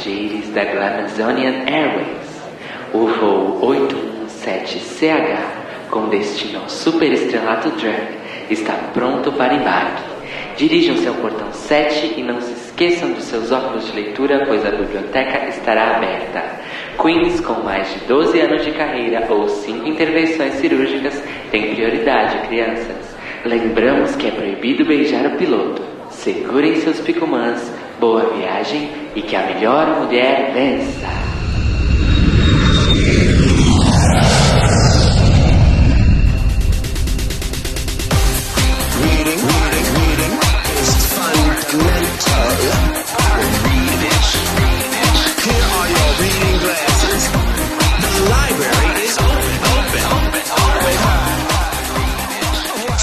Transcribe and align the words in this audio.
passageiros 0.00 0.48
da 0.48 0.64
Glamazonian 0.64 1.64
Airways. 1.66 2.40
O 2.92 3.06
voo 3.06 3.60
817CH, 3.60 5.38
com 5.90 6.08
destino 6.08 6.60
ao 6.60 6.68
superestrelato 6.68 7.70
Drag, 7.70 8.18
está 8.48 8.72
pronto 8.94 9.30
para 9.32 9.54
embarque. 9.54 10.02
Dirijam-se 10.56 11.06
ao 11.06 11.14
portão 11.14 11.52
7 11.52 12.14
e 12.16 12.22
não 12.22 12.40
se 12.40 12.52
esqueçam 12.52 13.12
de 13.12 13.22
seus 13.22 13.52
óculos 13.52 13.86
de 13.86 13.92
leitura, 13.92 14.44
pois 14.46 14.64
a 14.64 14.70
biblioteca 14.70 15.48
estará 15.48 15.96
aberta. 15.96 16.42
Queens 17.00 17.40
com 17.40 17.62
mais 17.62 17.92
de 17.92 18.00
12 18.06 18.40
anos 18.40 18.64
de 18.64 18.72
carreira 18.72 19.26
ou 19.28 19.48
5 19.48 19.86
intervenções 19.86 20.54
cirúrgicas 20.54 21.22
têm 21.50 21.74
prioridade, 21.74 22.46
crianças. 22.48 23.16
Lembramos 23.44 24.16
que 24.16 24.28
é 24.28 24.30
proibido 24.30 24.84
beijar 24.84 25.26
o 25.26 25.36
piloto. 25.36 25.82
Segurem 26.10 26.76
seus 26.76 27.00
picumãs, 27.00 27.72
boa 28.00 28.24
viagem 28.30 28.90
e 29.14 29.20
que 29.20 29.36
a 29.36 29.46
melhor 29.46 30.00
mulher 30.00 30.50
vença. 30.54 31.19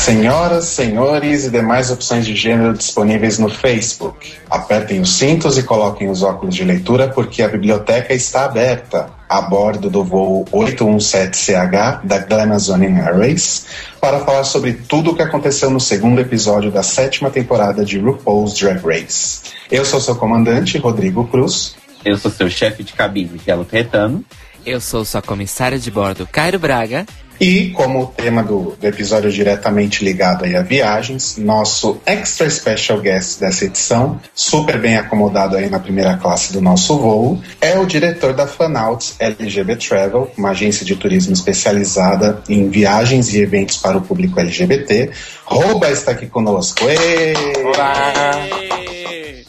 Senhoras, 0.08 0.64
senhores 0.68 1.44
e 1.44 1.50
demais 1.50 1.92
opções 1.92 2.26
de 2.26 2.34
gênero 2.34 2.74
disponíveis 2.74 3.38
no 3.38 3.50
Facebook. 3.50 4.36
Apertem 4.50 5.02
os 5.02 5.18
cintos 5.18 5.58
e 5.58 5.64
coloquem 5.64 6.10
os 6.10 6.24
óculos 6.24 6.56
de 6.56 6.64
leitura 6.64 7.10
porque 7.10 7.44
a 7.44 7.50
biblioteca 7.50 8.14
está 8.14 8.46
aberta 8.46 9.10
a 9.28 9.42
bordo 9.42 9.90
do 9.90 10.06
voo 10.06 10.46
817CH 10.46 12.06
da 12.06 12.20
Glamazonian 12.20 13.04
Airways 13.04 13.66
para 14.00 14.22
falar 14.22 14.46
sobre 14.46 14.72
tudo 14.76 15.12
o 15.12 15.14
que 15.14 15.24
aconteceu 15.24 15.70
no 15.70 15.80
segundo 15.82 16.22
episódio 16.22 16.72
da 16.72 16.84
sétima 16.84 17.30
temporada 17.30 17.84
de 17.84 18.00
RuPaul's 18.00 18.54
Drag 18.54 18.80
Race. 18.86 19.42
Eu 19.70 19.84
sou 19.84 20.00
seu 20.00 20.16
comandante, 20.16 20.78
Rodrigo 20.78 21.28
Cruz. 21.28 21.76
Eu 22.06 22.18
sou 22.18 22.32
seu 22.32 22.50
chefe 22.50 22.82
de 22.82 22.94
cabine, 22.94 23.38
Telo 23.40 23.66
Caetano. 23.66 24.24
Eu 24.66 24.80
sou 24.80 25.04
sua 25.04 25.22
comissária 25.22 25.78
de 25.78 25.92
bordo, 25.92 26.26
Cairo 26.26 26.60
Braga. 26.60 27.06
E 27.40 27.70
como 27.70 28.02
o 28.02 28.08
tema 28.08 28.44
do, 28.44 28.76
do 28.80 28.88
episódio 28.88 29.30
é 29.30 29.32
diretamente 29.32 30.04
ligado 30.04 30.46
aí 30.46 30.56
a 30.56 30.62
viagens, 30.62 31.38
nosso 31.38 32.02
extra 32.06 32.50
special 32.50 33.00
guest 33.00 33.40
dessa 33.40 33.66
edição, 33.66 34.20
super 34.34 34.80
bem 34.80 34.98
acomodado 34.98 35.56
aí 35.56 35.70
na 35.70 35.80
primeira 35.80 36.18
classe 36.18 36.52
do 36.52 36.62
nosso 36.62 36.98
voo, 36.98 37.40
é 37.62 37.78
o 37.78 37.86
diretor 37.86 38.34
da 38.34 38.48
Fanouts 38.48 39.16
LGB 39.20 39.76
Travel, 39.76 40.32
uma 40.38 40.50
agência 40.50 40.86
de 40.86 40.96
turismo 40.96 41.34
especializada 41.34 42.42
em 42.50 42.70
viagens 42.70 43.34
e 43.34 43.42
eventos 43.42 43.78
para 43.78 43.98
o 43.98 44.02
público 44.02 44.40
LGBT. 44.40 45.12
Rouba 45.46 45.90
está 45.92 46.12
aqui 46.12 46.28
conosco. 46.28 46.84
Ê! 46.84 47.34
Olá! 47.64 48.68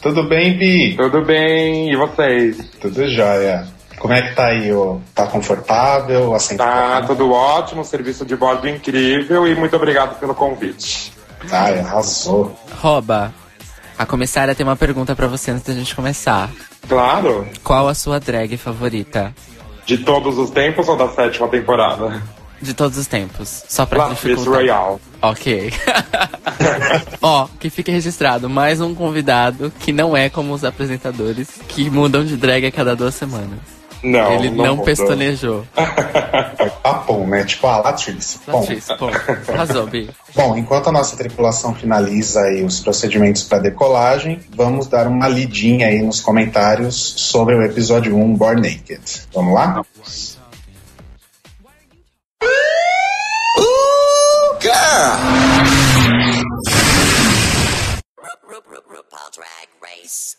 Tudo 0.01 0.29
bem, 0.29 0.57
Vi? 0.57 0.95
Tudo 0.95 1.25
bem? 1.25 1.91
E 1.91 1.95
vocês? 1.97 2.57
Tudo 2.79 3.09
jóia. 3.09 3.78
Como 3.99 4.13
é 4.13 4.21
que 4.21 4.35
tá 4.35 4.45
aí? 4.47 4.71
ô? 4.73 4.99
Tá 5.13 5.27
confortável? 5.27 6.33
Assento 6.33 6.57
Tá 6.59 7.01
tudo 7.05 7.31
ótimo, 7.31 7.83
serviço 7.83 8.25
de 8.25 8.35
bordo 8.35 8.67
incrível 8.67 9.47
e 9.47 9.55
muito 9.55 9.75
obrigado 9.75 10.17
pelo 10.19 10.33
convite. 10.33 11.11
Ai, 11.51 11.79
arrasou. 11.79 12.57
Roba, 12.81 13.33
a 13.97 14.05
comissária 14.05 14.55
tem 14.55 14.65
uma 14.65 14.75
pergunta 14.75 15.15
pra 15.15 15.27
você 15.27 15.51
antes 15.51 15.63
da 15.65 15.73
gente 15.73 15.95
começar. 15.95 16.49
Claro, 16.87 17.47
Qual 17.63 17.87
a 17.87 17.93
sua 17.93 18.19
drag 18.19 18.55
favorita? 18.57 19.33
de 19.85 19.97
todos 19.97 20.37
os 20.37 20.49
tempos 20.51 20.87
ou 20.87 20.95
da 20.95 21.09
sétima 21.09 21.47
temporada? 21.47 22.21
De 22.61 22.73
todos 22.75 22.97
os 22.97 23.07
tempos. 23.07 23.63
Só 23.67 23.85
pra 23.85 23.99
Latrice 24.07 24.27
dificultar. 24.27 24.53
Royale. 24.61 24.97
Ok. 25.21 25.73
Ó, 27.21 27.47
que 27.59 27.69
fique 27.69 27.89
registrado 27.91 28.49
mais 28.49 28.81
um 28.81 28.93
convidado 28.93 29.71
que 29.79 29.91
não 29.91 30.15
é 30.15 30.29
como 30.29 30.53
os 30.53 30.63
apresentadores 30.63 31.47
que 31.69 31.89
mudam 31.89 32.23
de 32.23 32.37
drag 32.37 32.65
a 32.67 32.71
cada 32.71 32.95
duas 32.95 33.15
semanas. 33.15 33.78
Não, 34.01 34.33
Ele 34.33 34.49
não, 34.51 34.69
mudou. 34.71 34.85
pestonejou. 34.85 35.65
Foi 36.57 36.69
papum, 36.69 37.27
né? 37.27 37.43
Tipo 37.43 37.67
a 37.67 37.77
Latrice. 37.79 38.39
Bom, 38.47 38.59
Latrice, 38.61 38.95
pô. 38.97 39.07
Arrasou, 39.53 39.87
Bi. 39.87 40.09
Bom, 40.35 40.57
enquanto 40.57 40.87
a 40.87 40.91
nossa 40.91 41.17
tripulação 41.17 41.75
finaliza 41.75 42.41
aí 42.41 42.63
os 42.63 42.79
procedimentos 42.79 43.43
para 43.43 43.59
decolagem, 43.59 44.39
vamos 44.55 44.87
dar 44.87 45.07
uma 45.07 45.27
lidinha 45.27 45.87
aí 45.87 46.01
nos 46.01 46.21
comentários 46.21 46.95
sobre 47.17 47.55
o 47.55 47.61
episódio 47.63 48.15
1, 48.15 48.35
Born 48.35 48.61
Naked. 48.61 49.01
Vamos 49.33 49.53
lá? 49.53 49.81
Ooh, 53.57 54.57
girl. 54.61 56.19
RuPaul 58.87 59.29
Drag 59.35 59.69
Race. 59.81 60.37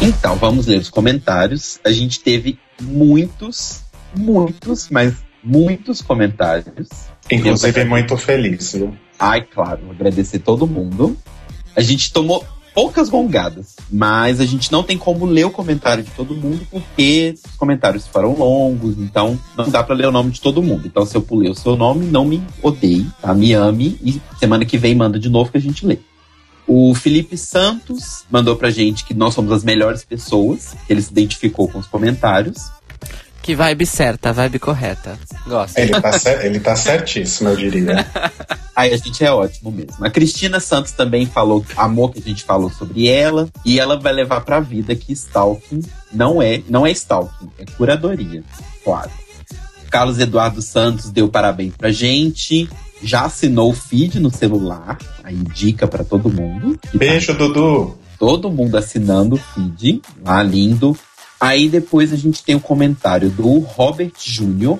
Então, 0.00 0.36
vamos 0.36 0.66
ler 0.66 0.78
os 0.78 0.88
comentários. 0.88 1.80
A 1.84 1.90
gente 1.90 2.20
teve 2.20 2.58
muitos, 2.80 3.82
muitos, 4.16 4.88
mas 4.90 5.14
muitos 5.42 6.00
comentários. 6.00 6.88
Inclusive, 7.30 7.84
muito 7.84 8.16
feliz, 8.16 8.72
viu? 8.72 8.96
Ai, 9.18 9.42
claro, 9.42 9.90
agradecer 9.90 10.38
todo 10.38 10.68
mundo. 10.68 11.16
A 11.74 11.80
gente 11.80 12.12
tomou 12.12 12.46
poucas 12.72 13.08
gongadas, 13.08 13.74
mas 13.90 14.40
a 14.40 14.46
gente 14.46 14.70
não 14.70 14.84
tem 14.84 14.96
como 14.96 15.26
ler 15.26 15.46
o 15.46 15.50
comentário 15.50 16.04
de 16.04 16.12
todo 16.12 16.32
mundo 16.32 16.64
porque 16.70 17.34
os 17.44 17.56
comentários 17.56 18.06
foram 18.06 18.38
longos, 18.38 18.96
então 18.98 19.36
não 19.56 19.68
dá 19.68 19.82
pra 19.82 19.96
ler 19.96 20.06
o 20.06 20.12
nome 20.12 20.30
de 20.30 20.40
todo 20.40 20.62
mundo. 20.62 20.86
Então, 20.86 21.04
se 21.04 21.16
eu 21.16 21.22
pulei 21.22 21.50
o 21.50 21.56
seu 21.56 21.76
nome, 21.76 22.06
não 22.06 22.24
me 22.24 22.40
odeie, 22.62 23.04
tá? 23.20 23.34
Me 23.34 23.52
ame 23.52 23.98
e 24.00 24.22
semana 24.38 24.64
que 24.64 24.78
vem 24.78 24.94
manda 24.94 25.18
de 25.18 25.28
novo 25.28 25.50
que 25.50 25.58
a 25.58 25.60
gente 25.60 25.84
lê. 25.84 25.98
O 26.68 26.94
Felipe 26.94 27.36
Santos 27.38 28.24
mandou 28.30 28.54
pra 28.54 28.70
gente 28.70 29.04
que 29.04 29.14
nós 29.14 29.32
somos 29.34 29.50
as 29.52 29.64
melhores 29.64 30.04
pessoas, 30.04 30.76
que 30.86 30.92
ele 30.92 31.00
se 31.02 31.10
identificou 31.10 31.66
com 31.66 31.78
os 31.78 31.86
comentários. 31.86 32.58
Que 33.42 33.54
vibe 33.54 33.86
certa, 33.86 34.30
vibe 34.30 34.58
correta. 34.58 35.18
Gosto. 35.46 35.78
Ele 35.78 35.98
tá, 35.98 36.12
cer- 36.18 36.44
ele 36.44 36.60
tá 36.60 36.76
certíssimo, 36.76 37.48
eu 37.48 37.56
diria. 37.56 38.06
Aí 38.76 38.92
a 38.92 38.96
gente 38.98 39.24
é 39.24 39.32
ótimo 39.32 39.72
mesmo. 39.72 40.04
A 40.04 40.10
Cristina 40.10 40.60
Santos 40.60 40.92
também 40.92 41.24
falou, 41.24 41.64
amor 41.76 42.12
que 42.12 42.18
a 42.18 42.22
gente 42.22 42.44
falou 42.44 42.70
sobre 42.70 43.08
ela, 43.08 43.48
e 43.64 43.80
ela 43.80 43.98
vai 43.98 44.12
levar 44.12 44.42
pra 44.42 44.60
vida 44.60 44.94
que 44.94 45.12
stalking 45.14 45.80
não 46.12 46.42
é, 46.42 46.60
não 46.68 46.86
é 46.86 46.90
stalking, 46.92 47.48
é 47.58 47.64
curadoria, 47.64 48.44
claro. 48.84 49.10
Carlos 49.90 50.18
Eduardo 50.18 50.60
Santos 50.60 51.10
deu 51.10 51.28
parabéns 51.30 51.72
pra 51.76 51.90
gente, 51.90 52.68
já 53.02 53.24
assinou 53.24 53.70
o 53.70 53.74
feed 53.74 54.18
no 54.20 54.30
celular, 54.30 54.98
aí 55.24 55.36
dica 55.54 55.86
pra 55.86 56.04
todo 56.04 56.30
mundo. 56.30 56.78
que 56.80 56.88
tá 56.92 56.98
Beijo, 56.98 57.34
Dudu. 57.34 57.96
todo 58.18 58.50
mundo 58.50 58.76
assinando 58.76 59.36
o 59.36 59.38
feed, 59.38 60.02
lá 60.24 60.42
lindo. 60.42 60.96
Aí 61.40 61.68
depois 61.68 62.12
a 62.12 62.16
gente 62.16 62.42
tem 62.42 62.56
o 62.56 62.60
comentário 62.60 63.30
do 63.30 63.58
Robert 63.60 64.12
Júnior. 64.18 64.78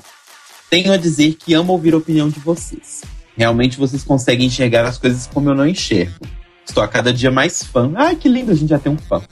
Tenho 0.69 0.93
a 0.93 0.97
dizer 0.97 1.35
que 1.35 1.55
amo 1.55 1.73
ouvir 1.73 1.95
a 1.95 1.99
opinião 1.99 2.29
de 2.29 2.41
vocês. 2.41 3.03
Realmente 3.37 3.79
vocês 3.79 4.03
conseguem 4.03 4.49
enxergar 4.49 4.85
as 4.85 4.99
coisas 4.99 5.27
como 5.33 5.49
eu 5.49 5.55
não 5.55 5.67
enxergo. 5.67 6.27
Estou 6.67 6.83
a 6.83 6.89
cada 6.89 7.13
dia 7.13 7.31
mais 7.31 7.63
fã. 7.63 7.93
Ai, 7.97 8.17
que 8.17 8.29
lindo, 8.29 8.51
a 8.51 8.55
gente 8.55 8.69
já 8.69 8.79
tem 8.79 8.93
um 8.93 8.99
fã. 8.99 9.23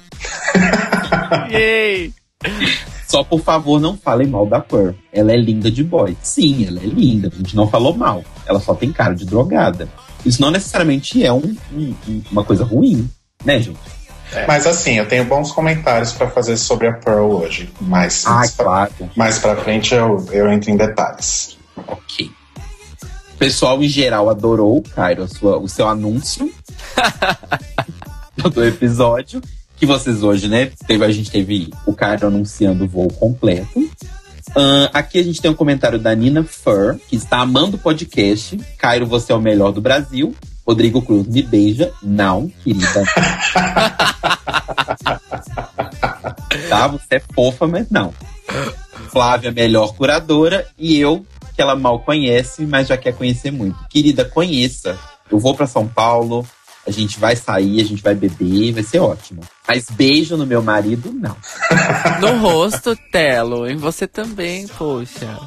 Yay! 1.51 2.15
Só 3.07 3.23
por 3.23 3.41
favor, 3.41 3.81
não 3.81 3.97
falem 3.97 4.27
mal 4.27 4.47
da 4.47 4.61
Pearl. 4.61 4.91
Ela 5.13 5.33
é 5.33 5.37
linda 5.37 5.71
de 5.71 5.85
boy. 5.85 6.17
Sim, 6.23 6.67
ela 6.67 6.81
é 6.81 6.87
linda. 6.87 7.31
A 7.33 7.37
gente 7.37 7.55
não 7.55 7.69
falou 7.69 7.95
mal. 7.97 8.25
Ela 8.47 8.61
só 8.61 8.75
tem 8.75 8.93
cara 8.93 9.15
de 9.15 9.25
drogada. 9.25 9.89
Isso 10.25 10.41
não 10.43 10.51
necessariamente 10.51 11.25
é 11.25 11.33
um- 11.33 11.57
um- 11.73 11.95
um- 12.09 12.23
uma 12.33 12.43
coisa 12.45 12.65
ruim, 12.65 13.09
né, 13.45 13.61
gente? 13.61 13.79
Mas 14.49 14.67
assim, 14.67 14.95
eu 14.95 15.07
tenho 15.09 15.25
bons 15.25 15.53
comentários 15.53 16.11
pra 16.13 16.29
fazer 16.29 16.57
sobre 16.57 16.89
a 16.89 16.93
Pearl 16.95 17.31
hoje. 17.31 17.73
Mas 17.81 18.25
Ai, 18.27 18.49
claro. 18.49 18.93
mais 19.17 19.39
pra 19.39 19.55
frente 19.55 19.95
eu, 19.95 20.27
eu 20.33 20.51
entro 20.51 20.69
em 20.71 20.77
detalhes. 20.77 21.57
Ok. 21.87 22.29
O 23.35 23.39
pessoal 23.39 23.81
em 23.85 23.89
geral 23.89 24.29
adorou, 24.29 24.83
Cairo, 24.95 25.29
sua- 25.29 25.59
o 25.59 25.69
seu 25.69 25.87
anúncio 25.89 26.51
do 28.53 28.65
episódio. 28.65 29.41
Que 29.77 29.85
vocês 29.87 30.23
hoje, 30.23 30.49
né? 30.49 30.71
Teve, 30.87 31.05
a 31.05 31.11
gente 31.11 31.31
teve 31.31 31.71
o 31.87 31.93
Cairo 31.93 32.27
anunciando 32.27 32.85
o 32.85 32.89
voo 32.89 33.09
completo. 33.09 33.89
Ahn, 34.57 34.89
aqui 34.93 35.19
a 35.19 35.23
gente 35.23 35.43
tem 35.43 35.51
um 35.51 35.55
comentário 35.55 35.99
da 35.99 36.15
Nina 36.15 36.43
Fur, 36.43 36.99
que 37.09 37.17
está 37.17 37.41
amando 37.41 37.77
o 37.77 37.81
podcast. 37.81 38.59
Cairo, 38.79 39.07
você 39.07 39.33
é 39.33 39.35
o 39.35 39.41
melhor 39.41 39.73
do 39.73 39.83
Brasil. 39.83 40.35
Rodrigo 40.67 41.03
Cruz, 41.03 41.27
me 41.27 41.43
beija. 41.43 41.93
Não, 42.03 42.49
querida. 42.65 43.05
tá? 46.69 46.89
Você 46.89 47.17
é 47.17 47.21
fofa, 47.35 47.67
mas 47.67 47.91
não. 47.91 48.15
Flávia, 49.11 49.53
melhor 49.53 49.95
curadora. 49.95 50.67
E 50.79 50.99
eu, 50.99 51.25
que 51.55 51.61
ela 51.61 51.77
mal 51.77 52.01
conhece, 52.01 52.65
mas 52.65 52.89
já 52.89 52.97
quer 52.97 53.13
conhecer 53.13 53.51
muito. 53.51 53.79
Querida, 53.91 54.25
conheça. 54.25 54.99
Eu 55.31 55.39
vou 55.39 55.55
para 55.55 55.67
São 55.67 55.87
Paulo. 55.87 56.47
A 56.87 56.91
gente 56.91 57.19
vai 57.19 57.35
sair, 57.35 57.81
a 57.81 57.85
gente 57.85 58.03
vai 58.03 58.15
beber, 58.15 58.73
vai 58.73 58.83
ser 58.83 59.01
ótimo. 59.01 59.41
Mas 59.67 59.87
beijo 59.91 60.37
no 60.37 60.47
meu 60.47 60.63
marido, 60.63 61.13
não. 61.13 61.37
No 62.21 62.39
rosto, 62.39 62.97
Telo. 63.11 63.69
Em 63.69 63.77
você 63.77 64.07
também, 64.07 64.67
poxa. 64.69 65.39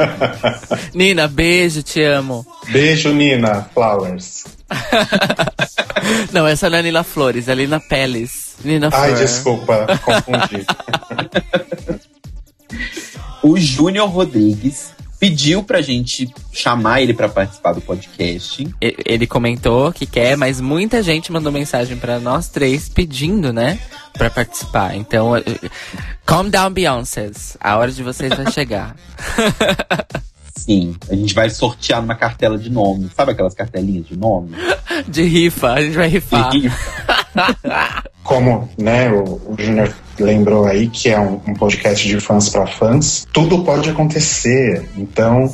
Nina, 0.92 1.28
beijo, 1.28 1.82
te 1.82 2.02
amo. 2.02 2.44
Beijo, 2.68 3.12
Nina 3.12 3.62
Flowers. 3.72 4.44
Não, 6.32 6.46
essa 6.46 6.68
não 6.70 6.78
é 6.78 6.82
Nina 6.82 7.02
Flores, 7.02 7.48
é 7.48 7.54
Nina 7.54 7.80
Peles. 7.80 8.56
Nina 8.64 8.90
Ai, 8.92 9.08
Flor. 9.10 9.18
desculpa, 9.18 9.86
confundi. 10.04 10.66
O 13.42 13.58
Júnior 13.58 14.08
Rodrigues 14.08 14.92
pediu 15.18 15.62
pra 15.62 15.80
gente 15.82 16.28
chamar 16.52 17.00
ele 17.02 17.14
pra 17.14 17.28
participar 17.28 17.72
do 17.72 17.80
podcast. 17.80 18.68
Ele 18.80 19.26
comentou 19.26 19.92
que 19.92 20.06
quer, 20.06 20.36
mas 20.36 20.60
muita 20.60 21.02
gente 21.02 21.32
mandou 21.32 21.50
mensagem 21.52 21.96
pra 21.96 22.18
nós 22.20 22.48
três 22.48 22.88
pedindo, 22.88 23.52
né? 23.52 23.78
Pra 24.12 24.30
participar. 24.30 24.94
Então, 24.96 25.36
eh, 25.36 25.42
calm 26.24 26.48
down, 26.48 26.70
Beyoncé. 26.70 27.30
A 27.60 27.76
hora 27.76 27.90
de 27.92 28.02
vocês 28.02 28.32
vai 28.34 28.50
chegar. 28.50 28.96
Sim, 30.56 30.96
a 31.10 31.14
gente 31.14 31.34
vai 31.34 31.48
sortear 31.50 32.00
numa 32.00 32.14
cartela 32.14 32.58
de 32.58 32.70
nome. 32.70 33.10
Sabe 33.14 33.32
aquelas 33.32 33.54
cartelinhas 33.54 34.06
de 34.06 34.16
nome? 34.16 34.50
De 35.06 35.22
rifa, 35.22 35.72
a 35.74 35.82
gente 35.82 35.94
vai 35.94 36.08
rifar. 36.08 36.50
E- 36.56 36.70
Como 38.22 38.68
né, 38.78 39.10
o, 39.10 39.22
o 39.22 39.56
Júnior 39.58 39.94
lembrou 40.18 40.66
aí 40.66 40.88
que 40.88 41.10
é 41.10 41.20
um, 41.20 41.40
um 41.46 41.54
podcast 41.54 42.06
de 42.06 42.18
fãs 42.20 42.48
para 42.48 42.66
fãs, 42.66 43.26
tudo 43.32 43.62
pode 43.62 43.90
acontecer. 43.90 44.88
Então, 44.96 45.52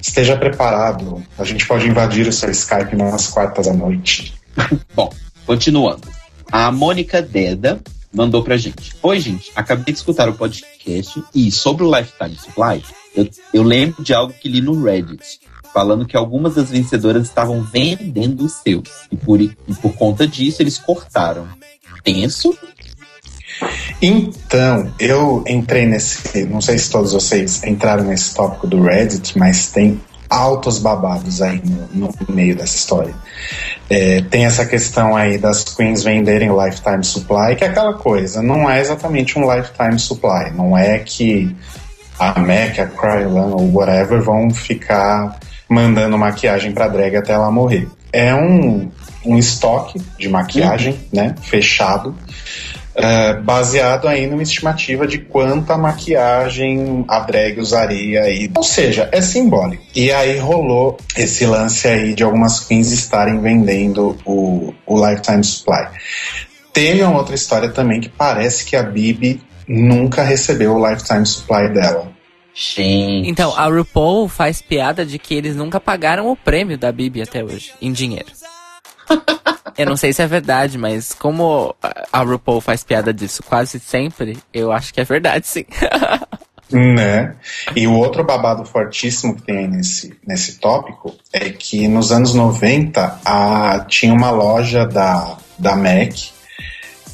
esteja 0.00 0.36
preparado. 0.36 1.22
A 1.38 1.44
gente 1.44 1.66
pode 1.66 1.88
invadir 1.88 2.26
o 2.26 2.32
seu 2.32 2.50
Skype 2.50 2.96
nas 2.96 3.28
quartas 3.28 3.68
à 3.68 3.72
noite. 3.72 4.34
Bom, 4.94 5.10
continuando. 5.46 6.08
A 6.50 6.70
Mônica 6.72 7.22
Deda 7.22 7.80
mandou 8.12 8.42
pra 8.42 8.56
gente. 8.56 8.92
Oi, 9.02 9.20
gente. 9.20 9.52
Acabei 9.54 9.92
de 9.92 10.00
escutar 10.00 10.28
o 10.28 10.34
podcast 10.34 11.22
e 11.34 11.50
sobre 11.50 11.84
o 11.84 11.96
Lifetime 11.96 12.36
Supply, 12.36 12.82
eu, 13.14 13.28
eu 13.52 13.62
lembro 13.62 14.02
de 14.02 14.14
algo 14.14 14.32
que 14.32 14.48
li 14.48 14.60
no 14.60 14.82
Reddit. 14.82 15.40
Falando 15.72 16.06
que 16.06 16.16
algumas 16.16 16.54
das 16.54 16.70
vencedoras 16.70 17.24
estavam 17.24 17.62
vendendo 17.62 18.44
os 18.44 18.54
seus. 18.54 18.88
E 19.10 19.16
por, 19.16 19.40
e 19.40 19.48
por 19.80 19.94
conta 19.94 20.26
disso, 20.26 20.62
eles 20.62 20.78
cortaram. 20.78 21.46
Tenso? 22.02 22.56
Então, 24.00 24.92
eu 24.98 25.44
entrei 25.46 25.86
nesse. 25.86 26.44
Não 26.44 26.60
sei 26.60 26.78
se 26.78 26.90
todos 26.90 27.12
vocês 27.12 27.62
entraram 27.64 28.04
nesse 28.04 28.34
tópico 28.34 28.66
do 28.66 28.82
Reddit, 28.82 29.38
mas 29.38 29.70
tem 29.70 30.00
altos 30.30 30.78
babados 30.78 31.42
aí 31.42 31.60
no, 31.92 32.08
no 32.08 32.34
meio 32.34 32.56
dessa 32.56 32.76
história. 32.76 33.14
É, 33.90 34.22
tem 34.22 34.46
essa 34.46 34.64
questão 34.64 35.16
aí 35.16 35.36
das 35.36 35.64
queens 35.64 36.04
venderem 36.04 36.50
o 36.50 36.64
lifetime 36.64 37.04
supply, 37.04 37.56
que 37.56 37.64
é 37.64 37.66
aquela 37.66 37.94
coisa, 37.94 38.40
não 38.40 38.70
é 38.70 38.80
exatamente 38.80 39.36
um 39.36 39.52
lifetime 39.52 39.98
supply. 39.98 40.52
Não 40.54 40.78
é 40.78 41.00
que 41.00 41.54
a 42.18 42.38
MAC, 42.38 42.80
a 42.80 42.86
Krylon 42.86 43.50
ou 43.50 43.74
whatever 43.74 44.22
vão 44.22 44.50
ficar 44.50 45.38
mandando 45.70 46.18
maquiagem 46.18 46.72
pra 46.72 46.88
drag 46.88 47.16
até 47.16 47.32
ela 47.32 47.50
morrer. 47.50 47.88
É 48.12 48.34
um, 48.34 48.90
um 49.24 49.38
estoque 49.38 50.02
de 50.18 50.28
maquiagem, 50.28 50.98
né, 51.12 51.36
fechado, 51.40 52.16
é, 52.92 53.34
baseado 53.34 54.08
aí 54.08 54.26
numa 54.26 54.42
estimativa 54.42 55.06
de 55.06 55.18
quanta 55.18 55.78
maquiagem 55.78 57.04
a 57.06 57.20
drag 57.20 57.60
usaria 57.60 58.22
aí. 58.22 58.50
Ou 58.54 58.64
seja, 58.64 59.08
é 59.12 59.20
simbólico. 59.20 59.84
E 59.94 60.10
aí 60.10 60.38
rolou 60.38 60.98
esse 61.16 61.46
lance 61.46 61.86
aí 61.86 62.14
de 62.14 62.24
algumas 62.24 62.60
queens 62.60 62.90
estarem 62.90 63.40
vendendo 63.40 64.18
o, 64.24 64.74
o 64.84 65.06
Lifetime 65.08 65.44
Supply. 65.44 65.86
Teve 66.72 67.02
uma 67.04 67.18
outra 67.18 67.36
história 67.36 67.68
também 67.68 68.00
que 68.00 68.08
parece 68.08 68.64
que 68.64 68.74
a 68.74 68.82
Bibi 68.82 69.40
nunca 69.68 70.24
recebeu 70.24 70.74
o 70.74 70.88
Lifetime 70.88 71.24
Supply 71.24 71.68
dela. 71.68 72.19
Gente. 72.60 73.26
Então, 73.28 73.54
a 73.56 73.66
RuPaul 73.68 74.28
faz 74.28 74.60
piada 74.60 75.04
de 75.06 75.18
que 75.18 75.34
eles 75.34 75.56
nunca 75.56 75.80
pagaram 75.80 76.30
o 76.30 76.36
prêmio 76.36 76.76
da 76.76 76.92
Bibi 76.92 77.22
até 77.22 77.42
hoje, 77.42 77.72
em 77.80 77.90
dinheiro. 77.90 78.30
Eu 79.78 79.86
não 79.86 79.96
sei 79.96 80.12
se 80.12 80.20
é 80.20 80.26
verdade, 80.26 80.76
mas 80.76 81.14
como 81.14 81.74
a- 82.12 82.22
RuPaul 82.22 82.60
faz 82.60 82.84
piada 82.84 83.14
disso 83.14 83.42
quase 83.42 83.80
sempre, 83.80 84.36
eu 84.52 84.72
acho 84.72 84.92
que 84.92 85.00
é 85.00 85.04
verdade, 85.04 85.46
sim. 85.46 85.64
Né? 86.72 87.34
E 87.74 87.84
o 87.88 87.94
outro 87.94 88.22
babado 88.22 88.64
fortíssimo 88.64 89.34
que 89.34 89.42
tem 89.42 89.58
aí 89.58 89.66
nesse, 89.66 90.16
nesse 90.24 90.58
tópico 90.60 91.16
é 91.32 91.50
que 91.50 91.88
nos 91.88 92.12
anos 92.12 92.32
90 92.32 93.20
a, 93.24 93.84
tinha 93.88 94.14
uma 94.14 94.30
loja 94.30 94.86
da, 94.86 95.36
da 95.58 95.74
MAC 95.74 96.30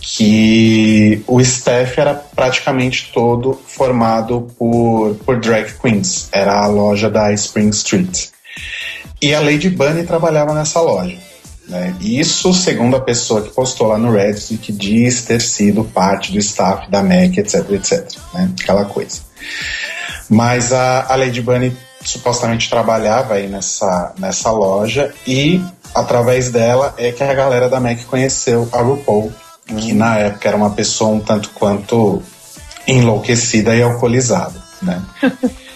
que 0.08 1.20
o 1.26 1.40
staff 1.40 2.00
era 2.00 2.14
praticamente 2.14 3.10
todo 3.12 3.60
formado 3.66 4.46
por, 4.56 5.16
por 5.16 5.40
drag 5.40 5.74
queens. 5.80 6.28
Era 6.30 6.60
a 6.60 6.66
loja 6.68 7.10
da 7.10 7.32
Spring 7.32 7.70
Street. 7.70 8.28
E 9.20 9.34
a 9.34 9.40
Lady 9.40 9.68
Bunny 9.68 10.04
trabalhava 10.04 10.54
nessa 10.54 10.80
loja. 10.80 11.18
Né? 11.68 11.92
Isso, 12.00 12.54
segundo 12.54 12.94
a 12.94 13.00
pessoa 13.00 13.42
que 13.42 13.50
postou 13.50 13.88
lá 13.88 13.98
no 13.98 14.12
Reddit, 14.12 14.56
que 14.58 14.70
diz 14.70 15.24
ter 15.24 15.40
sido 15.40 15.82
parte 15.82 16.30
do 16.30 16.38
staff 16.38 16.88
da 16.88 17.02
MAC, 17.02 17.38
etc, 17.38 17.68
etc. 17.72 18.08
Né? 18.32 18.50
Aquela 18.62 18.84
coisa. 18.84 19.22
Mas 20.30 20.72
a, 20.72 21.12
a 21.12 21.16
Lady 21.16 21.42
Bunny 21.42 21.76
supostamente 22.04 22.70
trabalhava 22.70 23.34
aí 23.34 23.48
nessa, 23.48 24.14
nessa 24.16 24.52
loja 24.52 25.12
e 25.26 25.60
através 25.92 26.50
dela 26.50 26.94
é 26.96 27.10
que 27.10 27.24
a 27.24 27.34
galera 27.34 27.68
da 27.68 27.80
MAC 27.80 28.04
conheceu 28.04 28.68
a 28.70 28.80
RuPaul, 28.80 29.32
que 29.66 29.92
na 29.92 30.18
época 30.18 30.48
era 30.48 30.56
uma 30.56 30.70
pessoa 30.70 31.10
um 31.10 31.20
tanto 31.20 31.50
quanto 31.50 32.22
enlouquecida 32.86 33.74
e 33.74 33.82
alcoolizada, 33.82 34.62
né? 34.82 35.02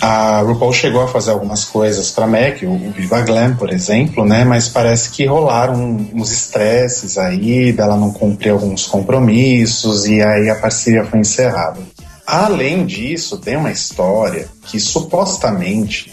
A 0.00 0.40
RuPaul 0.40 0.72
chegou 0.72 1.02
a 1.02 1.08
fazer 1.08 1.30
algumas 1.30 1.64
coisas 1.64 2.10
para 2.10 2.26
MAC, 2.26 2.66
o, 2.66 2.72
o 2.72 2.90
Viva 2.90 3.22
Glam, 3.22 3.56
por 3.56 3.72
exemplo, 3.72 4.24
né? 4.26 4.44
Mas 4.44 4.68
parece 4.68 5.08
que 5.08 5.24
rolaram 5.24 5.74
uns 6.12 6.30
estresses 6.30 7.16
aí, 7.16 7.72
dela 7.72 7.96
não 7.96 8.12
cumprir 8.12 8.50
alguns 8.50 8.86
compromissos 8.86 10.04
e 10.04 10.20
aí 10.20 10.50
a 10.50 10.56
parceria 10.56 11.04
foi 11.04 11.20
encerrada. 11.20 11.80
Além 12.26 12.84
disso, 12.84 13.38
tem 13.38 13.56
uma 13.56 13.70
história 13.70 14.48
que 14.66 14.80
supostamente 14.80 16.12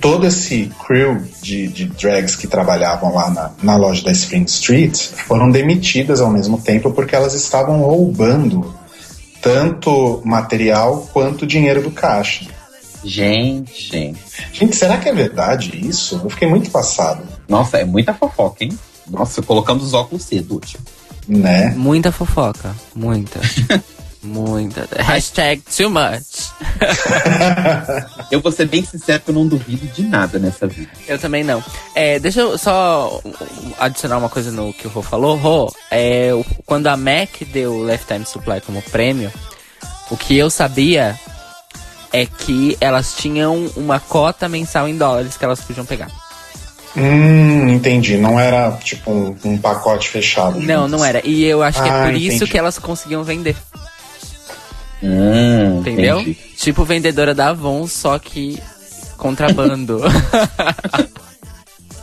todo 0.00 0.26
esse 0.26 0.70
crew 0.86 1.22
de, 1.42 1.68
de 1.68 1.86
drags 1.86 2.36
que 2.36 2.46
trabalhavam 2.46 3.14
lá 3.14 3.30
na, 3.30 3.50
na 3.62 3.76
loja 3.76 4.04
da 4.04 4.12
Spring 4.12 4.44
Street 4.44 4.96
foram 4.96 5.50
demitidas 5.50 6.20
ao 6.20 6.30
mesmo 6.30 6.60
tempo 6.60 6.92
porque 6.92 7.14
elas 7.14 7.34
estavam 7.34 7.80
roubando 7.80 8.74
tanto 9.40 10.22
material 10.24 11.08
quanto 11.12 11.46
dinheiro 11.46 11.82
do 11.82 11.90
caixa. 11.90 12.46
Gente. 13.04 14.14
Gente, 14.52 14.74
será 14.74 14.96
que 14.96 15.08
é 15.08 15.12
verdade 15.12 15.78
isso? 15.86 16.20
Eu 16.24 16.30
fiquei 16.30 16.48
muito 16.48 16.70
passado, 16.70 17.22
Nossa, 17.46 17.76
é 17.78 17.84
muita 17.84 18.14
fofoca, 18.14 18.64
hein? 18.64 18.78
Nossa, 19.06 19.42
colocamos 19.42 19.84
os 19.84 19.92
óculos 19.92 20.24
cedo 20.24 20.60
né? 21.28 21.74
Muita 21.76 22.10
fofoca. 22.12 22.74
Muita. 22.94 23.40
Muita. 24.24 24.88
Hashtag 25.02 25.62
too 25.76 25.90
much. 25.90 26.50
Eu 28.30 28.40
vou 28.40 28.50
ser 28.50 28.66
bem 28.66 28.84
sincero 28.84 29.20
que 29.22 29.30
eu 29.30 29.34
não 29.34 29.46
duvido 29.46 29.86
de 29.88 30.02
nada 30.02 30.38
nessa 30.38 30.66
vida. 30.66 30.90
Eu 31.06 31.18
também 31.18 31.44
não. 31.44 31.62
É, 31.94 32.18
deixa 32.18 32.40
eu 32.40 32.56
só 32.58 33.20
adicionar 33.78 34.16
uma 34.18 34.28
coisa 34.30 34.50
no 34.50 34.72
que 34.72 34.86
o 34.86 34.90
Rô 34.90 35.02
falou. 35.02 35.36
Rô, 35.36 35.72
é, 35.90 36.30
quando 36.66 36.86
a 36.86 36.96
MAC 36.96 37.44
deu 37.44 37.72
o 37.74 37.86
Lifetime 37.88 38.24
Supply 38.24 38.60
como 38.62 38.80
prêmio, 38.82 39.30
o 40.10 40.16
que 40.16 40.36
eu 40.36 40.48
sabia 40.50 41.18
é 42.12 42.26
que 42.26 42.76
elas 42.80 43.14
tinham 43.14 43.70
uma 43.76 44.00
cota 44.00 44.48
mensal 44.48 44.88
em 44.88 44.96
dólares 44.96 45.36
que 45.36 45.44
elas 45.44 45.60
podiam 45.60 45.84
pegar. 45.84 46.08
Hum, 46.96 47.68
entendi. 47.70 48.16
Não 48.16 48.38
era 48.38 48.70
tipo 48.82 49.10
um, 49.10 49.36
um 49.44 49.58
pacote 49.58 50.08
fechado. 50.08 50.60
Não, 50.60 50.86
não 50.88 51.04
era. 51.04 51.20
E 51.26 51.44
eu 51.44 51.62
acho 51.62 51.82
que 51.82 51.88
é 51.88 51.92
Ah, 51.92 52.04
por 52.06 52.14
isso 52.14 52.36
entendi. 52.36 52.50
que 52.52 52.58
elas 52.58 52.78
conseguiam 52.78 53.24
vender. 53.24 53.56
Hum, 55.06 55.80
Entendeu? 55.80 56.20
entendi. 56.20 56.38
Tipo 56.56 56.82
vendedora 56.84 57.34
da 57.34 57.48
Avon, 57.48 57.86
só 57.86 58.18
que 58.18 58.58
contrabando. 59.18 60.00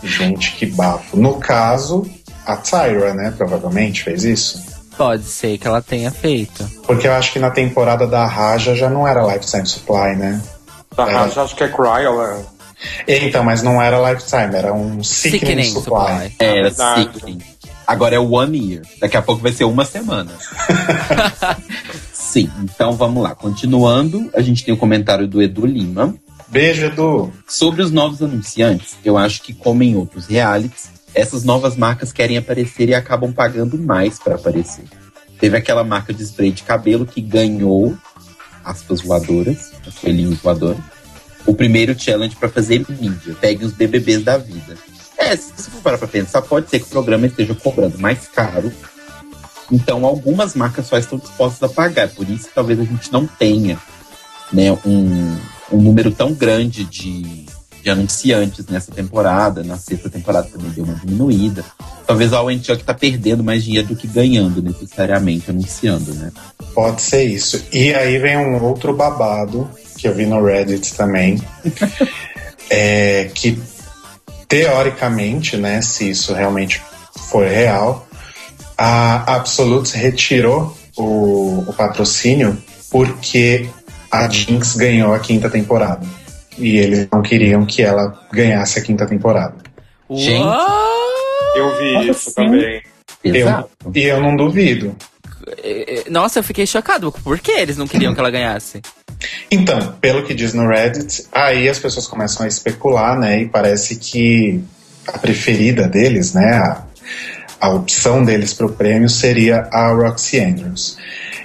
Gente, 0.03 0.53
que 0.53 0.65
bafo. 0.67 1.15
No 1.17 1.36
caso, 1.36 2.05
a 2.46 2.55
Tyra, 2.58 3.13
né? 3.13 3.34
Provavelmente 3.38 4.03
fez 4.03 4.24
isso. 4.24 4.62
Pode 4.98 5.24
ser 5.24 5.58
que 5.58 5.67
ela 5.67 5.81
tenha 5.81 6.12
feito. 6.12 6.63
Porque 6.86 7.08
eu 7.08 7.13
acho 7.13 7.31
que 7.34 7.39
na 7.39 7.50
temporada 7.50 8.05
da 8.08 8.25
Raja 8.25 8.75
já 8.75 8.89
não 8.89 9.08
era 9.08 9.24
Lifetime 9.24 9.65
Supply, 9.65 10.15
né? 10.15 10.41
Da 10.96 11.08
É. 11.10 11.13
Raja, 11.13 11.41
acho 11.43 11.55
que 11.55 11.63
é 11.63 11.67
Cryo, 11.70 12.46
Então, 13.08 13.43
mas 13.43 13.62
não 13.63 13.81
era 13.81 13.98
Lifetime, 14.12 14.55
era 14.55 14.74
um 14.74 15.03
Sickening, 15.03 15.39
Sickening 15.39 15.63
Supply. 15.72 15.84
Supply. 15.84 16.36
É, 16.39 16.46
Era 16.46 16.62
verdade. 16.70 17.03
sickening. 17.13 17.41
Agora 17.86 18.16
é 18.16 18.20
one 18.20 18.72
year. 18.72 18.82
Daqui 19.00 19.18
a 19.18 19.22
pouco 19.22 19.42
vai 19.42 19.52
ser 19.52 19.64
uma 19.66 19.86
semana. 19.86 20.32
Sim, 22.14 22.50
então 22.64 22.94
vamos 22.94 23.22
lá. 23.22 23.36
Continuando, 23.36 24.30
a 24.34 24.42
gente 24.42 24.64
tem 24.64 24.74
o 24.74 24.78
comentário 24.78 25.28
do 25.28 25.42
Edu 25.42 25.66
Lima. 25.66 26.16
Beijo, 26.48 26.86
Edu. 26.86 27.34
Sobre 27.48 27.82
os 27.82 27.92
novos 27.92 28.22
anunciantes, 28.22 28.96
eu 29.04 29.18
acho 29.18 29.42
que, 29.42 29.54
como 29.54 29.84
em 29.84 29.96
outros 29.96 30.28
realities, 30.28 30.90
essas 31.14 31.44
novas 31.44 31.76
marcas 31.76 32.12
querem 32.12 32.38
aparecer 32.38 32.90
e 32.90 32.96
acabam 32.96 33.34
pagando 33.34 33.78
mais 33.78 34.18
para 34.18 34.36
aparecer. 34.36 34.86
Teve 35.40 35.58
aquela 35.58 35.84
marca 35.84 36.14
de 36.14 36.24
spray 36.24 36.52
de 36.52 36.64
cabelo 36.64 37.06
que 37.06 37.20
ganhou, 37.20 37.98
aspas 38.64 39.02
voadoras, 39.02 39.72
as 39.86 39.96
coelhinhos 39.96 40.40
voadoras, 40.40 40.80
o 41.46 41.54
primeiro 41.54 42.00
challenge 42.00 42.36
para 42.36 42.50
fazer 42.50 42.86
mídia. 42.88 43.36
Pegue 43.42 43.66
os 43.66 43.74
BBBs 43.74 44.24
da 44.24 44.38
vida. 44.38 44.78
É, 45.22 45.38
se 45.38 45.54
você 45.56 45.70
for 45.70 45.82
parar 45.82 46.00
pra 46.00 46.08
pensar, 46.08 46.42
pode 46.42 46.70
ser 46.70 46.80
que 46.80 46.86
o 46.86 46.90
programa 46.90 47.28
esteja 47.28 47.54
cobrando 47.54 48.00
mais 48.00 48.28
caro. 48.28 48.72
Então, 49.72 50.04
algumas 50.04 50.56
marcas 50.56 50.88
só 50.88 50.98
estão 50.98 51.20
dispostas 51.20 51.70
a 51.70 51.74
pagar. 51.74 52.10
Por 52.10 52.28
isso, 52.28 52.50
talvez 52.54 52.80
a 52.80 52.84
gente 52.84 53.12
não 53.12 53.28
tenha 53.28 53.78
né, 54.51 54.72
um, 54.84 55.38
um 55.72 55.82
número 55.82 56.12
tão 56.12 56.34
grande 56.34 56.84
de, 56.84 57.46
de 57.84 57.90
anunciantes 57.90 58.66
nessa 58.66 58.92
temporada. 58.92 59.63
Na 59.63 59.78
sexta 59.78 60.10
temporada 60.10 60.50
também 60.51 60.72
deu 60.72 60.84
uma 60.84 60.96
diminuída. 60.96 61.63
Talvez 62.06 62.34
a 62.34 62.42
ONT 62.42 62.75
que 62.75 62.84
tá 62.84 62.94
perdendo 62.94 63.44
mais 63.44 63.63
dinheiro 63.63 63.90
do 63.90 63.96
que 63.96 64.08
ganhando, 64.08 64.62
necessariamente, 64.62 65.51
anunciando, 65.51 66.13
né? 66.16 66.32
Pode 66.74 67.01
ser 67.01 67.24
isso. 67.25 67.63
E 67.72 67.94
aí 67.94 68.18
vem 68.18 68.38
um 68.38 68.62
outro 68.62 68.92
babado 68.92 69.70
que 69.98 70.08
eu 70.08 70.16
vi 70.16 70.25
no 70.25 70.44
Reddit 70.44 70.96
também. 70.96 71.40
é, 72.70 73.30
que 73.34 73.62
teoricamente, 74.51 75.55
né, 75.55 75.81
se 75.81 76.10
isso 76.10 76.34
realmente 76.34 76.81
for 77.29 77.48
real, 77.48 78.05
a 78.77 79.36
Absolute 79.36 79.96
retirou 79.96 80.75
o, 80.98 81.63
o 81.70 81.74
patrocínio 81.74 82.62
porque 82.89 83.70
a 84.12 84.27
Jinx 84.27 84.75
ganhou 84.75 85.13
a 85.13 85.20
quinta 85.20 85.50
temporada. 85.50 86.05
E 86.58 86.77
eles 86.77 87.08
não 87.10 87.22
queriam 87.22 87.65
que 87.65 87.81
ela 87.81 88.20
ganhasse 88.29 88.77
a 88.77 88.81
quinta 88.81 89.08
temporada. 89.08 89.55
Gente. 90.10 90.43
Eu 91.55 91.77
vi 91.77 91.93
Como 91.93 92.12
isso 92.12 92.29
assim? 92.29 92.34
também. 92.34 92.81
Eu, 93.24 93.36
Exato. 93.36 93.70
e 93.96 94.03
eu 94.03 94.22
não 94.22 94.36
duvido. 94.36 94.93
É, 95.63 96.05
é, 96.07 96.10
Nossa, 96.10 96.39
eu 96.39 96.43
fiquei 96.43 96.65
chocado. 96.65 97.12
Por 97.12 97.39
que 97.39 97.51
eles 97.51 97.77
não 97.77 97.88
queriam 97.88 98.13
que 98.13 98.19
ela 98.19 98.31
ganhasse? 98.31 98.81
Então, 99.50 99.95
pelo 100.01 100.24
que 100.24 100.33
diz 100.33 100.53
no 100.53 100.67
Reddit, 100.67 101.25
aí 101.31 101.69
as 101.69 101.79
pessoas 101.79 102.07
começam 102.07 102.45
a 102.45 102.50
especular, 102.50 103.19
né? 103.19 103.41
E 103.41 103.48
parece 103.48 103.95
que 103.98 104.63
a 105.07 105.17
preferida 105.17 105.88
deles, 105.88 106.33
né? 106.33 106.53
A, 106.53 106.83
a 107.60 107.69
opção 107.69 108.24
deles 108.24 108.53
para 108.53 108.65
o 108.65 108.71
prêmio 108.71 109.10
seria 109.10 109.67
a 109.71 109.91
Roxy 109.91 110.39
Andrews. 110.39 110.98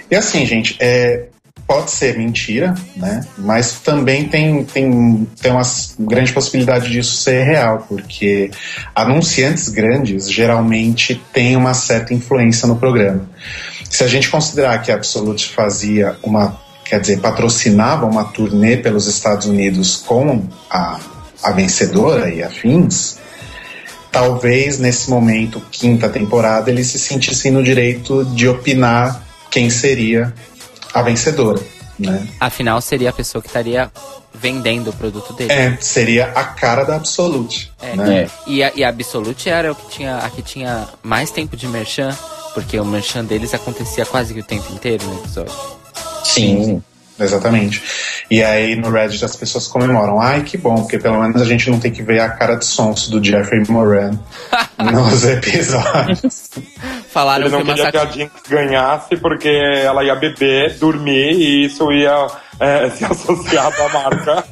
E 0.09 0.15
assim, 0.15 0.45
gente, 0.45 0.75
é, 0.79 1.25
pode 1.67 1.91
ser 1.91 2.17
mentira, 2.17 2.73
né? 2.95 3.21
Mas 3.37 3.73
também 3.79 4.27
tem, 4.27 4.63
tem, 4.63 5.27
tem 5.39 5.51
uma 5.51 5.61
grande 5.99 6.31
possibilidade 6.31 6.89
disso 6.89 7.17
ser 7.17 7.43
real, 7.43 7.85
porque 7.89 8.49
anunciantes 8.95 9.67
grandes 9.67 10.31
geralmente 10.31 11.21
têm 11.33 11.57
uma 11.57 11.73
certa 11.73 12.13
influência 12.13 12.67
no 12.67 12.77
programa. 12.77 13.29
Se 13.89 14.03
a 14.03 14.07
gente 14.07 14.29
considerar 14.29 14.81
que 14.81 14.91
a 14.91 14.95
Absolute 14.95 15.49
fazia 15.53 16.17
uma, 16.23 16.59
quer 16.85 16.99
dizer, 16.99 17.19
patrocinava 17.19 18.05
uma 18.05 18.25
turnê 18.25 18.77
pelos 18.77 19.07
Estados 19.07 19.47
Unidos 19.47 20.03
com 20.05 20.43
a, 20.69 20.99
a 21.43 21.51
vencedora 21.51 22.29
e 22.29 22.43
afins, 22.43 23.17
talvez 24.11 24.79
nesse 24.79 25.09
momento, 25.09 25.61
quinta 25.71 26.09
temporada, 26.09 26.69
eles 26.69 26.87
se 26.87 26.99
sentissem 26.99 27.51
no 27.51 27.63
direito 27.63 28.25
de 28.25 28.47
opinar 28.47 29.23
quem 29.49 29.69
seria 29.69 30.33
a 30.93 31.01
vencedora, 31.01 31.59
né? 31.97 32.27
Afinal, 32.39 32.81
seria 32.81 33.09
a 33.09 33.13
pessoa 33.13 33.41
que 33.41 33.47
estaria 33.47 33.91
vendendo 34.33 34.89
o 34.89 34.93
produto 34.93 35.33
dele. 35.33 35.51
É, 35.51 35.77
seria 35.79 36.25
a 36.35 36.43
cara 36.43 36.83
da 36.83 36.95
Absolute, 36.95 37.71
É. 37.81 37.95
né? 37.95 38.19
É. 38.21 38.29
E 38.45 38.63
a, 38.63 38.71
e 38.75 38.83
a 38.83 38.89
Absolute 38.89 39.49
era 39.49 39.71
o 39.71 39.75
que 39.75 39.89
tinha, 39.89 40.17
a 40.17 40.29
que 40.29 40.41
tinha 40.41 40.87
mais 41.01 41.31
tempo 41.31 41.55
de 41.57 41.67
merchan, 41.67 42.15
porque 42.57 42.79
o 42.79 42.85
merchan 42.85 43.23
deles 43.23 43.53
acontecia 43.53 44.03
quase 44.03 44.33
que 44.33 44.39
o 44.39 44.43
tempo 44.43 44.73
inteiro 44.73 45.05
no 45.05 45.19
episódio. 45.19 45.53
Sim, 46.23 46.81
exatamente. 47.19 47.83
E 48.31 48.41
aí 48.41 48.75
no 48.75 48.89
Reddit 48.89 49.23
as 49.23 49.35
pessoas 49.35 49.67
comemoram. 49.67 50.19
Ai, 50.19 50.41
que 50.41 50.57
bom, 50.57 50.77
porque 50.77 50.97
pelo 50.97 51.21
menos 51.21 51.39
a 51.39 51.45
gente 51.45 51.69
não 51.69 51.79
tem 51.79 51.91
que 51.91 52.01
ver 52.01 52.19
a 52.19 52.29
cara 52.29 52.55
de 52.55 52.65
sonso 52.65 53.11
do 53.11 53.23
Jeffrey 53.23 53.63
Moran 53.69 54.17
nos 54.91 55.23
episódios. 55.23 56.49
Falaram 57.13 57.45
Ele 57.45 57.51
não 57.55 57.63
que 57.63 57.69
uma 57.69 57.75
queria 57.75 57.91
que 57.91 57.97
a. 57.97 58.05
Jinx 58.11 58.31
ganhasse 58.49 59.17
porque 59.17 59.49
ela 59.49 60.03
ia 60.03 60.15
beber, 60.15 60.79
dormir 60.79 61.33
e 61.33 61.65
isso 61.67 61.91
ia 61.91 62.25
é, 62.59 62.89
se 62.89 63.05
associar 63.05 63.67
à 63.67 63.89
marca. 63.89 64.43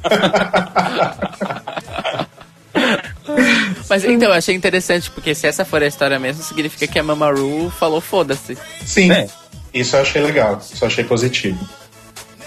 Mas 3.90 4.04
então, 4.04 4.30
eu 4.30 4.34
achei 4.34 4.56
interessante, 4.56 5.12
porque 5.12 5.36
se 5.36 5.46
essa 5.48 5.64
for 5.64 5.82
a 5.84 5.88
história 5.88 6.18
mesmo, 6.20 6.44
significa 6.44 6.88
que 6.88 6.98
a 6.98 7.04
Mamaru 7.04 7.70
falou 7.70 8.02
foda-se. 8.02 8.58
Sim, 8.86 9.12
É. 9.12 9.28
isso 9.74 9.96
eu 9.96 10.02
achei 10.02 10.22
legal, 10.22 10.60
isso 10.60 10.84
eu 10.84 10.88
achei 10.88 11.04
positivo. 11.04 11.60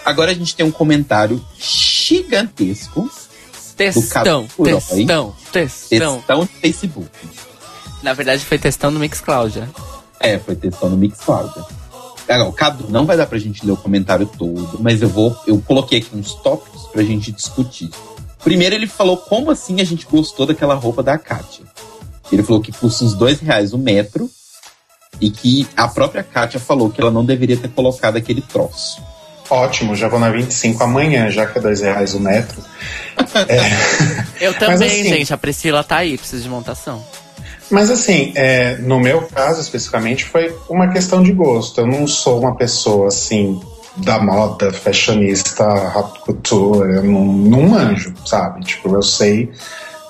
Agora 0.04 0.30
a 0.30 0.34
gente 0.34 0.56
tem 0.56 0.64
um 0.66 0.70
comentário 0.70 1.44
gigantesco, 1.58 3.10
Textão, 3.76 4.08
Cadu 4.08 4.28
Herói. 4.68 4.80
textão, 4.80 5.36
textão. 5.52 6.14
textão 6.16 6.40
de 6.44 6.52
Facebook. 6.60 7.10
Na 8.02 8.12
verdade, 8.12 8.44
foi 8.44 8.58
textão 8.58 8.90
no 8.90 8.98
Mixcloud, 8.98 9.54
já. 9.54 9.68
É, 10.18 10.38
foi 10.38 10.56
textão 10.56 10.88
no 10.90 10.96
Mixcloud. 10.96 11.52
Agora, 12.28 12.48
o 12.48 12.52
Cadu, 12.52 12.86
não 12.90 13.06
vai 13.06 13.16
dar 13.16 13.26
pra 13.26 13.38
gente 13.38 13.64
ler 13.64 13.72
o 13.72 13.76
comentário 13.76 14.26
todo, 14.26 14.78
mas 14.80 15.00
eu 15.00 15.08
vou. 15.08 15.36
Eu 15.46 15.60
coloquei 15.60 15.98
aqui 16.00 16.14
uns 16.14 16.34
tópicos 16.34 16.82
pra 16.88 17.02
gente 17.02 17.30
discutir. 17.32 17.88
Primeiro, 18.42 18.74
ele 18.74 18.86
falou 18.86 19.16
como 19.16 19.50
assim 19.50 19.80
a 19.80 19.84
gente 19.84 20.06
gostou 20.06 20.46
daquela 20.46 20.74
roupa 20.74 21.02
da 21.02 21.18
Kátia. 21.18 21.64
Ele 22.30 22.42
falou 22.42 22.60
que 22.60 22.72
custa 22.72 23.04
uns 23.04 23.14
dois 23.14 23.40
reais 23.40 23.72
o 23.72 23.78
metro 23.78 24.30
e 25.20 25.30
que 25.30 25.66
a 25.76 25.88
própria 25.88 26.22
Kátia 26.22 26.60
falou 26.60 26.90
que 26.90 27.00
ela 27.00 27.10
não 27.10 27.24
deveria 27.24 27.56
ter 27.56 27.68
colocado 27.68 28.16
aquele 28.16 28.42
troço. 28.42 29.02
Ótimo, 29.50 29.96
já 29.96 30.08
vou 30.08 30.20
na 30.20 30.30
25 30.30 30.82
amanhã, 30.84 31.30
já 31.30 31.46
que 31.46 31.58
é 31.58 31.60
dois 31.60 31.80
reais 31.80 32.14
o 32.14 32.20
metro. 32.20 32.62
Eu 34.40 34.52
também, 34.54 35.00
assim- 35.00 35.08
gente. 35.08 35.32
A 35.32 35.38
Priscila 35.38 35.82
tá 35.82 35.96
aí, 35.96 36.18
precisa 36.18 36.42
de 36.42 36.48
montação. 36.48 37.02
Mas 37.70 37.90
assim, 37.90 38.32
é, 38.34 38.76
no 38.76 38.98
meu 38.98 39.22
caso 39.22 39.60
especificamente, 39.60 40.24
foi 40.24 40.54
uma 40.68 40.88
questão 40.88 41.22
de 41.22 41.32
gosto. 41.32 41.80
Eu 41.80 41.86
não 41.86 42.06
sou 42.06 42.40
uma 42.40 42.56
pessoa 42.56 43.08
assim 43.08 43.60
da 43.98 44.18
moda, 44.18 44.72
fashionista, 44.72 45.64
rap 45.90 46.20
couture, 46.20 46.96
eu 46.96 47.04
não, 47.04 47.68
manjo, 47.68 48.14
sabe? 48.24 48.64
Tipo, 48.64 48.94
eu 48.94 49.02
sei 49.02 49.50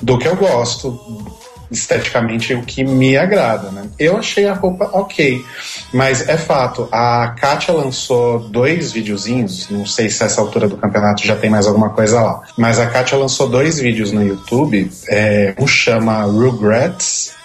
do 0.00 0.18
que 0.18 0.28
eu 0.28 0.36
gosto, 0.36 0.98
esteticamente 1.70 2.54
o 2.54 2.62
que 2.62 2.84
me 2.84 3.16
agrada, 3.16 3.70
né? 3.70 3.88
Eu 3.98 4.16
achei 4.16 4.46
a 4.46 4.54
roupa 4.54 4.88
ok, 4.92 5.44
mas 5.92 6.28
é 6.28 6.36
fato, 6.36 6.88
a 6.90 7.34
Kátia 7.38 7.74
lançou 7.74 8.38
dois 8.38 8.92
videozinhos, 8.92 9.68
não 9.68 9.84
sei 9.84 10.08
se 10.08 10.22
essa 10.22 10.40
altura 10.40 10.68
do 10.68 10.76
campeonato 10.76 11.26
já 11.26 11.36
tem 11.36 11.50
mais 11.50 11.66
alguma 11.66 11.90
coisa 11.90 12.20
lá, 12.20 12.42
mas 12.56 12.78
a 12.78 12.86
Kátia 12.86 13.18
lançou 13.18 13.48
dois 13.48 13.78
vídeos 13.78 14.12
no 14.12 14.22
YouTube, 14.22 14.90
é, 15.08 15.54
um 15.58 15.66
chama 15.66 16.24
Regrets 16.24 17.37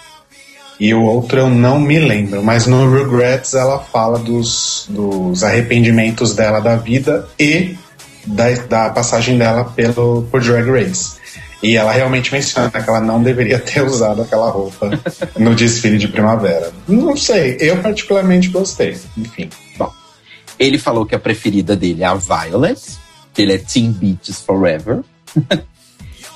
e 0.78 0.92
o 0.92 1.02
outro 1.02 1.38
eu 1.38 1.48
não 1.48 1.78
me 1.78 1.98
lembro, 1.98 2.42
mas 2.42 2.66
no 2.66 2.92
Regrets 2.92 3.54
ela 3.54 3.78
fala 3.78 4.18
dos, 4.18 4.86
dos 4.88 5.44
arrependimentos 5.44 6.34
dela 6.34 6.60
da 6.60 6.76
vida 6.76 7.28
e 7.38 7.76
da, 8.26 8.50
da 8.50 8.90
passagem 8.90 9.38
dela 9.38 9.64
pelo, 9.64 10.22
por 10.30 10.40
Drag 10.40 10.68
Race. 10.68 11.14
E 11.62 11.76
ela 11.76 11.92
realmente 11.92 12.32
menciona 12.32 12.70
que 12.70 12.90
ela 12.90 13.00
não 13.00 13.22
deveria 13.22 13.58
ter 13.58 13.80
usado 13.86 14.22
aquela 14.22 14.50
roupa 14.50 14.90
no 15.38 15.54
desfile 15.54 15.96
de 15.96 16.08
primavera. 16.08 16.72
Não 16.86 17.16
sei, 17.16 17.56
eu 17.60 17.80
particularmente 17.80 18.48
gostei. 18.48 18.98
Enfim. 19.16 19.48
Bom, 19.78 19.90
ele 20.58 20.78
falou 20.78 21.06
que 21.06 21.14
a 21.14 21.18
preferida 21.18 21.74
dele 21.74 22.02
é 22.02 22.06
a 22.06 22.14
Violet, 22.14 22.80
que 23.32 23.42
ele 23.42 23.54
é 23.54 23.58
Team 23.58 23.92
Beaches 23.92 24.40
Forever. 24.40 25.00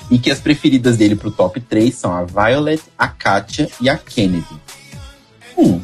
e 0.09 0.17
que 0.17 0.31
as 0.31 0.39
preferidas 0.39 0.97
dele 0.97 1.15
pro 1.15 1.31
top 1.31 1.59
3 1.61 1.93
são 1.93 2.11
a 2.13 2.23
Violet, 2.23 2.81
a 2.97 3.07
Katia 3.07 3.69
e 3.79 3.89
a 3.89 3.97
Kennedy. 3.97 4.45
Hum, 5.57 5.81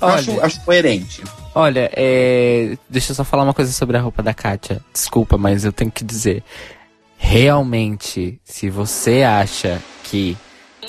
Olha. 0.00 0.14
acho, 0.14 0.40
acho 0.40 0.60
coerente. 0.64 1.22
Olha, 1.54 1.90
é... 1.94 2.76
deixa 2.88 3.12
eu 3.12 3.16
só 3.16 3.24
falar 3.24 3.42
uma 3.42 3.54
coisa 3.54 3.72
sobre 3.72 3.96
a 3.96 4.00
roupa 4.00 4.22
da 4.22 4.32
Kátia. 4.32 4.80
Desculpa, 4.92 5.36
mas 5.36 5.64
eu 5.64 5.72
tenho 5.72 5.90
que 5.90 6.04
dizer. 6.04 6.42
Realmente, 7.16 8.40
se 8.44 8.70
você 8.70 9.22
acha 9.22 9.82
que 10.04 10.36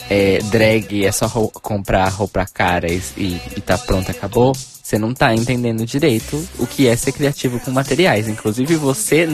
é, 0.09 0.39
drag 0.43 1.05
é 1.05 1.11
só 1.11 1.25
rou- 1.25 1.49
comprar 1.51 2.07
roupa 2.09 2.45
cara 2.45 2.87
e, 2.91 3.01
e, 3.17 3.61
tá 3.61 3.77
pronto, 3.77 4.09
acabou, 4.11 4.53
você 4.53 4.97
não 4.97 5.13
tá 5.13 5.33
entendendo 5.33 5.85
direito 5.85 6.47
o 6.57 6.65
que 6.67 6.87
é 6.87 6.95
ser 6.95 7.11
criativo 7.11 7.59
com 7.59 7.71
materiais. 7.71 8.27
Inclusive, 8.27 8.75
você 8.75 9.27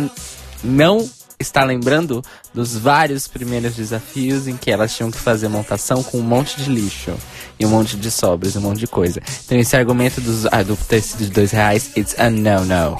não 0.63 1.07
está 1.39 1.63
lembrando 1.63 2.21
dos 2.53 2.75
vários 2.77 3.27
primeiros 3.27 3.75
desafios 3.75 4.47
em 4.47 4.55
que 4.55 4.71
elas 4.71 4.95
tinham 4.95 5.11
que 5.11 5.17
fazer 5.17 5.47
montação 5.47 6.01
com 6.03 6.19
um 6.19 6.23
monte 6.23 6.61
de 6.61 6.69
lixo 6.69 7.13
e 7.59 7.65
um 7.65 7.69
monte 7.69 7.97
de 7.97 8.09
sobras, 8.09 8.55
um 8.55 8.61
monte 8.61 8.79
de 8.79 8.87
coisa. 8.87 9.21
Então 9.45 9.57
esse 9.57 9.75
argumento 9.75 10.21
dos, 10.21 10.45
ah, 10.47 10.63
do 10.63 10.75
tecido 10.75 11.25
de 11.25 11.31
dois 11.31 11.51
reais, 11.51 11.91
it's 11.95 12.15
a 12.19 12.29
no-no. 12.29 12.97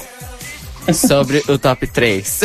Sobre 0.93 1.43
o 1.47 1.57
top 1.57 1.87
3. 1.87 2.41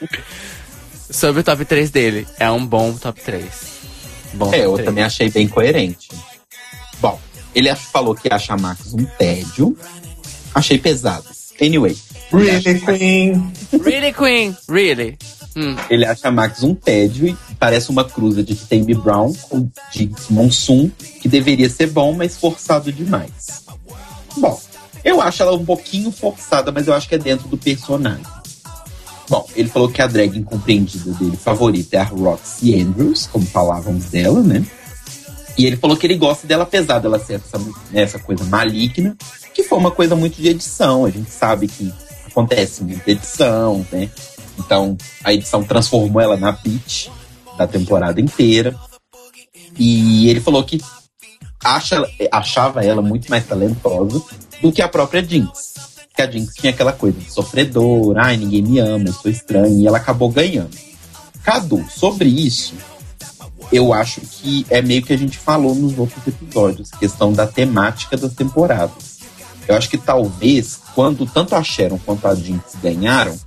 Sobre 1.10 1.40
o 1.42 1.44
top 1.44 1.64
3 1.64 1.90
dele. 1.90 2.26
É 2.38 2.50
um 2.50 2.64
bom 2.64 2.94
top 2.94 3.20
3. 3.20 3.44
Bom 4.32 4.52
É, 4.52 4.64
eu 4.64 4.72
saber. 4.72 4.84
também 4.84 5.04
achei 5.04 5.30
bem 5.30 5.46
coerente. 5.46 6.08
Bom, 7.00 7.20
ele 7.54 7.74
falou 7.74 8.14
que 8.14 8.32
acha 8.32 8.54
a 8.54 8.56
Max 8.56 8.94
um 8.94 9.04
tédio. 9.04 9.76
Achei 10.54 10.78
pesado. 10.78 11.26
Anyway, 11.60 11.96
Really, 12.32 12.80
Queen? 12.80 13.52
Really, 13.72 14.12
Queen? 14.12 14.56
Really? 14.68 15.18
Hum. 15.56 15.76
ele 15.88 16.04
acha 16.04 16.26
a 16.26 16.32
Max 16.32 16.64
um 16.64 16.74
tédio 16.74 17.28
e 17.28 17.36
parece 17.60 17.88
uma 17.88 18.04
cruza 18.04 18.42
de 18.42 18.56
Tammy 18.56 18.92
Brown 18.92 19.32
com 19.48 19.70
Jinx 19.92 20.28
Monsoon, 20.28 20.90
que 21.20 21.28
deveria 21.28 21.70
ser 21.70 21.86
bom, 21.90 22.12
mas 22.12 22.36
forçado 22.36 22.92
demais. 22.92 23.62
Bom, 24.36 24.60
eu 25.04 25.20
acho 25.20 25.42
ela 25.42 25.54
um 25.54 25.64
pouquinho 25.64 26.10
forçada, 26.10 26.72
mas 26.72 26.88
eu 26.88 26.94
acho 26.94 27.08
que 27.08 27.14
é 27.14 27.18
dentro 27.18 27.46
do 27.46 27.56
personagem. 27.56 28.26
Bom, 29.28 29.48
ele 29.54 29.68
falou 29.68 29.88
que 29.88 30.02
a 30.02 30.08
drag 30.08 30.36
incompreendida 30.36 31.12
dele 31.12 31.36
favorita 31.36 31.96
é 31.96 32.00
a 32.00 32.04
Roxy 32.04 32.74
Andrews, 32.74 33.28
como 33.28 33.46
falávamos 33.46 34.06
dela, 34.06 34.42
né? 34.42 34.66
E 35.56 35.66
ele 35.66 35.76
falou 35.76 35.96
que 35.96 36.04
ele 36.04 36.16
gosta 36.16 36.48
dela, 36.48 36.64
apesar 36.64 36.98
dela 36.98 37.18
ser 37.18 37.34
essa, 37.34 37.64
essa 37.92 38.18
coisa 38.18 38.42
maligna, 38.44 39.16
que 39.54 39.62
foi 39.62 39.78
uma 39.78 39.90
coisa 39.90 40.16
muito 40.16 40.40
de 40.40 40.48
edição. 40.48 41.04
A 41.04 41.10
gente 41.10 41.30
sabe 41.30 41.68
que 41.68 41.92
acontece 42.26 42.82
muita 42.82 43.10
edição, 43.10 43.86
né? 43.90 44.10
Então, 44.58 44.96
a 45.22 45.32
edição 45.32 45.62
transformou 45.62 46.20
ela 46.20 46.36
na 46.36 46.52
Peach 46.52 47.10
da 47.56 47.66
temporada 47.66 48.20
inteira. 48.20 48.74
E 49.78 50.28
ele 50.28 50.40
falou 50.40 50.62
que 50.64 50.80
acha, 51.62 52.08
achava 52.30 52.84
ela 52.84 53.00
muito 53.00 53.30
mais 53.30 53.46
talentosa 53.46 54.22
do 54.60 54.72
que 54.72 54.82
a 54.82 54.88
própria 54.88 55.24
Jinx. 55.24 55.74
Que 56.14 56.22
a 56.22 56.30
Jinx 56.30 56.54
tinha 56.54 56.72
aquela 56.72 56.92
coisa 56.92 57.18
de 57.18 57.30
sofredor, 57.30 58.16
ai, 58.18 58.36
ninguém 58.36 58.62
me 58.62 58.78
ama, 58.78 59.06
eu 59.06 59.12
sou 59.12 59.30
estranha, 59.30 59.82
e 59.82 59.86
ela 59.86 59.98
acabou 59.98 60.28
ganhando. 60.28 60.76
Cadu, 61.42 61.84
sobre 61.90 62.28
isso, 62.28 62.74
eu 63.72 63.92
acho 63.92 64.20
que 64.20 64.64
é 64.70 64.80
meio 64.80 65.02
que 65.02 65.12
a 65.12 65.18
gente 65.18 65.38
falou 65.38 65.74
nos 65.74 65.98
outros 65.98 66.24
episódios, 66.26 66.90
questão 66.92 67.32
da 67.32 67.46
temática 67.46 68.16
das 68.16 68.32
temporadas. 68.32 69.13
Eu 69.68 69.76
acho 69.76 69.88
que 69.88 69.98
talvez, 69.98 70.80
quando 70.94 71.26
tanto 71.26 71.54
a 71.54 71.62
Sharon 71.62 71.98
quanto 72.04 72.26
a 72.26 72.34
Jinx 72.34 72.76
ganharam, 72.82 73.38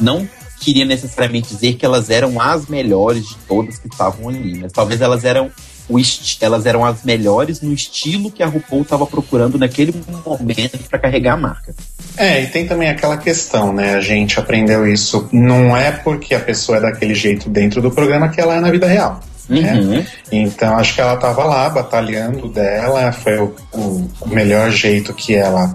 não 0.00 0.28
queria 0.60 0.84
necessariamente 0.84 1.54
dizer 1.54 1.74
que 1.74 1.84
elas 1.84 2.10
eram 2.10 2.40
as 2.40 2.66
melhores 2.66 3.28
de 3.28 3.36
todas 3.48 3.78
que 3.78 3.88
estavam 3.88 4.28
ali, 4.28 4.58
mas 4.58 4.72
talvez 4.72 5.00
elas 5.00 5.24
eram 5.24 5.50
o 5.88 5.98
elas 6.40 6.66
eram 6.66 6.84
as 6.84 7.04
melhores 7.04 7.60
no 7.60 7.72
estilo 7.72 8.30
que 8.30 8.42
a 8.42 8.46
RuPaul 8.46 8.82
estava 8.82 9.06
procurando 9.06 9.56
naquele 9.56 9.94
momento 10.24 10.78
para 10.90 10.98
carregar 10.98 11.34
a 11.34 11.36
marca. 11.36 11.74
É, 12.16 12.42
e 12.42 12.48
tem 12.48 12.66
também 12.66 12.88
aquela 12.88 13.16
questão, 13.16 13.72
né? 13.72 13.94
A 13.94 14.00
gente 14.00 14.38
aprendeu 14.40 14.86
isso. 14.86 15.28
Não 15.32 15.76
é 15.76 15.92
porque 15.92 16.34
a 16.34 16.40
pessoa 16.40 16.78
é 16.78 16.80
daquele 16.80 17.14
jeito 17.14 17.48
dentro 17.48 17.80
do 17.80 17.90
programa 17.90 18.28
que 18.28 18.40
ela 18.40 18.56
é 18.56 18.60
na 18.60 18.70
vida 18.70 18.86
real. 18.86 19.20
Né? 19.48 19.74
Uhum. 19.74 20.04
Então 20.32 20.76
acho 20.76 20.94
que 20.94 21.00
ela 21.00 21.16
tava 21.16 21.44
lá 21.44 21.68
batalhando 21.68 22.48
dela, 22.48 23.12
foi 23.12 23.38
o, 23.38 23.54
o- 23.72 24.10
melhor 24.26 24.70
jeito 24.70 25.14
que 25.14 25.34
ela 25.34 25.74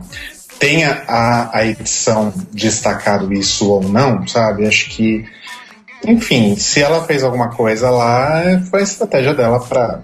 tenha 0.60 1.04
a, 1.08 1.58
a 1.58 1.66
edição 1.66 2.34
destacado 2.52 3.34
isso 3.34 3.70
ou 3.72 3.82
não, 3.84 4.28
sabe? 4.28 4.68
Acho 4.68 4.90
que, 4.90 5.26
enfim, 6.06 6.56
se 6.56 6.82
ela 6.82 7.04
fez 7.06 7.24
alguma 7.24 7.50
coisa 7.50 7.90
lá, 7.90 8.44
foi 8.70 8.82
a 8.82 8.84
estratégia 8.84 9.34
dela 9.34 9.60
pra 9.60 10.02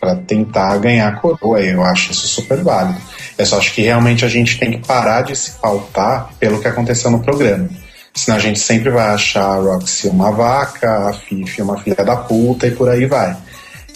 para 0.00 0.16
tentar 0.16 0.76
ganhar 0.78 1.08
a 1.08 1.16
coroa. 1.16 1.60
Eu 1.62 1.82
acho 1.82 2.12
isso 2.12 2.26
super 2.28 2.58
válido. 2.62 3.00
Eu 3.38 3.46
só 3.46 3.56
acho 3.56 3.72
que 3.72 3.80
realmente 3.80 4.22
a 4.22 4.28
gente 4.28 4.58
tem 4.58 4.72
que 4.72 4.86
parar 4.86 5.22
de 5.22 5.34
se 5.34 5.52
pautar 5.52 6.28
pelo 6.38 6.60
que 6.60 6.68
aconteceu 6.68 7.10
no 7.10 7.20
programa. 7.20 7.70
Senão 8.14 8.38
a 8.38 8.40
gente 8.40 8.58
sempre 8.58 8.90
vai 8.90 9.08
achar 9.08 9.44
a 9.44 9.56
Roxy 9.56 10.08
uma 10.08 10.30
vaca, 10.30 11.08
a 11.08 11.12
Fifi 11.12 11.62
uma 11.62 11.78
filha 11.78 12.04
da 12.04 12.16
puta 12.16 12.66
e 12.66 12.70
por 12.70 12.88
aí 12.88 13.06
vai. 13.06 13.36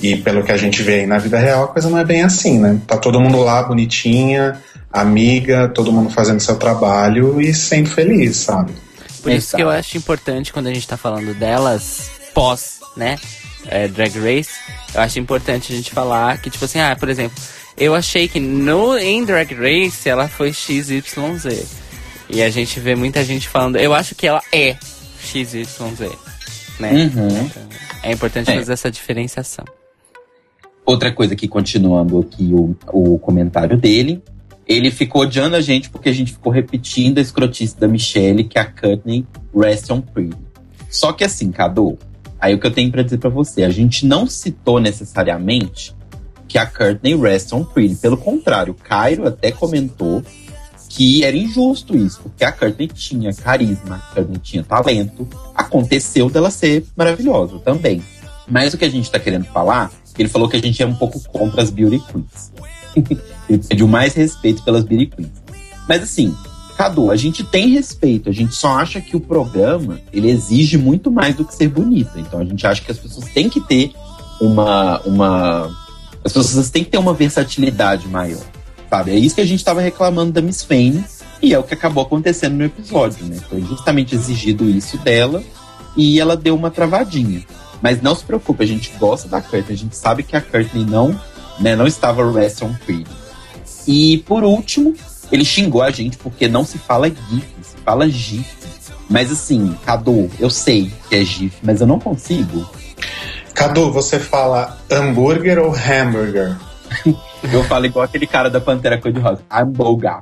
E 0.00 0.16
pelo 0.16 0.42
que 0.42 0.52
a 0.52 0.56
gente 0.56 0.82
vê 0.82 1.00
aí 1.00 1.06
na 1.06 1.18
vida 1.18 1.38
real, 1.38 1.64
a 1.64 1.68
coisa 1.68 1.88
não 1.88 1.98
é 1.98 2.04
bem 2.04 2.22
assim, 2.22 2.58
né? 2.58 2.80
Tá 2.86 2.96
todo 2.96 3.20
mundo 3.20 3.38
lá 3.38 3.62
bonitinha, 3.62 4.60
amiga, 4.92 5.68
todo 5.68 5.92
mundo 5.92 6.10
fazendo 6.10 6.40
seu 6.40 6.56
trabalho 6.56 7.40
e 7.40 7.54
sendo 7.54 7.90
feliz, 7.90 8.36
sabe? 8.36 8.72
Por 9.22 9.32
isso 9.32 9.56
que 9.56 9.62
eu 9.62 9.70
acho 9.70 9.96
importante 9.96 10.52
quando 10.52 10.68
a 10.68 10.74
gente 10.74 10.86
tá 10.86 10.96
falando 10.96 11.34
delas 11.34 12.10
pós, 12.32 12.78
né? 12.96 13.16
é, 13.66 13.88
Drag 13.88 14.18
Race, 14.18 14.50
eu 14.94 15.00
acho 15.00 15.18
importante 15.18 15.72
a 15.72 15.76
gente 15.76 15.90
falar 15.90 16.38
que, 16.38 16.50
tipo 16.50 16.64
assim, 16.64 16.80
ah, 16.80 16.96
por 16.98 17.08
exemplo, 17.08 17.36
eu 17.76 17.94
achei 17.94 18.28
que 18.28 18.40
no, 18.40 18.96
em 18.98 19.24
Drag 19.24 19.52
Race 19.54 20.08
ela 20.08 20.28
foi 20.28 20.52
XYZ. 20.52 21.66
E 22.30 22.42
a 22.42 22.50
gente 22.50 22.78
vê 22.80 22.94
muita 22.94 23.24
gente 23.24 23.48
falando, 23.48 23.76
eu 23.76 23.94
acho 23.94 24.14
que 24.14 24.26
ela 24.26 24.42
é 24.52 24.76
XYZ, 25.22 25.78
né? 26.78 26.92
Uhum. 26.92 27.28
Então, 27.46 27.68
é 28.02 28.12
importante 28.12 28.50
É. 28.50 28.56
fazer 28.56 28.72
essa 28.72 28.90
diferenciação. 28.90 29.64
Outra 30.84 31.12
coisa 31.12 31.34
que, 31.36 31.46
continuando 31.48 32.18
aqui 32.20 32.50
o, 32.54 32.74
o 32.92 33.18
comentário 33.18 33.76
dele, 33.76 34.22
ele 34.66 34.90
ficou 34.90 35.22
odiando 35.22 35.56
a 35.56 35.60
gente 35.60 35.90
porque 35.90 36.08
a 36.08 36.12
gente 36.12 36.32
ficou 36.32 36.52
repetindo 36.52 37.18
a 37.18 37.20
escrotice 37.20 37.78
da 37.78 37.88
Michelle, 37.88 38.44
que 38.44 38.58
é 38.58 38.62
a 38.62 38.66
Courtney 38.66 39.26
rest 39.54 39.90
on 39.90 40.00
pretty. 40.00 40.36
Só 40.90 41.12
que 41.12 41.24
assim, 41.24 41.50
Cadu, 41.50 41.98
aí 42.40 42.54
o 42.54 42.58
que 42.58 42.66
eu 42.66 42.70
tenho 42.70 42.90
pra 42.90 43.02
dizer 43.02 43.18
pra 43.18 43.28
você, 43.30 43.64
a 43.64 43.70
gente 43.70 44.06
não 44.06 44.26
citou 44.26 44.80
necessariamente 44.80 45.94
que 46.46 46.56
a 46.56 46.64
Courtney 46.66 47.14
rest 47.16 47.52
on 47.52 47.64
pretty. 47.64 47.96
Pelo 47.96 48.16
contrário, 48.16 48.72
o 48.72 48.76
Cairo 48.76 49.26
até 49.26 49.50
comentou 49.52 50.22
que 50.98 51.22
era 51.22 51.36
injusto 51.36 51.96
isso, 51.96 52.18
porque 52.20 52.42
a 52.42 52.50
Courtney 52.50 52.88
tinha 52.88 53.32
carisma, 53.32 54.02
a 54.10 54.14
Courtney 54.16 54.40
tinha 54.42 54.64
talento, 54.64 55.28
aconteceu 55.54 56.28
dela 56.28 56.50
ser 56.50 56.84
maravilhosa 56.96 57.60
também. 57.60 58.02
Mas 58.48 58.74
o 58.74 58.76
que 58.76 58.84
a 58.84 58.90
gente 58.90 59.08
tá 59.08 59.20
querendo 59.20 59.44
falar, 59.44 59.92
ele 60.18 60.28
falou 60.28 60.48
que 60.48 60.56
a 60.56 60.60
gente 60.60 60.82
é 60.82 60.86
um 60.86 60.96
pouco 60.96 61.20
contra 61.28 61.62
as 61.62 61.70
beauty 61.70 62.00
queens. 62.00 62.52
ele 63.48 63.58
pediu 63.58 63.86
mais 63.86 64.12
respeito 64.14 64.60
pelas 64.64 64.82
beauty 64.82 65.06
queens. 65.06 65.30
Mas 65.88 66.02
assim, 66.02 66.34
Cadu, 66.76 67.12
a 67.12 67.16
gente 67.16 67.44
tem 67.44 67.68
respeito, 67.68 68.28
a 68.28 68.32
gente 68.32 68.56
só 68.56 68.76
acha 68.76 69.00
que 69.00 69.16
o 69.16 69.20
programa, 69.20 70.00
ele 70.12 70.28
exige 70.28 70.76
muito 70.76 71.12
mais 71.12 71.36
do 71.36 71.44
que 71.44 71.54
ser 71.54 71.68
bonita. 71.68 72.18
Então 72.18 72.40
a 72.40 72.44
gente 72.44 72.66
acha 72.66 72.82
que 72.82 72.90
as 72.90 72.98
pessoas 72.98 73.26
têm 73.26 73.48
que 73.48 73.60
ter 73.60 73.92
uma 74.40 74.98
uma 75.02 75.70
as 76.24 76.32
pessoas 76.32 76.70
têm 76.70 76.82
que 76.82 76.90
ter 76.90 76.98
uma 76.98 77.14
versatilidade 77.14 78.08
maior, 78.08 78.42
sabe? 78.88 79.12
É 79.12 79.14
isso 79.14 79.34
que 79.34 79.40
a 79.40 79.46
gente 79.46 79.64
tava 79.64 79.80
reclamando 79.80 80.32
da 80.32 80.42
Miss 80.42 80.62
Fame 80.62 81.04
e 81.40 81.54
é 81.54 81.58
o 81.58 81.62
que 81.62 81.74
acabou 81.74 82.02
acontecendo 82.02 82.54
no 82.54 82.64
episódio, 82.64 83.24
né? 83.26 83.36
Foi 83.48 83.60
justamente 83.60 84.14
exigido 84.14 84.68
isso 84.68 84.98
dela 84.98 85.42
e 85.96 86.20
ela 86.20 86.36
deu 86.36 86.54
uma 86.54 86.70
travadinha. 86.70 87.44
Mas 87.80 88.02
não 88.02 88.14
se 88.14 88.24
preocupe, 88.24 88.64
a 88.64 88.66
gente 88.66 88.92
gosta 88.98 89.28
da 89.28 89.40
Courtney, 89.40 89.74
a 89.74 89.78
gente 89.78 89.96
sabe 89.96 90.22
que 90.22 90.36
a 90.36 90.40
Courtney 90.40 90.84
não, 90.84 91.18
né, 91.60 91.76
não 91.76 91.86
estava 91.86 92.30
rest 92.32 92.62
on 92.62 92.74
pretty. 92.84 93.06
E 93.86 94.18
por 94.26 94.42
último, 94.42 94.94
ele 95.30 95.44
xingou 95.44 95.82
a 95.82 95.90
gente 95.90 96.16
porque 96.18 96.48
não 96.48 96.64
se 96.64 96.76
fala 96.76 97.08
GIF, 97.08 97.46
se 97.62 97.76
fala 97.84 98.08
GIF. 98.08 98.58
Mas 99.08 99.30
assim, 99.30 99.74
Cadu, 99.86 100.30
eu 100.38 100.50
sei 100.50 100.92
que 101.08 101.14
é 101.14 101.24
GIF, 101.24 101.56
mas 101.62 101.80
eu 101.80 101.86
não 101.86 101.98
consigo. 101.98 102.68
Cadu, 103.54 103.92
você 103.92 104.18
fala 104.18 104.76
hambúrguer 104.90 105.58
ou 105.58 105.72
hambúrguer? 105.74 106.56
Eu 107.42 107.64
falo 107.64 107.86
igual 107.86 108.04
aquele 108.04 108.26
cara 108.26 108.50
da 108.50 108.60
Pantera 108.60 108.98
Cor-de-Rosa. 108.98 109.42
Hamburger. 109.50 110.20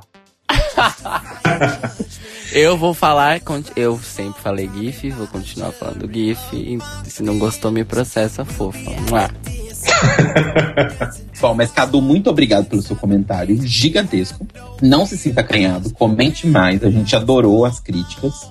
Eu 2.51 2.77
vou 2.77 2.93
falar, 2.93 3.41
eu 3.75 3.99
sempre 3.99 4.41
falei 4.41 4.69
GIF, 4.73 5.09
vou 5.09 5.27
continuar 5.27 5.71
falando 5.73 6.09
GIF. 6.11 6.79
Se 7.03 7.21
não 7.21 7.37
gostou, 7.37 7.71
me 7.71 7.83
processa, 7.83 8.45
fofa. 8.45 8.79
Mua. 9.09 9.29
Bom, 11.39 11.53
mas 11.53 11.71
Cadu, 11.71 12.01
muito 12.01 12.29
obrigado 12.29 12.65
pelo 12.65 12.81
seu 12.81 12.95
comentário 12.95 13.59
gigantesco. 13.61 14.47
Não 14.81 15.05
se 15.05 15.17
sinta 15.17 15.41
acanhado, 15.41 15.91
comente 15.91 16.47
mais. 16.47 16.83
A 16.83 16.89
gente 16.89 17.15
adorou 17.15 17.65
as 17.65 17.79
críticas. 17.79 18.49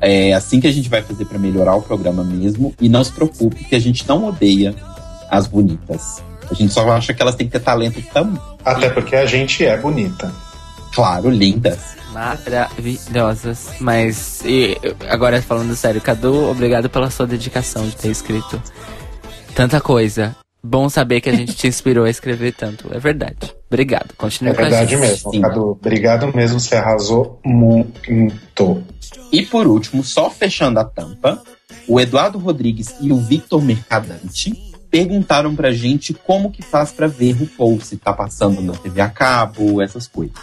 É 0.00 0.32
assim 0.34 0.60
que 0.60 0.66
a 0.66 0.72
gente 0.72 0.88
vai 0.88 1.02
fazer 1.02 1.24
para 1.24 1.38
melhorar 1.38 1.76
o 1.76 1.82
programa 1.82 2.24
mesmo. 2.24 2.74
E 2.80 2.88
não 2.88 3.04
se 3.04 3.12
preocupe, 3.12 3.64
que 3.64 3.76
a 3.76 3.80
gente 3.80 4.06
não 4.08 4.28
odeia 4.28 4.74
as 5.30 5.46
bonitas. 5.46 6.22
A 6.50 6.54
gente 6.54 6.72
só 6.72 6.88
acha 6.90 7.12
que 7.12 7.20
elas 7.22 7.34
têm 7.34 7.46
que 7.46 7.52
ter 7.52 7.60
talento 7.64 8.00
também. 8.12 8.40
Até 8.64 8.88
porque 8.90 9.16
a 9.16 9.26
gente 9.26 9.64
é 9.64 9.76
bonita. 9.76 10.32
Claro, 10.94 11.28
lindas. 11.30 11.96
Maravilhosas. 12.12 13.70
Mas, 13.80 14.42
e, 14.44 14.78
agora 15.08 15.40
falando 15.42 15.74
sério, 15.76 16.00
Cadu, 16.00 16.50
obrigado 16.50 16.88
pela 16.88 17.10
sua 17.10 17.26
dedicação 17.26 17.86
de 17.86 17.96
ter 17.96 18.08
escrito 18.10 18.60
tanta 19.54 19.80
coisa. 19.80 20.34
Bom 20.62 20.88
saber 20.88 21.20
que 21.20 21.28
a 21.28 21.34
gente 21.34 21.54
te 21.54 21.68
inspirou 21.68 22.04
a 22.04 22.10
escrever 22.10 22.52
tanto. 22.52 22.88
É 22.92 22.98
verdade. 22.98 23.54
Obrigado. 23.68 24.14
Continue 24.16 24.50
É 24.50 24.54
com 24.54 24.60
a 24.62 24.64
verdade 24.64 24.90
gente. 24.90 25.00
mesmo, 25.00 25.30
Sim. 25.32 25.40
Cadu. 25.40 25.70
Obrigado 25.72 26.34
mesmo, 26.34 26.58
você 26.58 26.74
arrasou 26.76 27.38
muito. 27.44 28.82
E 29.32 29.42
por 29.42 29.66
último, 29.66 30.02
só 30.02 30.30
fechando 30.30 30.80
a 30.80 30.84
tampa, 30.84 31.40
o 31.86 32.00
Eduardo 32.00 32.38
Rodrigues 32.38 32.94
e 33.00 33.12
o 33.12 33.18
Victor 33.18 33.62
Mercadante 33.62 34.54
perguntaram 34.90 35.54
pra 35.54 35.72
gente 35.72 36.14
como 36.14 36.50
que 36.50 36.62
faz 36.62 36.92
pra 36.92 37.06
ver 37.06 37.32
RuPaul, 37.32 37.80
se 37.80 37.96
tá 37.96 38.12
passando 38.12 38.60
na 38.62 38.72
TV 38.74 39.00
a 39.00 39.08
cabo, 39.08 39.82
essas 39.82 40.06
coisas. 40.06 40.34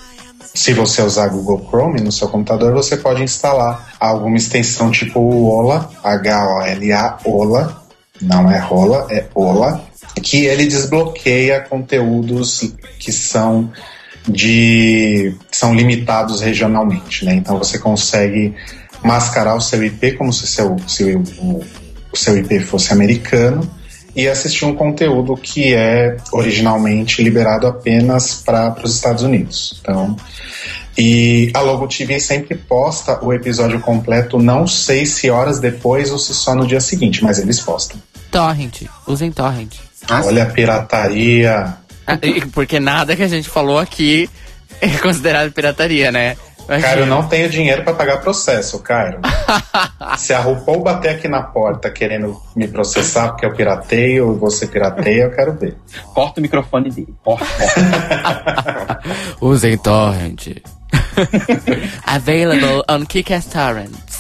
Se 0.54 0.74
você 0.74 1.02
usar 1.02 1.30
Google 1.30 1.66
Chrome 1.68 2.02
no 2.02 2.12
seu 2.12 2.28
computador, 2.28 2.74
você 2.74 2.98
pode 2.98 3.24
instalar 3.24 3.96
alguma 4.00 4.38
extensão 4.38 4.92
tipo 4.92 5.20
Ola, 5.20 5.90
H-O-L-A, 6.04 7.20
Ola, 7.26 7.84
não 8.22 8.52
é 8.52 8.60
rola, 8.60 9.08
é 9.10 9.26
Ola. 9.34 9.84
que 10.22 10.46
ele 10.46 10.68
desbloqueia 10.68 11.62
conteúdos 11.62 12.74
que 13.00 13.12
são 13.12 13.72
de 14.28 15.36
são 15.52 15.74
limitados 15.74 16.40
regionalmente, 16.42 17.26
né? 17.26 17.34
Então 17.36 17.58
você 17.58 17.80
consegue 17.80 18.56
mascarar 19.04 19.56
o 19.56 19.62
seu 19.62 19.84
IP 19.84 20.14
como 20.14 20.32
se, 20.32 20.48
seu, 20.48 20.78
se 20.88 21.16
o, 21.16 21.24
o 22.12 22.18
seu 22.18 22.38
IP 22.38 22.60
fosse 22.60 22.94
americano 22.94 23.70
e 24.16 24.28
assistir 24.28 24.66
um 24.66 24.76
conteúdo 24.76 25.36
que 25.36 25.74
é 25.74 26.18
originalmente 26.32 27.24
liberado 27.24 27.66
apenas 27.68 28.42
para 28.46 28.76
os 28.84 28.96
Estados 28.96 29.24
Unidos. 29.24 29.80
Então, 29.82 30.16
e 30.98 31.52
a 31.54 31.62
Logo 31.62 31.88
TV 31.88 32.20
sempre 32.20 32.56
posta 32.56 33.24
o 33.24 33.34
episódio 33.34 33.80
completo, 33.80 34.38
não 34.38 34.68
sei 34.68 35.06
se 35.06 35.30
horas 35.30 35.60
depois 35.60 36.12
ou 36.12 36.20
se 36.20 36.34
só 36.34 36.54
no 36.54 36.68
dia 36.68 36.80
seguinte, 36.80 37.24
mas 37.24 37.40
eles 37.40 37.60
postam. 37.60 38.00
Torrent. 38.30 38.84
Usem 39.08 39.32
Torrent. 39.32 39.74
Olha 40.10 40.44
a 40.44 40.46
pirataria. 40.48 41.78
Ah, 42.06 42.20
Porque 42.54 42.80
nada 42.80 43.16
que 43.16 43.24
a 43.24 43.28
gente 43.28 43.50
falou 43.50 43.80
aqui 43.80 44.30
é 44.82 44.90
considerado 44.98 45.52
pirataria, 45.52 46.12
né? 46.12 46.38
Cairo, 46.68 47.02
eu 47.02 47.06
não 47.06 47.28
tenho 47.28 47.50
dinheiro 47.50 47.84
para 47.84 47.94
pagar 47.94 48.22
processo, 48.22 48.80
Cairo. 48.80 49.20
Se 50.18 50.34
a 50.34 50.40
RuPaul 50.40 50.82
bater 50.82 51.16
aqui 51.16 51.28
na 51.28 51.42
porta 51.42 51.90
querendo 51.90 52.40
me 52.56 52.68
processar 52.68 53.30
porque 53.30 53.46
eu 53.46 53.54
pirateio, 53.54 54.38
você 54.38 54.68
pirateia, 54.68 55.24
eu 55.24 55.32
quero 55.32 55.54
ver. 55.54 55.76
Corta 56.14 56.40
o 56.40 56.44
microfone 56.44 56.90
dele. 56.90 57.14
Corta, 57.24 57.46
corta. 57.46 59.02
Usem 59.42 59.78
Torrent. 59.78 60.48
Available 62.06 62.84
on 62.90 63.06
Kickass 63.06 63.46
Torrents. 63.46 64.13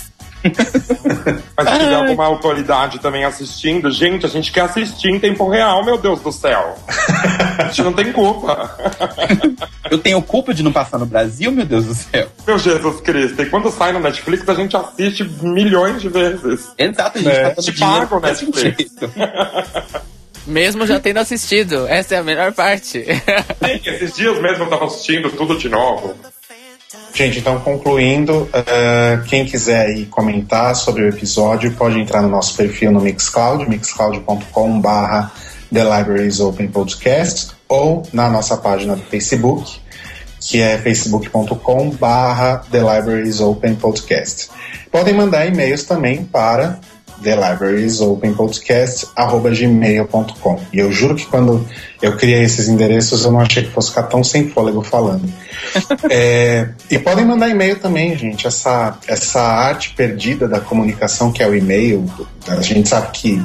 Mas 1.55 1.69
se 1.69 1.79
tiver 1.79 1.95
alguma 1.95 2.25
autoridade 2.25 2.99
também 2.99 3.23
assistindo, 3.23 3.89
gente, 3.91 4.25
a 4.25 4.29
gente 4.29 4.51
quer 4.51 4.61
assistir 4.61 5.09
em 5.09 5.19
tempo 5.19 5.49
real, 5.49 5.83
meu 5.83 5.97
Deus 5.97 6.19
do 6.21 6.31
céu. 6.31 6.75
A 7.57 7.63
gente 7.65 7.83
não 7.83 7.93
tem 7.93 8.11
culpa. 8.11 8.75
Eu 9.89 9.97
tenho 9.99 10.21
culpa 10.21 10.53
de 10.53 10.63
não 10.63 10.71
passar 10.71 10.97
no 10.97 11.05
Brasil, 11.05 11.51
meu 11.51 11.65
Deus 11.65 11.85
do 11.85 11.93
céu. 11.93 12.27
Meu 12.47 12.57
Jesus 12.57 12.99
Cristo. 13.01 13.41
E 13.41 13.45
quando 13.45 13.69
sai 13.71 13.93
no 13.93 13.99
Netflix, 13.99 14.47
a 14.47 14.53
gente 14.55 14.75
assiste 14.75 15.23
milhões 15.41 16.01
de 16.01 16.09
vezes. 16.09 16.71
Exato, 16.77 17.19
a 17.19 17.21
gente 17.21 17.31
É, 17.31 17.49
tá 17.49 17.61
te 17.61 17.71
pra 17.73 18.31
esse 18.31 18.45
Netflix. 18.45 18.91
Mesmo 20.47 20.85
já 20.85 20.99
tendo 20.99 21.17
assistido. 21.19 21.87
Essa 21.87 22.15
é 22.15 22.17
a 22.17 22.23
melhor 22.23 22.53
parte. 22.53 23.05
Sim, 23.05 23.81
esses 23.85 24.15
dias 24.15 24.41
mesmo 24.41 24.65
eu 24.65 24.69
tava 24.69 24.85
assistindo 24.85 25.29
tudo 25.29 25.57
de 25.57 25.69
novo. 25.69 26.15
Gente, 27.15 27.39
então 27.39 27.59
concluindo, 27.59 28.49
eh, 28.51 29.21
quem 29.27 29.45
quiser 29.45 29.85
aí 29.85 30.05
comentar 30.07 30.75
sobre 30.75 31.03
o 31.03 31.09
episódio 31.09 31.71
pode 31.73 31.99
entrar 31.99 32.23
no 32.23 32.29
nosso 32.29 32.57
perfil 32.57 32.91
no 32.91 32.99
Mixcloud, 32.99 33.69
mixcloud.com 33.69 34.81
barra 34.81 35.31
The 35.71 35.83
Libraries 35.83 36.39
Open 36.39 36.67
Podcast, 36.69 37.51
ou 37.69 38.01
na 38.11 38.31
nossa 38.31 38.57
página 38.57 38.95
do 38.95 39.03
Facebook, 39.03 39.79
que 40.39 40.59
é 40.59 40.75
facebook.com 40.79 41.91
barra 41.91 42.63
The 42.71 42.79
Libraries 42.79 43.39
Open 43.39 43.75
Podcast. 43.75 44.49
Podem 44.91 45.13
mandar 45.13 45.45
e-mails 45.45 45.83
também 45.83 46.25
para 46.25 46.79
The 47.21 47.35
Libraries 47.35 48.01
Open 48.01 48.33
Podcast 48.33 49.07
gmail.com. 49.15 50.59
E 50.71 50.79
eu 50.79 50.91
juro 50.91 51.15
que 51.15 51.25
quando 51.25 51.65
eu 52.01 52.15
criei 52.17 52.43
esses 52.43 52.67
endereços 52.67 53.25
eu 53.25 53.31
não 53.31 53.39
achei 53.39 53.63
que 53.63 53.71
fosse 53.71 53.89
ficar 53.89 54.03
tão 54.03 54.23
sem 54.23 54.49
fôlego 54.49 54.81
falando. 54.81 55.23
É, 56.09 56.69
e 56.91 56.99
podem 56.99 57.25
mandar 57.25 57.49
e-mail 57.49 57.79
também, 57.79 58.15
gente. 58.17 58.45
Essa, 58.45 58.97
essa 59.07 59.41
arte 59.41 59.93
perdida 59.95 60.47
da 60.47 60.59
comunicação 60.59 61.31
que 61.31 61.41
é 61.41 61.47
o 61.47 61.55
e-mail, 61.55 62.05
a 62.47 62.61
gente 62.61 62.89
sabe 62.89 63.11
que, 63.11 63.43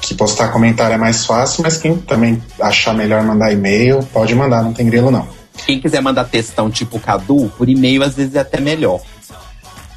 que 0.00 0.14
postar 0.14 0.48
comentário 0.48 0.94
é 0.94 0.98
mais 0.98 1.24
fácil, 1.24 1.62
mas 1.62 1.76
quem 1.76 1.96
também 1.96 2.42
achar 2.60 2.94
melhor 2.94 3.22
mandar 3.22 3.52
e-mail, 3.52 4.00
pode 4.12 4.34
mandar, 4.34 4.62
não 4.62 4.72
tem 4.72 4.86
grilo 4.86 5.10
não. 5.10 5.28
Quem 5.64 5.80
quiser 5.80 6.00
mandar 6.00 6.24
textão 6.24 6.70
tipo 6.70 6.98
Cadu, 6.98 7.52
por 7.56 7.68
e-mail 7.68 8.02
às 8.02 8.14
vezes 8.14 8.34
é 8.34 8.40
até 8.40 8.60
melhor. 8.60 9.00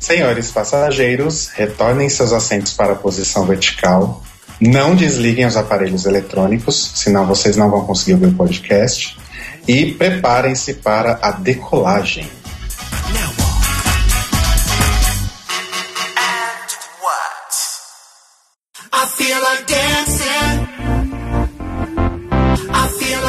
Senhores 0.04 0.52
passageiros, 0.52 1.48
retornem 1.54 2.10
seus 2.10 2.34
assentos 2.34 2.74
para 2.74 2.92
a 2.92 2.96
posição 2.96 3.46
vertical. 3.46 4.22
Não 4.60 4.94
desliguem 4.94 5.46
os 5.46 5.56
aparelhos 5.56 6.06
eletrônicos, 6.06 6.92
senão 6.94 7.26
vocês 7.26 7.56
não 7.56 7.72
vão 7.72 7.86
conseguir 7.86 8.16
ouvir 8.16 8.26
o 8.26 8.34
podcast. 8.34 9.18
E 9.66 9.94
preparem-se 9.94 10.74
para 10.74 11.20
a 11.22 11.32
decolagem. 11.32 12.30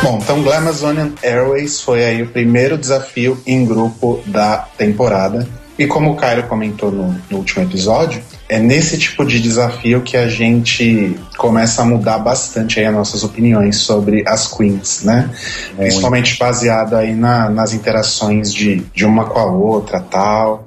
Bom, 0.03 0.19
então 0.21 0.43
Glamazonian 0.43 1.13
Airways 1.23 1.81
foi 1.81 2.05
aí 2.05 2.21
o 2.21 2.27
primeiro 2.27 2.77
desafio 2.77 3.41
em 3.47 3.65
grupo 3.65 4.21
da 4.27 4.57
temporada. 4.77 5.64
E 5.79 5.87
como 5.87 6.13
o 6.13 6.17
Cairo 6.17 6.45
comentou 6.45 6.93
no, 6.93 7.17
no 7.29 7.39
último 7.39 7.65
episódio, 7.65 8.23
é 8.49 8.61
nesse 8.61 8.97
tipo 8.97 9.25
de 9.27 9.41
desafio 9.41 10.03
que 10.03 10.17
a 10.17 10.29
gente 10.29 11.17
começa 11.37 11.83
a 11.83 11.85
mudar 11.85 12.19
bastante 12.19 12.79
aí 12.79 12.87
as 12.87 12.95
nossas 12.95 13.25
opiniões 13.25 13.77
sobre 13.79 14.23
as 14.29 14.47
queens, 14.47 15.03
né? 15.03 15.29
Principalmente 15.77 16.39
baseado 16.39 16.95
aí 16.95 17.13
na- 17.15 17.51
nas 17.51 17.73
interações 17.73 18.55
de, 18.55 18.77
de 18.95 19.05
uma 19.05 19.25
com 19.25 19.39
a 19.41 19.47
outra 19.47 19.99
tal. 19.99 20.65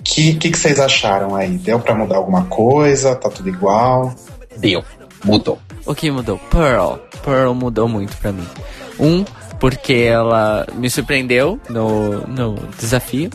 O 0.00 0.02
que, 0.02 0.34
que, 0.34 0.50
que 0.50 0.58
vocês 0.58 0.78
acharam 0.80 1.34
aí? 1.34 1.58
Deu 1.58 1.78
pra 1.78 1.94
mudar 1.94 2.16
alguma 2.16 2.44
coisa? 2.44 3.14
Tá 3.14 3.28
tudo 3.28 3.48
igual? 3.50 4.14
Deu. 4.56 4.82
Mudou. 5.24 5.58
O 5.84 5.94
que 5.94 6.10
mudou? 6.10 6.38
Pearl. 6.50 6.94
Pearl 7.24 7.52
mudou 7.52 7.88
muito 7.88 8.16
pra 8.18 8.32
mim. 8.32 8.46
Um, 8.98 9.24
porque 9.58 9.92
ela 9.94 10.66
me 10.74 10.88
surpreendeu 10.88 11.58
no, 11.68 12.20
no 12.26 12.54
desafio. 12.78 13.30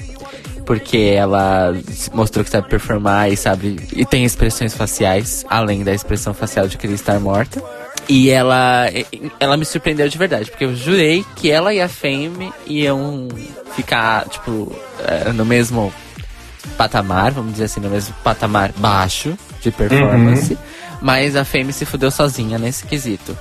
Porque 0.71 1.15
ela 1.17 1.75
mostrou 2.13 2.45
que 2.45 2.49
sabe 2.49 2.69
performar 2.69 3.29
e 3.29 3.35
sabe. 3.35 3.75
E 3.91 4.05
tem 4.05 4.23
expressões 4.23 4.73
faciais, 4.73 5.45
além 5.49 5.83
da 5.83 5.93
expressão 5.93 6.33
facial 6.33 6.65
de 6.65 6.77
querer 6.77 6.93
estar 6.93 7.19
morta. 7.19 7.61
E 8.07 8.29
ela, 8.29 8.85
ela 9.37 9.57
me 9.57 9.65
surpreendeu 9.65 10.07
de 10.07 10.17
verdade, 10.17 10.49
porque 10.49 10.63
eu 10.63 10.73
jurei 10.73 11.25
que 11.35 11.51
ela 11.51 11.73
e 11.73 11.81
a 11.81 11.89
Fame 11.89 12.53
iam 12.65 13.27
ficar, 13.75 14.29
tipo, 14.29 14.73
eh, 14.99 15.33
no 15.33 15.43
mesmo 15.45 15.93
patamar, 16.77 17.33
vamos 17.33 17.51
dizer 17.51 17.65
assim, 17.65 17.81
no 17.81 17.89
mesmo 17.89 18.15
patamar 18.23 18.71
baixo 18.77 19.37
de 19.61 19.71
performance. 19.71 20.57
Mas 21.01 21.35
a 21.35 21.43
Fame 21.43 21.73
se 21.73 21.85
fudeu 21.85 22.09
sozinha 22.11 22.57
nesse 22.57 22.85
quesito. 22.85 23.37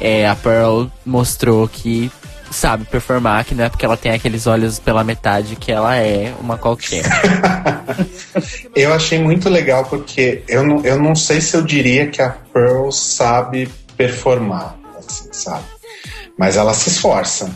É, 0.00 0.28
a 0.28 0.36
Pearl 0.36 0.86
mostrou 1.04 1.66
que 1.66 2.08
sabe 2.50 2.84
performar, 2.84 3.44
que 3.44 3.54
não 3.54 3.64
é 3.64 3.68
porque 3.68 3.84
ela 3.84 3.96
tem 3.96 4.12
aqueles 4.12 4.46
olhos 4.46 4.78
pela 4.78 5.04
metade 5.04 5.56
que 5.56 5.70
ela 5.70 5.96
é 5.96 6.32
uma 6.40 6.56
qualquer. 6.58 7.04
Eu 8.74 8.92
achei 8.92 9.18
muito 9.18 9.48
legal 9.48 9.84
porque 9.84 10.42
eu 10.46 10.62
não, 10.62 10.84
eu 10.84 11.00
não 11.02 11.14
sei 11.14 11.40
se 11.40 11.56
eu 11.56 11.62
diria 11.62 12.06
que 12.06 12.22
a 12.22 12.30
Pearl 12.52 12.90
sabe 12.90 13.68
performar, 13.96 14.76
assim, 14.96 15.28
sabe? 15.32 15.64
Mas 16.36 16.56
ela 16.56 16.72
se 16.74 16.88
esforça. 16.90 17.50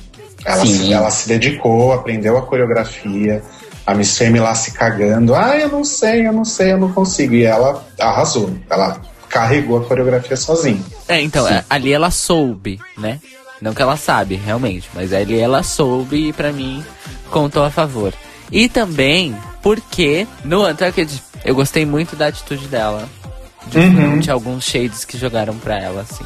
Ela, 0.44 0.66
Sim. 0.66 0.78
se, 0.78 0.92
ela 0.92 1.10
se 1.10 1.28
dedicou, 1.28 1.92
aprendeu 1.92 2.36
a 2.36 2.42
coreografia. 2.42 3.42
A 3.86 3.94
Miss 3.94 4.16
Fame 4.16 4.40
lá 4.40 4.54
se 4.54 4.72
cagando. 4.72 5.34
Ah, 5.34 5.56
eu 5.56 5.68
não 5.68 5.84
sei, 5.84 6.26
eu 6.26 6.32
não 6.32 6.44
sei, 6.44 6.72
eu 6.72 6.78
não 6.78 6.92
consigo. 6.92 7.34
E 7.34 7.44
ela 7.44 7.84
arrasou. 8.00 8.50
Ela 8.68 9.00
carregou 9.28 9.78
a 9.78 9.84
coreografia 9.84 10.36
sozinha. 10.36 10.82
É, 11.08 11.20
então, 11.20 11.48
é, 11.48 11.64
ali 11.70 11.92
ela 11.92 12.10
soube, 12.10 12.78
né? 12.98 13.20
Não 13.62 13.72
que 13.72 13.80
ela 13.80 13.96
sabe, 13.96 14.34
realmente, 14.34 14.90
mas 14.92 15.12
ali 15.12 15.38
ela 15.38 15.62
soube 15.62 16.28
e 16.28 16.32
pra 16.32 16.52
mim 16.52 16.84
contou 17.30 17.62
a 17.62 17.70
favor. 17.70 18.12
E 18.50 18.68
também 18.68 19.36
porque 19.62 20.26
no 20.44 20.66
Untucked 20.66 21.22
eu 21.44 21.54
gostei 21.54 21.86
muito 21.86 22.16
da 22.16 22.26
atitude 22.26 22.66
dela. 22.66 23.08
De 24.20 24.28
alguns 24.28 24.64
shades 24.64 25.04
que 25.04 25.16
jogaram 25.16 25.56
pra 25.56 25.78
ela, 25.78 26.02
assim. 26.02 26.24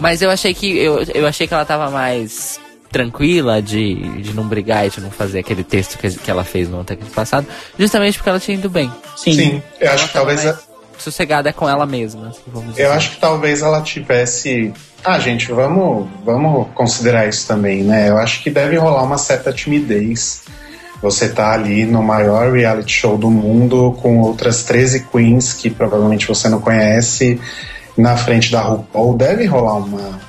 Mas 0.00 0.22
eu 0.22 0.30
achei 0.30 0.54
que 0.54 0.78
eu, 0.78 1.02
eu 1.14 1.26
achei 1.26 1.46
que 1.46 1.52
ela 1.52 1.66
tava 1.66 1.90
mais 1.90 2.58
tranquila 2.90 3.60
de, 3.60 3.94
de 4.22 4.32
não 4.32 4.48
brigar 4.48 4.86
e 4.86 4.90
de 4.90 5.02
não 5.02 5.10
fazer 5.10 5.40
aquele 5.40 5.62
texto 5.62 5.98
que, 5.98 6.08
que 6.10 6.30
ela 6.30 6.42
fez 6.44 6.70
no 6.70 6.80
Untucked 6.80 7.10
passado, 7.10 7.46
justamente 7.78 8.16
porque 8.16 8.30
ela 8.30 8.40
tinha 8.40 8.56
ido 8.56 8.70
bem. 8.70 8.90
Sim, 9.14 9.62
eu 9.78 9.90
acho 9.90 9.98
Ela 10.04 10.08
que 10.08 10.12
talvez. 10.14 10.44
mais 10.44 10.65
sossegada 10.98 11.52
com 11.52 11.68
ela 11.68 11.86
mesma, 11.86 12.28
assim, 12.28 12.42
vamos 12.46 12.70
dizer. 12.70 12.84
Eu 12.84 12.92
acho 12.92 13.10
que 13.12 13.16
talvez 13.20 13.62
ela 13.62 13.80
tivesse. 13.80 14.72
Ah, 15.04 15.18
gente, 15.18 15.52
vamos, 15.52 16.08
vamos 16.24 16.68
considerar 16.74 17.28
isso 17.28 17.46
também, 17.46 17.82
né? 17.82 18.08
Eu 18.08 18.18
acho 18.18 18.42
que 18.42 18.50
deve 18.50 18.76
rolar 18.76 19.02
uma 19.02 19.18
certa 19.18 19.52
timidez. 19.52 20.42
Você 21.02 21.28
tá 21.28 21.52
ali 21.52 21.84
no 21.84 22.02
maior 22.02 22.52
reality 22.52 22.92
show 22.92 23.18
do 23.18 23.30
mundo 23.30 23.96
com 24.00 24.18
outras 24.20 24.64
13 24.64 25.06
queens 25.12 25.52
que 25.52 25.70
provavelmente 25.70 26.26
você 26.26 26.48
não 26.48 26.60
conhece 26.60 27.40
na 27.96 28.16
frente 28.16 28.50
da 28.50 28.62
RuPaul. 28.62 29.16
Deve 29.16 29.44
rolar 29.44 29.76
uma, 29.76 30.20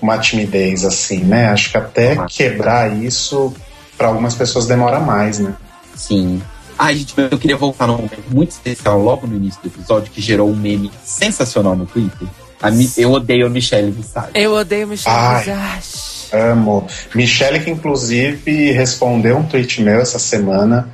uma 0.00 0.18
timidez 0.18 0.84
assim, 0.84 1.18
né? 1.18 1.48
Acho 1.48 1.70
que 1.70 1.76
até 1.76 2.16
quebrar 2.26 2.96
isso 2.96 3.54
para 3.96 4.08
algumas 4.08 4.34
pessoas 4.34 4.66
demora 4.66 4.98
mais, 4.98 5.38
né? 5.38 5.54
Sim. 5.94 6.42
Ai, 6.78 6.96
gente, 6.96 7.14
eu 7.18 7.38
queria 7.38 7.56
voltar 7.56 7.86
num 7.86 7.94
momento 7.94 8.22
muito 8.30 8.50
especial 8.50 8.98
logo 9.00 9.26
no 9.26 9.36
início 9.36 9.60
do 9.62 9.68
episódio 9.68 10.10
que 10.10 10.20
gerou 10.20 10.50
um 10.50 10.56
meme 10.56 10.90
sensacional 11.04 11.76
no 11.76 11.86
Twitter. 11.86 12.26
A 12.60 12.70
Mi- 12.70 12.90
eu 12.96 13.12
odeio 13.12 13.46
a 13.46 13.50
Michelle 13.50 13.90
Visage. 13.90 14.28
Eu 14.34 14.54
odeio 14.54 14.86
Michelle 14.88 15.16
Ai. 15.16 15.44
Visage. 15.44 16.14
Amo. 16.32 16.86
Michelle, 17.14 17.60
que 17.60 17.70
inclusive 17.70 18.72
respondeu 18.72 19.36
um 19.38 19.44
tweet 19.44 19.80
meu 19.82 20.00
essa 20.00 20.18
semana, 20.18 20.88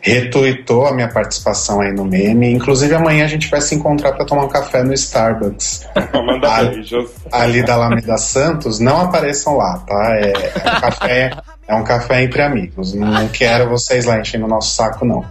retuitou 0.00 0.86
a 0.86 0.94
minha 0.94 1.08
participação 1.08 1.80
aí 1.80 1.92
no 1.92 2.04
meme. 2.04 2.50
Inclusive, 2.52 2.94
amanhã 2.94 3.24
a 3.24 3.28
gente 3.28 3.48
vai 3.50 3.60
se 3.60 3.74
encontrar 3.74 4.12
para 4.12 4.24
tomar 4.24 4.44
um 4.44 4.48
café 4.48 4.82
no 4.84 4.94
Starbucks, 4.94 5.84
Manda 6.14 6.48
Ah. 6.48 6.64
beijos. 6.64 7.10
ali 7.32 7.62
da 7.64 7.74
Alameda 7.74 8.16
Santos. 8.16 8.78
Não 8.78 9.00
apareçam 9.00 9.56
lá, 9.56 9.78
tá? 9.86 10.14
É, 10.16 10.32
é 10.32 10.76
um 10.76 10.80
café. 10.80 11.30
É 11.68 11.74
um 11.74 11.82
café 11.82 12.22
entre 12.22 12.42
amigos. 12.42 12.94
Não 12.94 13.28
quero 13.30 13.68
vocês 13.68 14.04
lá 14.04 14.20
enchendo 14.20 14.46
o 14.46 14.48
nosso 14.48 14.74
saco, 14.74 15.04
não. 15.04 15.24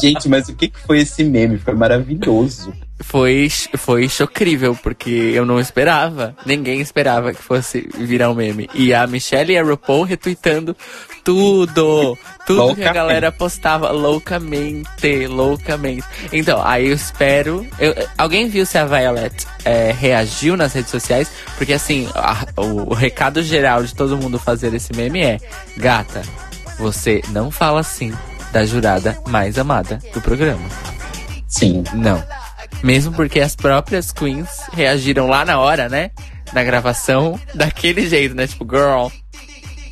Gente, 0.00 0.28
mas 0.28 0.48
o 0.48 0.54
que, 0.54 0.68
que 0.68 0.78
foi 0.78 1.00
esse 1.00 1.22
meme? 1.24 1.58
Foi 1.58 1.74
maravilhoso. 1.74 2.72
Foi, 3.00 3.48
foi 3.76 4.08
chocrível, 4.08 4.76
porque 4.82 5.08
eu 5.10 5.46
não 5.46 5.58
esperava. 5.60 6.34
Ninguém 6.44 6.80
esperava 6.80 7.32
que 7.32 7.40
fosse 7.42 7.88
virar 7.96 8.30
um 8.30 8.34
meme. 8.34 8.68
E 8.74 8.92
a 8.92 9.06
Michelle 9.06 9.52
e 9.52 9.58
a 9.58 9.62
RuPaul 9.62 10.02
retweetando 10.02 10.76
tudo. 11.24 12.18
Tudo 12.46 12.74
que 12.74 12.82
a 12.84 12.92
galera 12.92 13.30
postava 13.30 13.90
loucamente, 13.90 15.26
loucamente. 15.26 16.04
Então, 16.32 16.60
aí 16.64 16.88
eu 16.88 16.94
espero. 16.94 17.66
eu- 17.78 17.94
alguém 18.16 18.48
viu 18.48 18.64
se 18.66 18.76
a 18.78 18.84
Violet 18.84 19.46
é, 19.64 19.92
reagiu 19.92 20.56
nas 20.56 20.72
redes 20.72 20.90
sociais? 20.90 21.30
Porque 21.56 21.72
assim, 21.74 22.08
a- 22.14 22.46
o, 22.56 22.90
o 22.90 22.94
recado 22.94 23.42
geral 23.42 23.82
de 23.84 23.94
todo 23.94 24.16
mundo 24.16 24.38
fazer 24.38 24.72
esse 24.74 24.92
meme 24.94 25.20
é: 25.22 25.38
Gata, 25.76 26.22
você 26.78 27.22
não 27.28 27.50
fala 27.50 27.80
assim 27.80 28.12
da 28.52 28.64
jurada 28.64 29.18
mais 29.28 29.58
amada 29.58 29.98
do 30.14 30.20
programa. 30.20 30.66
Sim. 31.46 31.84
Não. 31.94 32.22
Mesmo 32.82 33.12
porque 33.12 33.40
as 33.40 33.56
próprias 33.56 34.12
queens 34.12 34.48
reagiram 34.72 35.26
lá 35.26 35.44
na 35.44 35.58
hora, 35.58 35.88
né? 35.88 36.10
Na 36.52 36.62
gravação, 36.62 37.38
daquele 37.54 38.08
jeito, 38.08 38.34
né? 38.34 38.46
Tipo, 38.46 38.64
girl, 38.64 39.08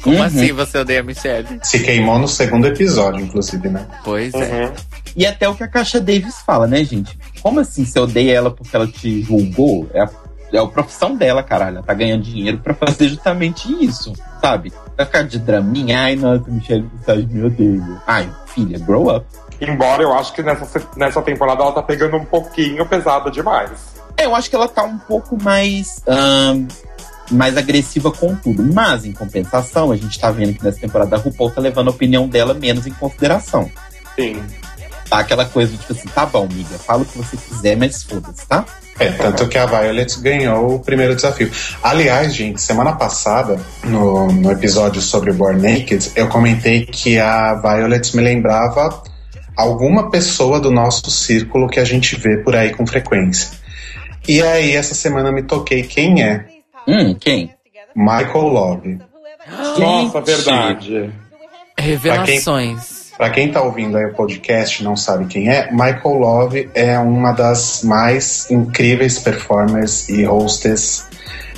como 0.02 0.16
Uhum. 0.18 0.22
assim 0.22 0.52
você 0.52 0.78
odeia 0.78 1.00
a 1.00 1.02
Michelle? 1.02 1.58
Se 1.62 1.80
queimou 1.80 2.18
no 2.18 2.28
segundo 2.28 2.66
episódio, 2.66 3.20
inclusive, 3.20 3.68
né? 3.68 3.86
Pois 4.04 4.32
é. 4.34 4.66
Uhum. 4.66 4.72
E 5.16 5.26
até 5.26 5.48
o 5.48 5.54
que 5.54 5.64
a 5.64 5.68
Caixa 5.68 5.98
Davis 6.00 6.36
fala, 6.46 6.66
né, 6.66 6.84
gente? 6.84 7.18
Como 7.42 7.58
assim 7.60 7.84
você 7.84 7.98
odeia 7.98 8.32
ela 8.34 8.50
porque 8.50 8.74
ela 8.76 8.86
te 8.86 9.22
julgou? 9.22 9.88
É 9.92 10.02
a, 10.02 10.10
é 10.52 10.58
a 10.58 10.66
profissão 10.66 11.16
dela, 11.16 11.42
caralho. 11.42 11.78
Ela 11.78 11.86
tá 11.86 11.94
ganhando 11.94 12.22
dinheiro 12.22 12.58
pra 12.58 12.72
fazer 12.74 13.08
justamente 13.08 13.66
isso, 13.84 14.12
sabe? 14.40 14.72
Vai 14.96 15.04
ficar 15.06 15.22
de 15.22 15.38
draminha. 15.38 16.00
Ai, 16.02 16.16
nossa, 16.16 16.44
Michelle 16.48 16.88
Visage 16.98 17.26
me 17.26 17.44
odeia. 17.44 18.02
Ai, 18.06 18.30
filha, 18.46 18.78
grow 18.78 19.14
up. 19.14 19.26
Embora 19.61 20.03
eu 20.03 20.12
acho 20.12 20.33
que 20.33 20.42
nessa, 20.42 20.83
nessa 20.97 21.23
temporada 21.23 21.62
ela 21.62 21.73
tá 21.73 21.83
pegando 21.83 22.16
um 22.16 22.25
pouquinho 22.25 22.85
pesada 22.87 23.31
demais. 23.31 23.71
É, 24.16 24.27
eu 24.27 24.35
acho 24.35 24.49
que 24.49 24.57
ela 24.57 24.69
tá 24.69 24.83
um 24.83 24.99
pouco 24.99 25.40
mais. 25.42 26.03
ahn, 26.07 26.66
mais 27.31 27.57
agressiva 27.57 28.11
com 28.11 28.35
tudo. 28.35 28.62
Mas, 28.62 29.05
em 29.05 29.12
compensação, 29.12 29.90
a 29.90 29.97
gente 29.97 30.19
tá 30.19 30.31
vendo 30.31 30.55
que 30.55 30.64
nessa 30.64 30.81
temporada 30.81 31.16
a 31.16 31.19
RuPaul 31.19 31.51
tá 31.51 31.61
levando 31.61 31.88
a 31.88 31.90
opinião 31.90 32.29
dela 32.29 32.55
menos 32.55 32.87
em 32.87 32.92
consideração. 32.92 33.71
Sim. 34.14 34.42
Tá 35.09 35.21
aquela 35.21 35.45
coisa 35.45 35.77
tipo 35.77 35.92
assim, 35.92 36.09
tá 36.09 36.27
bom, 36.27 36.45
amiga, 36.45 36.77
fala 36.79 37.03
o 37.03 37.05
que 37.05 37.16
você 37.16 37.37
quiser, 37.37 37.77
mas 37.77 38.03
foda-se, 38.03 38.45
tá? 38.47 38.64
É, 38.99 39.11
tanto 39.11 39.47
que 39.47 39.57
a 39.57 39.66
Violet 39.66 40.19
ganhou 40.21 40.75
o 40.75 40.81
primeiro 40.81 41.14
desafio. 41.14 41.51
Aliás, 41.81 42.35
gente, 42.35 42.61
semana 42.61 42.92
passada, 42.92 43.61
no, 43.85 44.27
no 44.27 44.51
episódio 44.51 45.01
sobre 45.01 45.33
Born 45.33 45.61
Naked, 45.61 46.12
eu 46.16 46.29
comentei 46.29 46.87
que 46.87 47.21
a 47.21 47.55
Violet 47.55 48.16
me 48.16 48.23
lembrava 48.23 49.03
alguma 49.57 50.11
pessoa 50.11 50.61
do 50.61 50.71
nosso 50.71 51.11
círculo 51.11 51.69
que 51.69 51.81
a 51.81 51.85
gente 51.85 52.16
vê 52.16 52.37
por 52.38 52.55
aí 52.55 52.75
com 52.75 52.87
frequência. 52.87 53.51
E 54.29 54.42
aí, 54.42 54.77
essa 54.77 54.95
semana 54.95 55.33
me 55.33 55.42
toquei 55.42 55.83
quem 55.83 56.23
é 56.23 56.47
Hum, 56.87 57.14
quem? 57.19 57.51
Michael 57.95 58.49
Love. 58.49 58.99
Nossa, 59.79 60.21
verdade. 60.21 61.11
Revelações. 61.77 63.12
Pra 63.16 63.31
quem 63.31 63.51
tá 63.51 63.62
ouvindo 63.62 63.97
aí 63.97 64.05
o 64.05 64.14
podcast 64.14 64.81
e 64.81 64.85
não 64.85 64.95
sabe 64.95 65.27
quem 65.27 65.49
é, 65.49 65.71
Michael 65.73 66.19
Love 66.19 66.71
é 66.75 66.99
uma 66.99 67.33
das 67.33 67.83
mais 67.83 68.51
incríveis 68.51 69.19
performers 69.19 70.09
e 70.09 70.25
hostess 70.25 71.09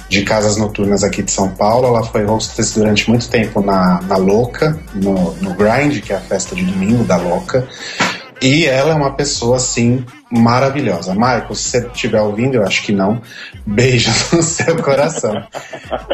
de 0.09 0.23
casas 0.23 0.57
noturnas 0.57 1.05
aqui 1.05 1.23
de 1.23 1.31
São 1.31 1.51
Paulo. 1.51 1.89
Ela 1.89 2.05
foi 2.05 2.25
hostess 2.25 2.75
durante 2.75 3.09
muito 3.09 3.29
tempo 3.29 3.61
na, 3.61 4.01
na 4.03 4.17
Louca, 4.17 4.79
no, 4.95 5.35
no 5.35 5.55
Grind, 5.55 6.01
que 6.01 6.13
é 6.13 6.17
a 6.17 6.21
festa 6.21 6.55
de 6.55 6.65
domingo 6.65 7.05
da 7.05 7.17
Louca. 7.17 7.67
E 8.41 8.67
ela 8.67 8.93
é 8.93 8.95
uma 8.95 9.15
pessoa, 9.15 9.57
assim, 9.57 10.05
maravilhosa. 10.31 11.13
Michael, 11.13 11.55
se 11.55 11.71
você 11.71 11.87
estiver 11.89 12.21
ouvindo, 12.21 12.55
eu 12.55 12.63
acho 12.63 12.83
que 12.85 12.93
não, 12.93 13.21
beijos 13.67 14.31
no 14.33 14.43
seu 14.43 14.81
coração. 14.81 15.35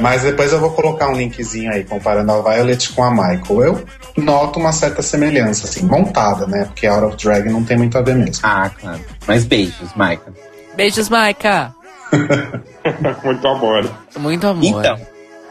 Mas 0.01 0.23
depois 0.23 0.53
eu 0.53 0.59
vou 0.59 0.71
colocar 0.71 1.09
um 1.11 1.15
linkzinho 1.15 1.71
aí 1.71 1.85
comparando 1.85 2.33
a 2.33 2.41
Violet 2.41 2.93
com 2.95 3.05
a 3.05 3.11
Michael. 3.11 3.63
Eu 3.63 3.85
noto 4.17 4.59
uma 4.59 4.73
certa 4.73 5.03
semelhança, 5.03 5.67
assim, 5.67 5.85
montada, 5.85 6.47
né? 6.47 6.65
Porque 6.65 6.87
Out 6.87 7.05
of 7.05 7.17
Drag 7.23 7.51
não 7.51 7.63
tem 7.63 7.77
muito 7.77 7.99
a 7.99 8.03
ver 8.03 8.15
mesmo. 8.15 8.41
Ah, 8.43 8.71
claro. 8.71 9.01
Mas 9.27 9.45
beijos, 9.45 9.93
Maika. 9.95 10.33
Beijos, 10.75 11.11
Maika. 11.11 11.75
Muito 13.25 13.49
amor. 13.49 13.91
Muito 14.17 14.47
amor. 14.47 14.65
Então, 14.65 14.97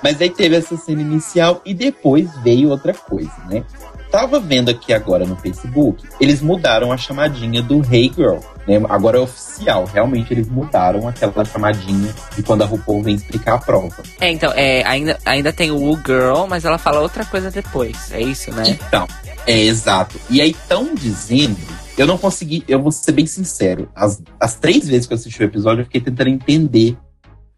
mas 0.03 0.21
aí 0.21 0.29
teve 0.29 0.57
essa 0.57 0.75
cena 0.75 1.01
inicial 1.01 1.61
e 1.65 1.73
depois 1.73 2.29
veio 2.43 2.69
outra 2.69 2.93
coisa, 2.93 3.31
né? 3.49 3.63
Tava 4.11 4.39
vendo 4.39 4.69
aqui 4.69 4.93
agora 4.93 5.25
no 5.25 5.35
Facebook, 5.37 6.05
eles 6.19 6.39
mudaram 6.39 6.91
a 6.91 6.97
chamadinha 6.97 7.63
do 7.63 7.81
Hey 7.91 8.11
Girl, 8.15 8.37
né? 8.67 8.79
Agora 8.89 9.17
é 9.17 9.21
oficial, 9.21 9.85
realmente 9.85 10.31
eles 10.31 10.47
mudaram 10.47 11.07
aquela 11.07 11.43
chamadinha 11.43 12.13
de 12.35 12.43
quando 12.43 12.61
a 12.61 12.65
RuPaul 12.65 13.01
vem 13.01 13.15
explicar 13.15 13.55
a 13.55 13.57
prova. 13.57 14.03
É, 14.19 14.29
então, 14.29 14.51
é, 14.55 14.83
ainda, 14.83 15.17
ainda 15.25 15.51
tem 15.51 15.71
o 15.71 15.77
Woo 15.77 15.99
Girl, 16.05 16.45
mas 16.47 16.63
ela 16.63 16.77
fala 16.77 16.99
outra 16.99 17.25
coisa 17.25 17.49
depois. 17.49 18.11
É 18.11 18.21
isso, 18.21 18.51
né? 18.51 18.63
Então, 18.67 19.07
é 19.47 19.59
exato. 19.59 20.19
E 20.29 20.41
aí 20.41 20.51
estão 20.51 20.93
dizendo, 20.93 21.57
eu 21.97 22.07
não 22.07 22.17
consegui, 22.17 22.63
eu 22.67 22.81
vou 22.81 22.91
ser 22.91 23.11
bem 23.11 23.25
sincero, 23.25 23.89
as, 23.95 24.21
as 24.39 24.55
três 24.55 24.87
vezes 24.87 25.05
que 25.05 25.13
eu 25.13 25.17
assisti 25.17 25.41
o 25.41 25.45
episódio 25.45 25.81
eu 25.81 25.85
fiquei 25.85 26.01
tentando 26.01 26.29
entender 26.29 26.97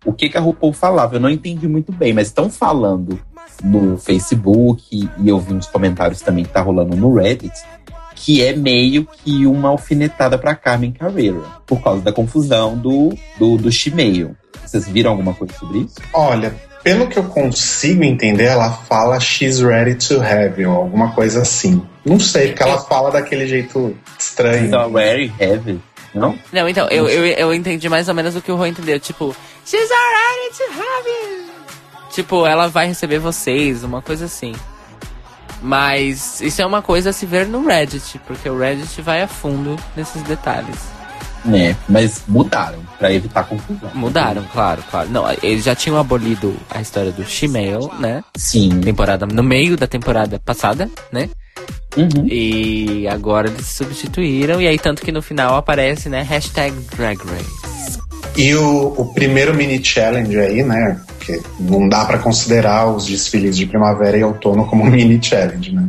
o 0.05 0.13
que, 0.13 0.29
que 0.29 0.37
a 0.37 0.41
RuPaul 0.41 0.71
falava. 0.71 1.15
Eu 1.15 1.19
não 1.19 1.29
entendi 1.29 1.67
muito 1.67 1.91
bem, 1.91 2.13
mas 2.13 2.27
estão 2.27 2.49
falando 2.49 3.19
no 3.63 3.97
Facebook 3.97 5.09
e 5.17 5.27
eu 5.27 5.39
vi 5.39 5.53
uns 5.53 5.67
comentários 5.67 6.21
também 6.21 6.45
que 6.45 6.51
tá 6.51 6.61
rolando 6.61 6.95
no 6.95 7.15
Reddit, 7.15 7.53
que 8.13 8.43
é 8.43 8.55
meio 8.55 9.05
que 9.05 9.45
uma 9.45 9.69
alfinetada 9.69 10.37
pra 10.37 10.55
Carmen 10.55 10.91
Carreira, 10.91 11.41
por 11.65 11.81
causa 11.81 12.01
da 12.01 12.13
confusão 12.13 12.77
do, 12.77 13.13
do, 13.37 13.57
do 13.57 13.71
Shimeio. 13.71 14.35
Vocês 14.65 14.87
viram 14.87 15.11
alguma 15.11 15.33
coisa 15.33 15.53
sobre 15.53 15.79
isso? 15.79 15.95
Olha, 16.13 16.55
pelo 16.83 17.07
que 17.07 17.17
eu 17.17 17.23
consigo 17.23 18.03
entender, 18.03 18.45
ela 18.45 18.71
fala 18.71 19.19
She's 19.19 19.59
ready 19.59 19.95
to 19.95 20.21
have 20.21 20.61
you, 20.61 20.71
alguma 20.71 21.11
coisa 21.11 21.41
assim. 21.41 21.81
Não 22.05 22.19
sei, 22.19 22.49
porque 22.49 22.63
ela 22.63 22.77
fala 22.77 23.11
daquele 23.11 23.47
jeito 23.47 23.97
estranho. 24.17 24.69
So 24.69 24.89
very 24.91 25.33
heavy, 25.39 25.81
não? 26.13 26.37
Não, 26.53 26.69
então, 26.69 26.87
eu, 26.89 27.09
eu, 27.09 27.25
eu 27.25 27.53
entendi 27.53 27.89
mais 27.89 28.07
ou 28.07 28.13
menos 28.13 28.35
o 28.35 28.41
que 28.41 28.51
o 28.51 28.55
Rô 28.55 28.65
entendeu. 28.65 28.99
Tipo, 28.99 29.35
She's 29.65 29.89
already 29.89 30.55
to 30.57 30.63
have 30.79 31.09
you. 31.09 31.45
Tipo, 32.11 32.45
ela 32.45 32.67
vai 32.67 32.87
receber 32.87 33.17
vocês, 33.19 33.83
uma 33.83 34.01
coisa 34.01 34.25
assim. 34.25 34.53
Mas 35.61 36.39
isso 36.41 36.61
é 36.61 36.65
uma 36.65 36.81
coisa 36.81 37.09
a 37.09 37.13
se 37.13 37.25
ver 37.25 37.47
no 37.47 37.65
Reddit, 37.65 38.19
porque 38.27 38.47
o 38.47 38.57
Reddit 38.57 39.01
vai 39.01 39.23
a 39.23 39.27
fundo 39.27 39.75
nesses 39.95 40.21
detalhes. 40.23 40.77
Né, 41.43 41.75
mas 41.87 42.23
mudaram 42.27 42.79
pra 42.97 43.11
evitar 43.11 43.43
confusão. 43.43 43.91
Mudaram, 43.93 44.43
claro, 44.51 44.83
claro. 44.89 45.09
Não, 45.09 45.25
eles 45.43 45.63
já 45.63 45.75
tinham 45.75 45.97
abolido 45.97 46.55
a 46.69 46.81
história 46.81 47.11
do 47.11 47.23
Shemale, 47.23 47.89
né? 47.99 48.23
Sim. 48.35 48.79
Temporada, 48.81 49.25
no 49.27 49.43
meio 49.43 49.77
da 49.77 49.85
temporada 49.85 50.39
passada, 50.39 50.89
né? 51.11 51.29
Uhum. 51.97 52.27
E 52.27 53.07
agora 53.07 53.47
eles 53.47 53.67
substituíram, 53.67 54.61
e 54.61 54.67
aí 54.67 54.77
tanto 54.77 55.01
que 55.01 55.11
no 55.11 55.21
final 55.21 55.55
aparece, 55.55 56.09
né? 56.09 56.21
Hashtag 56.21 56.75
Drag 56.95 57.17
Race. 57.17 57.99
E 58.35 58.53
o, 58.53 58.93
o 58.97 59.13
primeiro 59.13 59.53
mini 59.53 59.83
challenge 59.83 60.37
aí, 60.37 60.61
né? 60.61 60.99
Porque 61.07 61.41
não 61.59 61.87
dá 61.87 62.03
pra 62.03 62.17
considerar 62.17 62.87
os 62.87 63.05
desfiles 63.05 63.55
de 63.55 63.65
primavera 63.65 64.17
e 64.17 64.23
outono 64.23 64.65
como 64.65 64.83
um 64.83 64.89
mini 64.91 65.19
challenge, 65.23 65.71
né? 65.71 65.87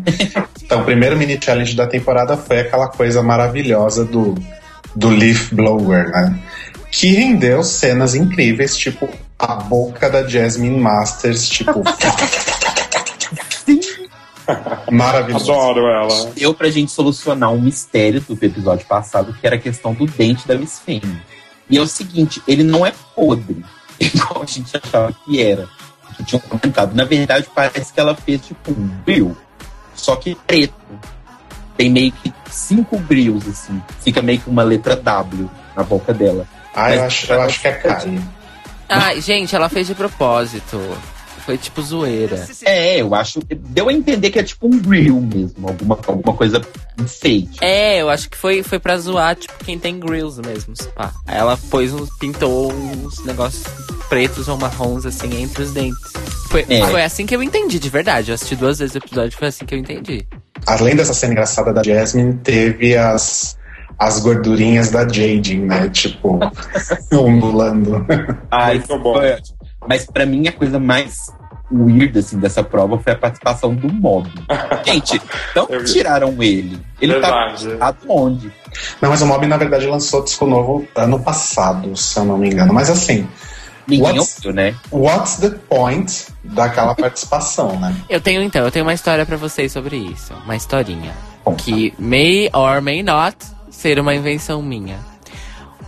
então, 0.62 0.82
o 0.82 0.84
primeiro 0.84 1.16
mini 1.16 1.38
challenge 1.40 1.74
da 1.74 1.86
temporada 1.86 2.36
foi 2.36 2.60
aquela 2.60 2.88
coisa 2.88 3.22
maravilhosa 3.22 4.04
do, 4.04 4.36
do 4.94 5.08
Leaf 5.08 5.52
Blower, 5.52 6.08
né? 6.10 6.38
Que 6.90 7.08
rendeu 7.08 7.64
cenas 7.64 8.14
incríveis, 8.14 8.76
tipo 8.76 9.08
a 9.38 9.56
boca 9.56 10.08
da 10.08 10.26
Jasmine 10.26 10.78
Masters, 10.78 11.48
tipo. 11.48 11.82
Maravilhoso. 14.90 15.50
Adoro 15.52 15.86
ela. 15.88 16.30
Deu 16.34 16.54
pra 16.54 16.70
gente 16.70 16.90
solucionar 16.92 17.50
um 17.52 17.60
mistério 17.60 18.20
do 18.20 18.32
episódio 18.44 18.86
passado, 18.86 19.32
que 19.32 19.46
era 19.46 19.56
a 19.56 19.58
questão 19.58 19.92
do 19.92 20.06
dente 20.06 20.46
da 20.46 20.56
Miss 20.56 20.78
Fame. 20.78 21.20
E 21.68 21.76
é 21.76 21.80
o 21.80 21.86
seguinte, 21.86 22.40
ele 22.46 22.62
não 22.62 22.86
é 22.86 22.92
podre, 23.14 23.64
igual 23.98 24.42
a 24.42 24.46
gente 24.46 24.76
achava 24.76 25.12
que 25.24 25.42
era. 25.42 25.68
Que 26.16 26.24
tinha 26.24 26.40
comentado. 26.40 26.94
Na 26.94 27.04
verdade, 27.04 27.46
parece 27.54 27.92
que 27.92 28.00
ela 28.00 28.14
fez 28.14 28.40
tipo 28.46 28.70
um 28.70 28.88
grill, 29.04 29.36
só 29.94 30.16
que 30.16 30.34
preto. 30.46 30.74
Tem 31.76 31.90
meio 31.90 32.10
que 32.10 32.32
cinco 32.50 32.98
grills, 33.00 33.46
assim. 33.50 33.82
Fica 34.00 34.22
meio 34.22 34.40
que 34.40 34.48
uma 34.48 34.62
letra 34.62 34.96
W 34.96 35.50
na 35.76 35.82
boca 35.82 36.14
dela. 36.14 36.46
Ah, 36.74 36.90
eu 36.94 37.00
Mas- 37.02 37.06
acho, 37.06 37.32
eu 37.32 37.42
acho 37.42 37.60
que 37.60 37.68
é 37.68 37.72
Kari. 37.72 38.20
Ai, 38.88 39.20
gente, 39.20 39.54
ela 39.54 39.68
fez 39.68 39.86
de 39.88 39.94
propósito. 39.94 40.80
Foi 41.46 41.56
tipo 41.56 41.80
zoeira. 41.80 42.44
É, 42.64 43.00
eu 43.00 43.14
acho. 43.14 43.38
Deu 43.70 43.88
a 43.88 43.92
entender 43.92 44.30
que 44.30 44.38
é 44.40 44.42
tipo 44.42 44.66
um 44.66 44.80
grill 44.80 45.20
mesmo. 45.20 45.68
Alguma, 45.68 45.96
alguma 46.04 46.36
coisa 46.36 46.60
fake. 47.06 47.58
É, 47.60 48.02
eu 48.02 48.10
acho 48.10 48.28
que 48.28 48.36
foi, 48.36 48.64
foi 48.64 48.80
pra 48.80 48.98
zoar, 48.98 49.36
tipo, 49.36 49.54
quem 49.64 49.78
tem 49.78 50.00
grills 50.00 50.40
mesmo. 50.44 50.74
Pá. 50.96 51.12
Aí 51.24 51.38
ela 51.38 51.56
pôs 51.70 51.92
uns, 51.94 52.10
pintou 52.18 52.72
uns 52.72 53.24
negócios 53.24 53.62
pretos 54.08 54.48
ou 54.48 54.56
marrons, 54.58 55.06
assim, 55.06 55.40
entre 55.40 55.62
os 55.62 55.70
dentes. 55.70 56.12
Foi, 56.50 56.66
É. 56.68 56.84
foi 56.88 57.02
assim 57.04 57.24
que 57.24 57.36
eu 57.36 57.42
entendi, 57.42 57.78
de 57.78 57.88
verdade. 57.90 58.32
Eu 58.32 58.34
assisti 58.34 58.56
duas 58.56 58.80
vezes 58.80 58.96
o 58.96 58.98
episódio, 58.98 59.38
foi 59.38 59.46
assim 59.46 59.64
que 59.64 59.72
eu 59.74 59.78
entendi. 59.78 60.26
Além 60.66 60.96
dessa 60.96 61.14
cena 61.14 61.32
engraçada 61.32 61.72
da 61.72 61.80
Jasmine, 61.80 62.34
teve 62.42 62.96
as, 62.96 63.56
as 64.00 64.18
gordurinhas 64.18 64.90
da 64.90 65.02
Jade, 65.06 65.58
né? 65.58 65.88
Tipo, 65.90 66.40
ondulando. 67.14 68.04
Ai, 68.50 68.80
foi. 68.80 69.36
Mas 69.88 70.06
pra 70.06 70.26
mim 70.26 70.46
a 70.48 70.52
coisa 70.52 70.78
mais 70.78 71.32
weird 71.72 72.16
assim, 72.18 72.38
dessa 72.38 72.62
prova 72.62 72.98
foi 72.98 73.12
a 73.12 73.16
participação 73.16 73.74
do 73.74 73.92
Mob. 73.92 74.30
Gente, 74.84 75.20
vi. 75.80 75.84
tiraram 75.92 76.40
ele. 76.42 76.80
Ele 77.00 77.12
Verdade. 77.12 77.76
tá 77.76 77.94
onde? 78.08 78.52
Não, 79.02 79.10
mas 79.10 79.20
o 79.22 79.26
Mob, 79.26 79.46
na 79.46 79.56
verdade, 79.56 79.86
lançou 79.86 80.22
disco 80.22 80.46
novo 80.46 80.86
ano 80.94 81.18
passado, 81.20 81.96
se 81.96 82.18
eu 82.18 82.24
não 82.24 82.38
me 82.38 82.48
engano. 82.48 82.72
Mas 82.72 82.88
assim, 82.90 83.26
Ninguém 83.88 84.18
What's- 84.18 84.36
ouviu, 84.38 84.52
né? 84.52 84.74
what's 84.90 85.36
the 85.36 85.50
point 85.50 86.26
daquela 86.42 86.92
participação, 86.96 87.78
né? 87.78 87.94
Eu 88.10 88.20
tenho 88.20 88.42
então, 88.42 88.64
eu 88.64 88.70
tenho 88.72 88.84
uma 88.84 88.94
história 88.94 89.24
pra 89.24 89.36
vocês 89.36 89.70
sobre 89.70 89.96
isso. 89.96 90.34
Uma 90.44 90.56
historinha. 90.56 91.12
Conta. 91.44 91.62
Que 91.62 91.94
may 91.96 92.50
or 92.52 92.80
may 92.82 93.02
not 93.04 93.36
ser 93.70 94.00
uma 94.00 94.12
invenção 94.14 94.60
minha. 94.60 94.98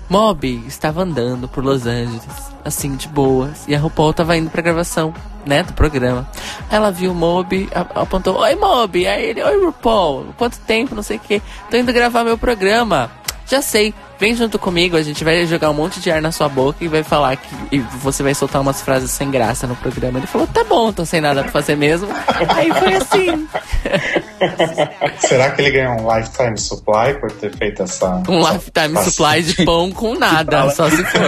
Mob 0.08 0.64
estava 0.66 1.02
andando 1.02 1.48
por 1.48 1.62
Los 1.64 1.86
Angeles, 1.86 2.22
assim, 2.64 2.96
de 2.96 3.08
boas, 3.08 3.64
e 3.68 3.74
a 3.74 3.78
RuPaul 3.78 4.14
tava 4.14 4.36
indo 4.36 4.50
pra 4.50 4.62
gravação, 4.62 5.12
né, 5.44 5.62
do 5.62 5.72
programa. 5.72 6.28
Ela 6.70 6.90
viu 6.90 7.12
o 7.12 7.14
Mob, 7.14 7.68
apontou, 7.94 8.38
Oi 8.38 8.54
Mob, 8.54 9.06
aí 9.06 9.24
ele, 9.26 9.42
Oi 9.42 9.64
RuPaul, 9.64 10.34
quanto 10.36 10.58
tempo, 10.60 10.94
não 10.94 11.02
sei 11.02 11.18
o 11.18 11.20
que, 11.20 11.42
tô 11.70 11.76
indo 11.76 11.92
gravar 11.92 12.24
meu 12.24 12.38
programa. 12.38 13.10
Já 13.46 13.62
sei, 13.62 13.94
vem 14.18 14.34
junto 14.34 14.58
comigo, 14.58 14.96
a 14.96 15.02
gente 15.02 15.22
vai 15.24 15.46
jogar 15.46 15.70
um 15.70 15.74
monte 15.74 16.00
de 16.00 16.10
ar 16.10 16.20
na 16.20 16.32
sua 16.32 16.48
boca 16.48 16.82
e 16.84 16.88
vai 16.88 17.02
falar 17.02 17.36
que 17.36 17.48
e 17.72 17.78
você 18.02 18.22
vai 18.22 18.34
soltar 18.34 18.60
umas 18.60 18.80
frases 18.82 19.10
sem 19.10 19.30
graça 19.30 19.66
no 19.66 19.76
programa. 19.76 20.18
Ele 20.18 20.26
falou, 20.26 20.46
tá 20.46 20.64
bom, 20.64 20.92
tô 20.92 21.04
sem 21.04 21.20
nada 21.20 21.42
pra 21.42 21.52
fazer 21.52 21.76
mesmo. 21.76 22.08
Aí 22.54 22.72
foi 22.72 22.94
assim. 22.94 23.48
Será 25.18 25.50
que 25.50 25.62
ele 25.62 25.70
ganhou 25.70 26.00
um 26.00 26.16
lifetime 26.16 26.58
supply 26.58 27.14
por 27.20 27.30
ter 27.32 27.54
feito 27.56 27.82
essa. 27.82 28.22
Um 28.28 28.40
essa 28.40 28.52
lifetime 28.54 29.04
supply 29.04 29.42
de 29.42 29.64
pão 29.64 29.90
com 29.92 30.14
nada, 30.18 30.70
só 30.70 30.88
se 30.90 31.04
for. 31.04 31.20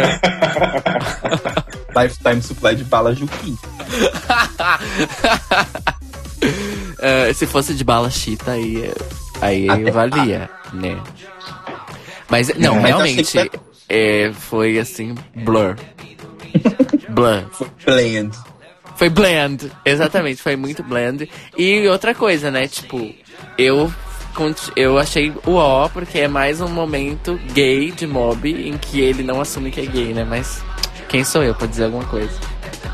Lifetime 2.03 2.41
supply 2.43 2.77
de 2.77 2.85
bala 2.85 3.15
Juquim. 3.15 3.57
Eh, 7.03 7.33
se 7.33 7.47
fosse 7.47 7.73
de 7.75 7.83
bala 7.83 8.11
chita, 8.11 8.53
aí, 8.53 8.93
aí 9.41 9.69
Até- 9.69 9.91
valia, 9.91 10.51
né? 10.73 10.99
Mas, 12.31 12.49
não, 12.57 12.77
É, 12.77 12.87
realmente, 12.87 13.33
que 13.33 13.61
eh, 13.89 14.31
foi 14.33 14.79
assim, 14.79 15.15
blur. 15.35 15.77
blur. 17.11 17.45
Bland. 17.85 18.37
Foi 18.97 19.09
bland, 19.09 19.71
exatamente, 19.85 20.43
foi 20.43 20.57
muito 20.57 20.83
bland. 20.83 21.29
E 21.57 21.89
outra 21.89 22.15
coisa, 22.15 22.51
né, 22.51 22.69
tipo, 22.69 23.13
eu 23.59 23.93
eu 24.77 24.99
achei 24.99 25.33
o 25.45 25.55
ó, 25.55 25.89
porque 25.89 26.21
é 26.21 26.29
mais 26.29 26.61
um 26.61 26.69
momento 26.69 27.39
gay 27.53 27.91
de 27.91 28.07
mob 28.07 28.49
em 28.49 28.79
que 28.79 29.01
ele 29.01 29.23
não 29.23 29.41
assume 29.41 29.71
que 29.71 29.81
é 29.81 29.87
gay, 29.87 30.15
né? 30.15 30.25
Mas 30.25 30.63
quem 31.09 31.25
sou 31.25 31.43
eu 31.43 31.55
pra 31.55 31.67
dizer 31.67 31.85
alguma 31.85 32.05
coisa? 32.05 32.33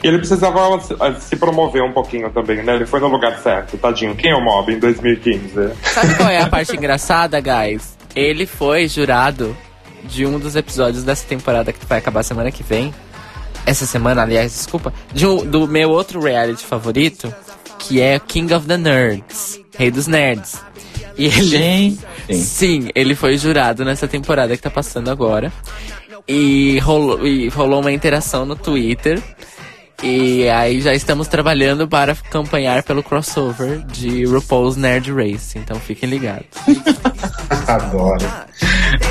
E 0.03 0.07
ele 0.07 0.17
precisava 0.17 0.79
se- 0.81 0.95
se 1.21 1.35
promover 1.35 1.81
um 1.83 1.91
pouquinho 1.91 2.29
também, 2.31 2.63
né? 2.63 2.75
Ele 2.75 2.85
foi 2.85 2.99
no 2.99 3.07
lugar 3.07 3.37
certo, 3.39 3.77
tadinho. 3.77 4.15
Quem 4.15 4.31
é 4.31 4.35
o 4.35 4.41
Mob 4.41 4.71
em 4.73 4.79
2015? 4.79 5.71
Sabe 5.83 6.15
qual 6.15 6.29
é 6.29 6.41
a 6.41 6.47
parte 6.49 6.75
engraçada, 6.75 7.39
guys? 7.39 7.97
Ele 8.15 8.45
foi 8.45 8.87
jurado 8.87 9.55
de 10.03 10.25
um 10.25 10.39
dos 10.39 10.55
episódios 10.55 11.03
dessa 11.03 11.25
temporada 11.27 11.71
que 11.71 11.85
vai 11.85 11.99
acabar 11.99 12.23
semana 12.23 12.51
que 12.51 12.63
vem. 12.63 12.93
Essa 13.65 13.85
semana, 13.85 14.23
aliás, 14.23 14.51
desculpa. 14.53 14.91
De 15.13 15.25
um- 15.27 15.45
do 15.45 15.67
meu 15.67 15.89
outro 15.91 16.19
reality 16.21 16.65
favorito, 16.65 17.33
que 17.77 18.01
é 18.01 18.19
King 18.19 18.53
of 18.53 18.65
the 18.67 18.77
Nerds. 18.77 19.59
Rei 19.77 19.91
dos 19.91 20.07
Nerds. 20.07 20.59
E 21.17 21.25
ele. 21.25 21.43
Gente. 21.47 22.01
Sim, 22.33 22.89
ele 22.95 23.13
foi 23.15 23.37
jurado 23.37 23.83
nessa 23.85 24.07
temporada 24.07 24.55
que 24.55 24.61
tá 24.63 24.69
passando 24.69 25.09
agora. 25.11 25.51
E 26.27 26.79
rolou, 26.79 27.25
e 27.25 27.49
rolou 27.49 27.81
uma 27.81 27.91
interação 27.91 28.45
no 28.45 28.55
Twitter. 28.55 29.21
E 30.03 30.49
aí 30.49 30.81
já 30.81 30.93
estamos 30.95 31.27
trabalhando 31.27 31.87
para 31.87 32.15
campanhar 32.15 32.81
pelo 32.81 33.03
crossover 33.03 33.79
de 33.85 34.25
RuPaul's 34.25 34.75
Nerd 34.75 35.11
Race. 35.13 35.57
Então 35.57 35.79
fiquem 35.79 36.09
ligados. 36.09 36.47
Adoro. 37.67 38.25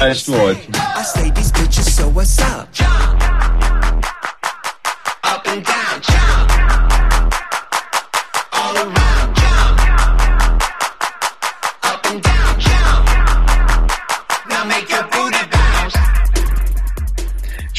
Acho 0.01 0.35
ótimo. 0.35 0.75
Up 5.25 5.49
and 5.49 5.63
down, 5.63 6.01
jump. 6.03 6.50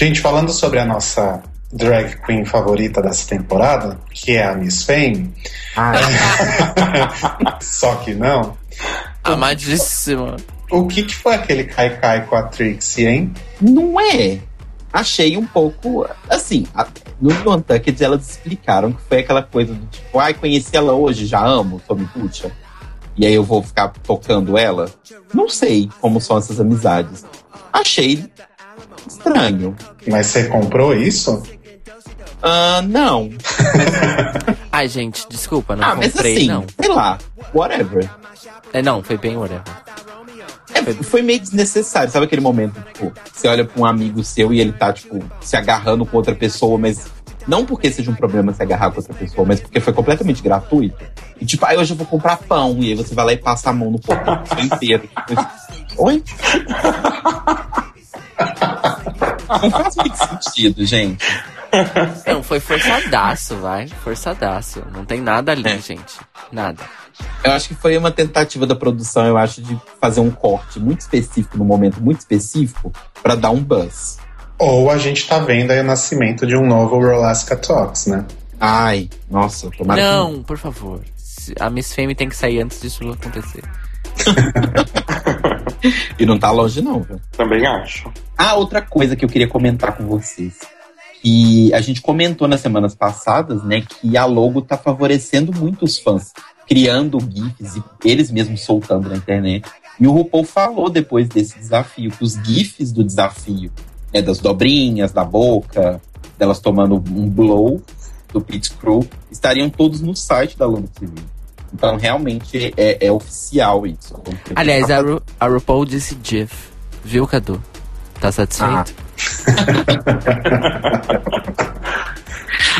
Gente, 0.01 0.19
falando 0.19 0.51
sobre 0.51 0.79
a 0.79 0.85
nossa 0.85 1.43
drag 1.71 2.17
queen 2.25 2.43
favorita 2.43 3.03
dessa 3.03 3.27
temporada, 3.29 3.99
que 4.11 4.31
é 4.31 4.43
a 4.47 4.55
Miss 4.55 4.81
Fame. 4.81 5.31
Só 7.61 7.93
que 7.97 8.15
não. 8.15 8.57
Amadíssima. 9.23 10.37
O 10.71 10.87
que, 10.87 11.03
que 11.03 11.15
foi 11.15 11.35
aquele 11.35 11.65
Kai 11.65 11.99
Kai 11.99 12.25
com 12.25 12.35
a 12.35 12.41
Trixie, 12.43 13.05
hein? 13.05 13.33
Não 13.61 13.99
é. 14.01 14.39
Achei 14.91 15.37
um 15.37 15.45
pouco. 15.45 16.07
Assim, 16.27 16.65
a- 16.73 16.87
no 17.21 17.29
Nantucket 17.45 18.01
elas 18.01 18.27
explicaram 18.27 18.93
que 18.93 19.01
foi 19.07 19.19
aquela 19.19 19.43
coisa 19.43 19.75
do 19.75 19.85
tipo, 19.85 20.17
ai, 20.17 20.33
conheci 20.33 20.75
ela 20.75 20.93
hoje, 20.93 21.27
já 21.27 21.45
amo, 21.45 21.79
Tommy 21.87 22.07
Pucha. 22.07 22.51
E 23.15 23.23
aí 23.23 23.35
eu 23.35 23.43
vou 23.43 23.61
ficar 23.61 23.89
tocando 23.89 24.57
ela. 24.57 24.89
Não 25.31 25.47
sei 25.47 25.91
como 25.99 26.19
são 26.19 26.39
essas 26.39 26.59
amizades. 26.59 27.23
Achei 27.71 28.25
estranho. 29.07 29.75
Mas 30.07 30.27
você 30.27 30.45
comprou 30.45 30.95
isso? 30.95 31.41
Ah, 32.41 32.81
não. 32.83 33.29
Ai, 34.71 34.87
gente, 34.87 35.27
desculpa, 35.29 35.75
não 35.75 35.83
ah, 35.83 35.95
mas 35.95 36.13
comprei, 36.13 36.37
assim, 36.37 36.47
não. 36.47 36.65
sei 36.79 36.89
lá, 36.89 37.17
whatever. 37.53 38.09
É, 38.73 38.81
não, 38.81 39.03
foi 39.03 39.17
bem 39.17 39.37
whatever. 39.37 39.63
É, 40.73 41.03
foi 41.03 41.21
meio 41.21 41.39
desnecessário, 41.39 42.11
sabe 42.11 42.25
aquele 42.25 42.41
momento, 42.41 42.81
tipo, 42.93 43.11
você 43.31 43.47
olha 43.47 43.65
pra 43.65 43.79
um 43.79 43.85
amigo 43.85 44.23
seu 44.23 44.53
e 44.53 44.59
ele 44.59 44.71
tá, 44.71 44.91
tipo, 44.91 45.23
se 45.41 45.55
agarrando 45.55 46.05
com 46.05 46.17
outra 46.17 46.33
pessoa, 46.33 46.77
mas 46.77 47.05
não 47.47 47.65
porque 47.65 47.91
seja 47.91 48.09
um 48.09 48.15
problema 48.15 48.53
se 48.53 48.63
agarrar 48.63 48.91
com 48.91 48.97
outra 48.97 49.13
pessoa, 49.13 49.45
mas 49.45 49.59
porque 49.59 49.79
foi 49.79 49.93
completamente 49.93 50.41
gratuito. 50.41 50.97
E 51.39 51.45
tipo, 51.45 51.65
aí 51.65 51.77
hoje 51.77 51.93
eu 51.93 51.97
vou 51.97 52.07
comprar 52.07 52.37
pão, 52.37 52.77
e 52.79 52.89
aí 52.89 52.95
você 52.95 53.13
vai 53.13 53.25
lá 53.25 53.33
e 53.33 53.37
passa 53.37 53.69
a 53.69 53.73
mão 53.73 53.91
no 53.91 53.99
pão 53.99 54.17
inteiro. 54.63 55.07
Oi? 55.97 56.23
Não 59.61 59.71
faz 59.71 59.95
muito 59.95 60.15
sentido, 60.17 60.85
gente. 60.85 61.25
Não, 62.27 62.43
foi 62.43 62.59
forçadaço, 62.59 63.55
vai. 63.57 63.87
Forçadaço. 63.87 64.83
Não 64.93 65.05
tem 65.05 65.21
nada 65.21 65.51
ali, 65.51 65.69
É. 65.69 65.77
gente. 65.79 66.19
Nada. 66.51 66.83
Eu 67.43 67.51
acho 67.51 67.67
que 67.69 67.75
foi 67.75 67.97
uma 67.97 68.11
tentativa 68.11 68.65
da 68.65 68.75
produção, 68.75 69.25
eu 69.25 69.37
acho, 69.37 69.61
de 69.61 69.77
fazer 69.99 70.19
um 70.21 70.31
corte 70.31 70.79
muito 70.79 71.01
específico, 71.01 71.57
num 71.57 71.65
momento 71.65 72.01
muito 72.01 72.19
específico, 72.19 72.91
pra 73.21 73.35
dar 73.35 73.51
um 73.51 73.61
buzz. 73.63 74.17
Ou 74.57 74.89
a 74.91 74.97
gente 74.97 75.27
tá 75.27 75.39
vendo 75.39 75.71
aí 75.71 75.79
o 75.79 75.83
nascimento 75.83 76.45
de 76.45 76.55
um 76.55 76.65
novo 76.65 76.97
Rolaska 76.99 77.55
Talks, 77.55 78.07
né? 78.07 78.25
Ai, 78.59 79.09
nossa, 79.29 79.69
tomara 79.71 79.99
que 79.99 80.07
Não, 80.07 80.43
por 80.43 80.57
favor. 80.57 81.01
A 81.59 81.69
Miss 81.69 81.93
Fame 81.93 82.13
tem 82.13 82.29
que 82.29 82.35
sair 82.35 82.61
antes 82.61 82.79
disso 82.81 83.09
acontecer. 83.11 83.63
E 86.19 86.25
não 86.25 86.37
tá 86.37 86.51
longe, 86.51 86.81
não, 86.81 87.01
viu? 87.01 87.19
Também 87.31 87.65
acho. 87.65 88.11
Ah, 88.37 88.55
outra 88.55 88.81
coisa 88.81 89.15
que 89.15 89.25
eu 89.25 89.29
queria 89.29 89.47
comentar 89.47 89.95
com 89.95 90.05
vocês. 90.05 90.59
Que 91.21 91.73
a 91.73 91.81
gente 91.81 92.01
comentou 92.01 92.47
nas 92.47 92.61
semanas 92.61 92.95
passadas, 92.95 93.63
né? 93.63 93.81
Que 93.81 94.17
a 94.17 94.25
logo 94.25 94.61
tá 94.61 94.77
favorecendo 94.77 95.53
muito 95.53 95.85
os 95.85 95.97
fãs, 95.99 96.33
criando 96.67 97.19
GIFs 97.19 97.75
e 97.75 97.83
eles 98.03 98.31
mesmos 98.31 98.61
soltando 98.61 99.09
na 99.09 99.15
internet. 99.15 99.69
E 99.99 100.07
o 100.07 100.11
RuPaul 100.11 100.43
falou 100.43 100.89
depois 100.89 101.29
desse 101.29 101.59
desafio 101.59 102.11
que 102.11 102.23
os 102.23 102.33
GIFs 102.33 102.91
do 102.91 103.03
desafio, 103.03 103.71
né, 104.11 104.21
das 104.21 104.39
dobrinhas, 104.39 105.11
da 105.11 105.23
boca, 105.23 106.01
delas 106.37 106.59
tomando 106.59 106.95
um 106.95 107.29
blow 107.29 107.81
do 108.33 108.41
Pit 108.41 108.71
Crew, 108.73 109.07
estariam 109.29 109.69
todos 109.69 110.01
no 110.01 110.15
site 110.15 110.57
da 110.57 110.65
Logo 110.65 110.87
TV. 110.87 111.13
Então, 111.73 111.97
realmente, 111.97 112.73
é, 112.75 113.05
é 113.05 113.11
oficial 113.11 113.87
isso. 113.87 114.21
Aliás, 114.55 114.91
a, 114.91 114.99
Ru 114.99 115.21
a 115.39 115.47
RuPaul 115.47 115.85
disse 115.85 116.17
GIF. 116.21 116.51
Viu, 117.03 117.25
Cadu? 117.25 117.61
Tá 118.19 118.31
satisfeito? 118.31 118.93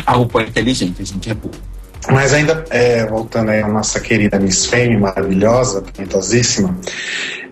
A 0.06 0.12
RuPaul 0.12 0.44
é 0.44 0.48
inteligente, 0.48 1.02
a 1.02 1.04
gente 1.04 1.30
é 1.30 1.34
burro. 1.34 1.54
Mas 2.10 2.32
ainda, 2.32 2.64
é, 2.70 3.06
voltando 3.06 3.50
aí 3.50 3.60
à 3.60 3.68
nossa 3.68 4.00
querida 4.00 4.38
Miss 4.38 4.66
Fame, 4.66 4.96
maravilhosa, 4.96 5.82
talentosíssima. 5.82 6.76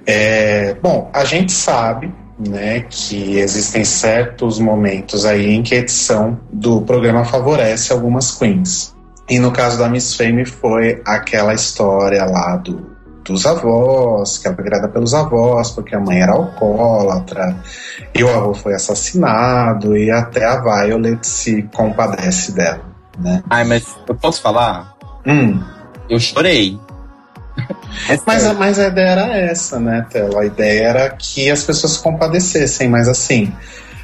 É, 0.05 0.75
bom, 0.83 1.09
a 1.13 1.25
gente 1.25 1.53
sabe 1.53 2.13
né, 2.39 2.81
que 2.89 3.39
existem 3.39 3.85
certos 3.85 4.59
momentos 4.59 5.25
aí 5.25 5.51
em 5.51 5.63
que 5.63 5.75
a 5.75 5.79
edição 5.79 6.41
do 6.51 6.83
programa 6.83 7.25
favorece 7.25 7.93
algumas 7.93 8.33
queens. 8.33 8.95
E 9.31 9.39
no 9.39 9.53
caso 9.53 9.79
da 9.79 9.89
Miss 9.89 10.17
Fame 10.17 10.45
foi 10.45 11.01
aquela 11.07 11.55
história 11.55 12.25
lá 12.25 12.57
do, 12.57 12.91
dos 13.25 13.47
avós, 13.47 14.39
que 14.39 14.49
ela 14.49 14.57
foi 14.57 14.65
criada 14.65 14.89
pelos 14.89 15.15
avós, 15.15 15.71
porque 15.71 15.95
a 15.95 16.01
mãe 16.01 16.21
era 16.21 16.33
alcoólatra, 16.33 17.57
e 18.13 18.25
o 18.25 18.29
avô 18.29 18.53
foi 18.53 18.75
assassinado, 18.75 19.97
e 19.97 20.11
até 20.11 20.45
a 20.45 20.61
Violet 20.61 21.25
se 21.25 21.63
compadece 21.75 22.51
dela, 22.53 22.81
né? 23.19 23.41
Ai, 23.49 23.63
mas 23.63 23.97
eu 24.09 24.17
posso 24.17 24.43
falar? 24.43 24.97
Hum, 25.25 25.63
Eu 26.09 26.19
chorei. 26.19 26.77
É 28.09 28.19
Mas, 28.27 28.59
mas 28.59 28.79
a 28.79 28.89
ideia 28.89 29.09
era 29.11 29.37
essa, 29.37 29.79
né, 29.79 30.07
Telo? 30.11 30.39
A 30.39 30.47
ideia 30.47 30.89
era 30.89 31.11
que 31.11 31.51
as 31.51 31.63
pessoas 31.63 31.93
se 31.93 32.03
compadecessem, 32.03 32.89
mas 32.89 33.07
assim, 33.07 33.53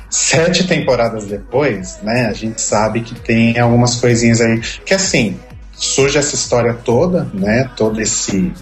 sete 0.08 0.66
temporadas 0.66 1.26
depois, 1.26 1.98
né, 2.02 2.26
a 2.26 2.32
gente 2.32 2.60
sabe 2.60 3.00
que 3.00 3.14
tem 3.14 3.58
algumas 3.58 3.96
coisinhas 3.96 4.40
aí. 4.40 4.60
Que 4.84 4.94
assim, 4.94 5.38
surge 5.72 6.18
essa 6.18 6.34
história 6.34 6.74
toda, 6.74 7.28
né, 7.34 7.70
todo 7.76 8.00
esse, 8.00 8.52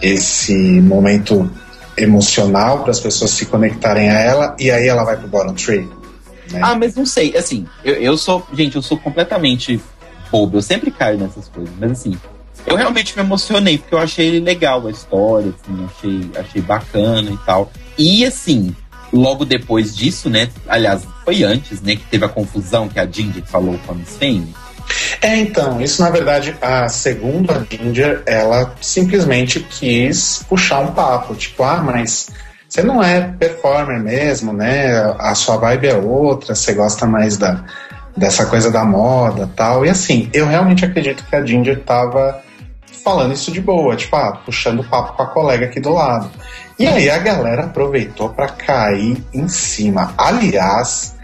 esse 0.00 0.80
momento 0.80 1.50
emocional 1.96 2.80
para 2.80 2.90
as 2.90 3.00
pessoas 3.00 3.30
se 3.30 3.46
conectarem 3.46 4.10
a 4.10 4.18
ela, 4.18 4.56
e 4.58 4.70
aí 4.70 4.88
ela 4.88 5.04
vai 5.04 5.16
pro 5.16 5.28
bottom 5.28 5.54
tree. 5.54 5.88
Né? 6.50 6.60
Ah, 6.62 6.74
mas 6.74 6.94
não 6.94 7.06
sei, 7.06 7.36
assim, 7.36 7.66
eu, 7.84 7.94
eu 7.94 8.18
sou. 8.18 8.46
Gente, 8.52 8.76
eu 8.76 8.82
sou 8.82 8.98
completamente 8.98 9.80
bobo, 10.30 10.58
eu 10.58 10.62
sempre 10.62 10.90
caio 10.90 11.18
nessas 11.18 11.48
coisas, 11.48 11.72
mas 11.78 11.92
assim, 11.92 12.18
eu 12.66 12.76
realmente 12.76 13.16
me 13.16 13.22
emocionei, 13.22 13.78
porque 13.78 13.94
eu 13.94 13.98
achei 13.98 14.40
legal 14.40 14.86
a 14.86 14.90
história, 14.90 15.52
assim, 15.52 15.86
achei, 15.86 16.30
achei 16.40 16.62
bacana 16.62 17.30
e 17.30 17.36
tal. 17.38 17.70
E 17.96 18.24
assim, 18.24 18.74
logo 19.14 19.44
depois 19.44 19.96
disso, 19.96 20.28
né? 20.28 20.48
Aliás, 20.68 21.02
foi 21.24 21.42
antes, 21.42 21.80
né, 21.80 21.96
que 21.96 22.04
teve 22.04 22.24
a 22.24 22.28
confusão 22.28 22.88
que 22.88 22.98
a 22.98 23.06
Ginger 23.06 23.44
falou 23.46 23.78
com 23.86 23.92
a 23.92 23.94
Miss 23.94 24.16
Fame. 24.16 24.54
É, 25.20 25.36
então, 25.36 25.80
isso 25.80 26.02
na 26.02 26.10
verdade, 26.10 26.54
a 26.60 26.88
segunda 26.88 27.66
Ginger, 27.70 28.22
ela 28.26 28.74
simplesmente 28.80 29.60
quis 29.60 30.44
puxar 30.48 30.80
um 30.80 30.92
papo, 30.92 31.34
tipo, 31.34 31.62
ah, 31.62 31.78
mas 31.82 32.28
você 32.68 32.82
não 32.82 33.02
é 33.02 33.20
performer 33.20 34.02
mesmo, 34.02 34.52
né? 34.52 35.00
A 35.18 35.34
sua 35.34 35.56
vibe 35.56 35.86
é 35.86 35.96
outra, 35.96 36.54
você 36.54 36.74
gosta 36.74 37.06
mais 37.06 37.36
da, 37.36 37.64
dessa 38.16 38.46
coisa 38.46 38.70
da 38.70 38.84
moda 38.84 39.48
tal. 39.54 39.86
E 39.86 39.90
assim, 39.90 40.28
eu 40.32 40.46
realmente 40.46 40.84
acredito 40.84 41.24
que 41.24 41.36
a 41.36 41.44
Ginger 41.44 41.80
tava 41.84 42.42
falando 43.04 43.34
isso 43.34 43.52
de 43.52 43.60
boa, 43.60 43.94
tipo, 43.94 44.16
ah, 44.16 44.40
puxando 44.44 44.82
papo 44.82 45.12
com 45.12 45.22
a 45.22 45.26
colega 45.26 45.66
aqui 45.66 45.78
do 45.78 45.92
lado. 45.92 46.30
E 46.78 46.86
aí 46.86 47.10
a 47.10 47.18
galera 47.18 47.64
aproveitou 47.64 48.30
pra 48.30 48.48
cair 48.48 49.22
em 49.32 49.46
cima. 49.46 50.14
Aliás, 50.16 51.14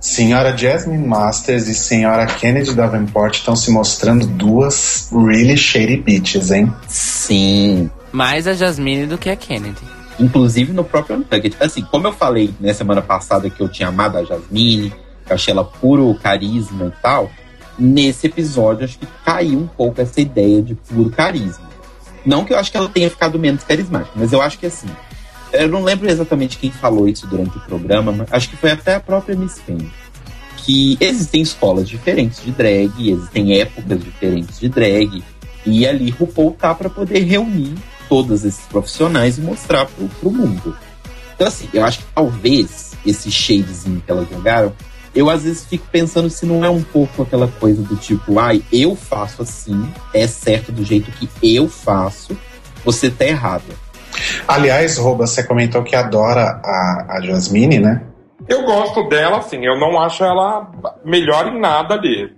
Senhora 0.00 0.56
Jasmine 0.56 1.06
Masters 1.06 1.66
e 1.66 1.74
Senhora 1.74 2.24
Kennedy 2.26 2.72
Davenport 2.72 3.34
estão 3.34 3.56
se 3.56 3.70
mostrando 3.70 4.26
duas 4.26 5.10
really 5.12 5.56
shady 5.56 5.96
bitches, 5.96 6.52
hein? 6.52 6.72
Sim. 6.86 7.90
Mais 8.12 8.46
a 8.46 8.54
Jasmine 8.54 9.06
do 9.06 9.18
que 9.18 9.28
a 9.28 9.36
Kennedy. 9.36 9.82
Inclusive 10.20 10.72
no 10.72 10.84
próprio 10.84 11.16
Untucked. 11.16 11.56
Assim, 11.58 11.82
como 11.82 12.06
eu 12.06 12.12
falei 12.12 12.54
na 12.60 12.72
semana 12.72 13.02
passada 13.02 13.50
que 13.50 13.60
eu 13.60 13.68
tinha 13.68 13.88
amado 13.88 14.18
a 14.18 14.24
Jasmine, 14.24 14.90
que 15.26 15.32
eu 15.32 15.34
achei 15.34 15.52
ela 15.52 15.64
puro 15.64 16.14
carisma 16.22 16.86
e 16.86 17.02
tal, 17.02 17.28
nesse 17.78 18.26
episódio 18.26 18.84
acho 18.84 18.98
que 18.98 19.06
caiu 19.24 19.58
um 19.58 19.66
pouco 19.66 20.00
essa 20.00 20.20
ideia 20.20 20.62
de 20.62 20.74
puro 20.74 21.10
carisma. 21.10 21.68
Não 22.24 22.44
que 22.44 22.52
eu 22.52 22.58
acho 22.58 22.70
que 22.70 22.76
ela 22.76 22.88
tenha 22.88 23.10
ficado 23.10 23.38
menos 23.38 23.64
carismática, 23.64 24.12
mas 24.16 24.32
eu 24.32 24.40
acho 24.40 24.58
que 24.58 24.66
assim. 24.66 24.88
Eu 25.52 25.68
não 25.68 25.84
lembro 25.84 26.10
exatamente 26.10 26.58
quem 26.58 26.70
falou 26.70 27.08
isso 27.08 27.26
durante 27.26 27.56
o 27.56 27.60
programa, 27.60 28.10
mas 28.10 28.32
acho 28.32 28.48
que 28.48 28.56
foi 28.56 28.72
até 28.72 28.96
a 28.96 29.00
própria 29.00 29.36
Miss 29.36 29.60
Fame. 29.60 29.90
Que 30.56 30.96
existem 31.00 31.42
escolas 31.42 31.88
diferentes 31.88 32.42
de 32.42 32.50
drag, 32.50 33.10
existem 33.10 33.60
épocas 33.60 34.02
diferentes 34.02 34.58
de 34.58 34.68
drag, 34.68 35.22
e 35.64 35.86
ali 35.86 36.10
RuPaul 36.10 36.52
tá 36.52 36.74
para 36.74 36.90
poder 36.90 37.20
reunir 37.20 37.74
todos 38.08 38.44
esses 38.44 38.64
profissionais 38.66 39.38
e 39.38 39.42
mostrar 39.42 39.86
pro, 39.86 40.08
pro 40.08 40.30
mundo. 40.30 40.76
Então, 41.34 41.46
assim, 41.46 41.68
eu 41.72 41.84
acho 41.84 41.98
que 41.98 42.06
talvez 42.14 42.92
esse 43.04 43.30
shadezinho 43.30 44.02
que 44.04 44.10
elas 44.10 44.28
jogaram, 44.28 44.72
eu 45.14 45.30
às 45.30 45.44
vezes 45.44 45.64
fico 45.64 45.86
pensando 45.90 46.28
se 46.28 46.44
não 46.44 46.64
é 46.64 46.68
um 46.68 46.82
pouco 46.82 47.22
aquela 47.22 47.48
coisa 47.48 47.82
do 47.82 47.96
tipo, 47.96 48.38
ai, 48.38 48.62
eu 48.72 48.96
faço 48.96 49.42
assim, 49.42 49.88
é 50.12 50.26
certo 50.26 50.72
do 50.72 50.84
jeito 50.84 51.10
que 51.12 51.28
eu 51.42 51.68
faço, 51.68 52.36
você 52.84 53.10
tá 53.10 53.24
errada. 53.24 53.84
Aliás, 54.46 54.98
Roba, 54.98 55.26
você 55.26 55.42
comentou 55.42 55.82
que 55.82 55.96
adora 55.96 56.60
a, 56.64 57.16
a 57.16 57.20
Jasmine, 57.20 57.78
né? 57.78 58.02
Eu 58.48 58.64
gosto 58.64 59.08
dela, 59.08 59.38
assim, 59.38 59.64
eu 59.64 59.78
não 59.78 60.00
acho 60.00 60.24
ela 60.24 60.70
melhor 61.04 61.48
em 61.48 61.60
nada 61.60 61.94
ali. 61.94 62.34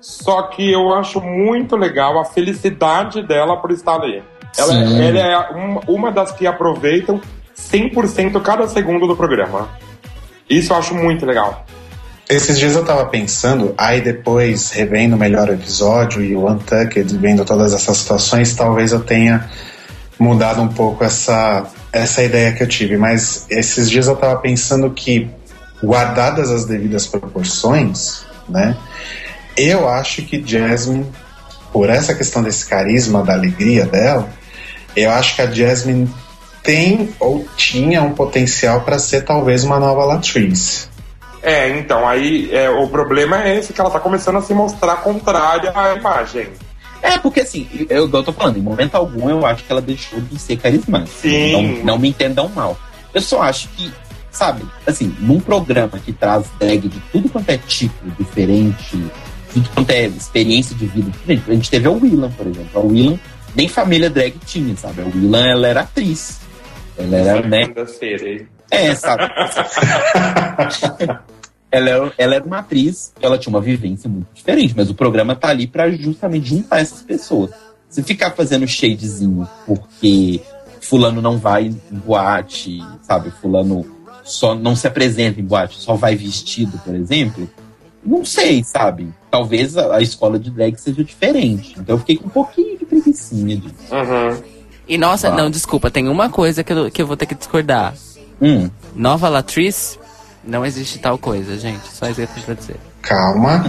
Só 0.00 0.42
que 0.42 0.70
eu 0.70 0.94
acho 0.94 1.20
muito 1.20 1.76
legal 1.76 2.18
a 2.18 2.24
felicidade 2.24 3.22
dela 3.26 3.56
por 3.56 3.70
estar 3.70 3.94
ali. 3.94 4.22
Ela, 4.56 4.72
Sim. 4.72 5.02
ela 5.02 5.18
é 5.18 5.38
uma, 5.50 5.80
uma 5.88 6.12
das 6.12 6.32
que 6.32 6.46
aproveitam 6.46 7.20
100% 7.56 8.40
cada 8.42 8.68
segundo 8.68 9.06
do 9.06 9.16
programa. 9.16 9.68
Isso 10.48 10.72
eu 10.72 10.76
acho 10.76 10.94
muito 10.94 11.26
legal. 11.26 11.64
Esses 12.28 12.58
dias 12.58 12.74
eu 12.74 12.84
tava 12.84 13.06
pensando, 13.06 13.72
aí 13.78 14.00
depois, 14.00 14.70
revendo 14.70 15.16
melhor 15.16 15.48
o 15.48 15.52
episódio 15.52 16.20
e 16.20 16.34
o 16.34 16.50
Untucked, 16.50 17.16
vendo 17.18 17.44
todas 17.44 17.72
essas 17.72 17.98
situações, 17.98 18.52
talvez 18.52 18.90
eu 18.90 18.98
tenha 18.98 19.48
mudado 20.18 20.60
um 20.60 20.66
pouco 20.66 21.04
essa, 21.04 21.66
essa 21.92 22.24
ideia 22.24 22.52
que 22.52 22.64
eu 22.64 22.66
tive. 22.66 22.96
Mas 22.96 23.46
esses 23.48 23.88
dias 23.88 24.08
eu 24.08 24.16
tava 24.16 24.40
pensando 24.40 24.90
que, 24.90 25.30
guardadas 25.80 26.50
as 26.50 26.64
devidas 26.64 27.06
proporções, 27.06 28.24
né? 28.48 28.76
Eu 29.56 29.88
acho 29.88 30.22
que 30.22 30.42
Jasmine, 30.44 31.06
por 31.72 31.88
essa 31.88 32.12
questão 32.12 32.42
desse 32.42 32.66
carisma, 32.66 33.22
da 33.22 33.34
alegria 33.34 33.86
dela, 33.86 34.28
eu 34.96 35.12
acho 35.12 35.36
que 35.36 35.42
a 35.42 35.46
Jasmine 35.46 36.12
tem 36.60 37.08
ou 37.20 37.46
tinha 37.56 38.02
um 38.02 38.14
potencial 38.14 38.80
para 38.80 38.98
ser 38.98 39.22
talvez 39.22 39.62
uma 39.62 39.78
nova 39.78 40.04
Latrice. 40.04 40.95
É, 41.46 41.78
então, 41.78 42.08
aí 42.08 42.52
é, 42.52 42.68
o 42.68 42.88
problema 42.88 43.44
é 43.44 43.56
esse, 43.56 43.72
que 43.72 43.80
ela 43.80 43.88
tá 43.88 44.00
começando 44.00 44.34
a 44.34 44.42
se 44.42 44.52
mostrar 44.52 44.96
contrária 44.96 45.72
à 45.72 45.94
imagem. 45.94 46.48
É, 47.00 47.16
porque 47.18 47.38
assim, 47.38 47.68
eu, 47.88 48.10
eu 48.12 48.22
tô 48.24 48.32
falando, 48.32 48.56
em 48.56 48.60
momento 48.60 48.96
algum 48.96 49.30
eu 49.30 49.46
acho 49.46 49.62
que 49.62 49.70
ela 49.70 49.80
deixou 49.80 50.20
de 50.20 50.40
ser 50.40 50.56
carismática. 50.56 51.16
Sim. 51.20 51.52
Não, 51.52 51.84
não 51.84 51.98
me 52.00 52.08
entendam 52.08 52.48
mal. 52.48 52.76
Eu 53.14 53.20
só 53.20 53.42
acho 53.42 53.68
que, 53.68 53.92
sabe, 54.28 54.64
assim, 54.84 55.14
num 55.20 55.38
programa 55.38 56.00
que 56.04 56.12
traz 56.12 56.46
drag 56.58 56.88
de 56.88 56.98
tudo 57.12 57.28
quanto 57.28 57.48
é 57.48 57.58
tipo 57.58 58.10
diferente, 58.18 59.00
tudo 59.54 59.70
quanto 59.72 59.90
é 59.92 60.06
experiência 60.06 60.74
de 60.74 60.86
vida 60.86 61.12
diferente. 61.12 61.44
A 61.48 61.54
gente 61.54 61.70
teve 61.70 61.86
a 61.86 61.92
Willan, 61.92 62.32
por 62.32 62.48
exemplo. 62.48 62.70
A 62.74 62.80
Willan 62.80 63.20
nem 63.54 63.68
família 63.68 64.10
drag 64.10 64.36
tinha, 64.44 64.76
sabe? 64.76 65.00
A 65.00 65.04
Willan, 65.04 65.46
ela 65.46 65.68
era 65.68 65.82
atriz. 65.82 66.40
Ela 66.98 67.16
era, 67.18 67.46
né? 67.46 67.68
É, 68.68 68.96
sabe? 68.96 69.30
ela, 71.76 71.88
era, 71.90 72.12
ela 72.18 72.34
era 72.36 72.44
uma 72.44 72.58
atriz, 72.58 73.12
ela 73.20 73.38
tinha 73.38 73.50
uma 73.52 73.60
vivência 73.60 74.08
muito 74.08 74.28
diferente, 74.34 74.74
mas 74.76 74.88
o 74.90 74.94
programa 74.94 75.34
tá 75.34 75.48
ali 75.48 75.66
pra 75.66 75.90
justamente 75.90 76.48
juntar 76.48 76.80
essas 76.80 77.02
pessoas. 77.02 77.50
Se 77.88 78.02
ficar 78.02 78.32
fazendo 78.32 78.66
shadezinho 78.66 79.48
porque 79.66 80.40
fulano 80.80 81.20
não 81.22 81.38
vai 81.38 81.66
em 81.66 81.80
boate, 81.90 82.78
sabe? 83.02 83.30
Fulano 83.30 83.84
só 84.24 84.54
não 84.54 84.74
se 84.74 84.86
apresenta 84.86 85.40
em 85.40 85.44
boate, 85.44 85.78
só 85.78 85.94
vai 85.94 86.16
vestido, 86.16 86.78
por 86.84 86.94
exemplo. 86.94 87.48
Não 88.04 88.24
sei, 88.24 88.62
sabe? 88.62 89.12
Talvez 89.30 89.76
a, 89.76 89.96
a 89.96 90.00
escola 90.00 90.38
de 90.38 90.50
drag 90.50 90.76
seja 90.76 91.02
diferente. 91.02 91.74
Então 91.78 91.94
eu 91.96 91.98
fiquei 91.98 92.16
com 92.16 92.26
um 92.26 92.30
pouquinho 92.30 92.78
de 92.78 92.84
preguiçinha 92.84 93.56
disso. 93.56 93.74
Uhum. 93.92 94.42
E 94.88 94.96
nossa, 94.96 95.28
Tá. 95.30 95.36
não, 95.36 95.50
desculpa, 95.50 95.90
tem 95.90 96.08
uma 96.08 96.28
coisa 96.28 96.62
que 96.62 96.72
eu, 96.72 96.90
que 96.90 97.02
eu 97.02 97.06
vou 97.06 97.16
ter 97.16 97.26
que 97.26 97.34
discordar. 97.34 97.94
Hum, 98.40 98.70
Nova 98.94 99.28
Latriz, 99.28 99.98
não 100.46 100.64
existe 100.64 100.98
tal 100.98 101.18
coisa, 101.18 101.58
gente. 101.58 101.86
Só 101.92 102.06
isso 102.06 102.14
que 102.14 102.22
eu 102.22 102.44
pra 102.44 102.54
dizer. 102.54 102.76
Calma, 103.02 103.64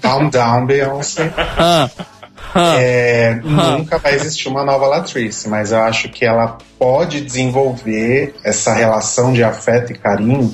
calm 0.00 0.28
down, 0.28 0.66
Beyoncé. 0.66 1.32
É, 2.54 3.40
nunca 3.42 3.98
vai 3.98 4.14
existir 4.14 4.48
uma 4.48 4.64
nova 4.64 4.86
Latrice, 4.86 5.48
mas 5.48 5.72
eu 5.72 5.82
acho 5.82 6.08
que 6.08 6.24
ela 6.24 6.58
pode 6.78 7.20
desenvolver 7.20 8.34
essa 8.42 8.72
relação 8.72 9.32
de 9.32 9.44
afeto 9.44 9.92
e 9.92 9.98
carinho 9.98 10.52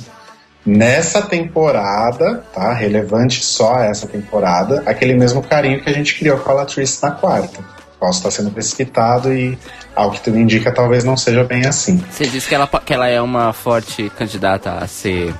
nessa 0.66 1.22
temporada, 1.22 2.42
tá? 2.52 2.72
Relevante 2.72 3.44
só 3.44 3.76
a 3.76 3.84
essa 3.84 4.06
temporada, 4.06 4.82
aquele 4.86 5.14
mesmo 5.14 5.42
carinho 5.42 5.82
que 5.82 5.90
a 5.90 5.92
gente 5.92 6.18
criou 6.18 6.38
com 6.38 6.50
a 6.50 6.54
Latrice 6.54 7.02
na 7.02 7.12
quarta. 7.12 7.62
Posso 8.00 8.18
estar 8.18 8.30
sendo 8.30 8.50
precipitado 8.50 9.32
e, 9.32 9.58
ao 9.94 10.10
que 10.10 10.20
tudo 10.20 10.38
indica, 10.38 10.72
talvez 10.72 11.04
não 11.04 11.16
seja 11.16 11.44
bem 11.44 11.64
assim. 11.64 12.02
Você 12.10 12.26
disse 12.26 12.48
que 12.48 12.54
ela, 12.54 12.66
que 12.66 12.92
ela 12.92 13.08
é 13.08 13.20
uma 13.20 13.52
forte 13.52 14.10
candidata 14.10 14.72
a 14.72 14.86
ser 14.86 15.34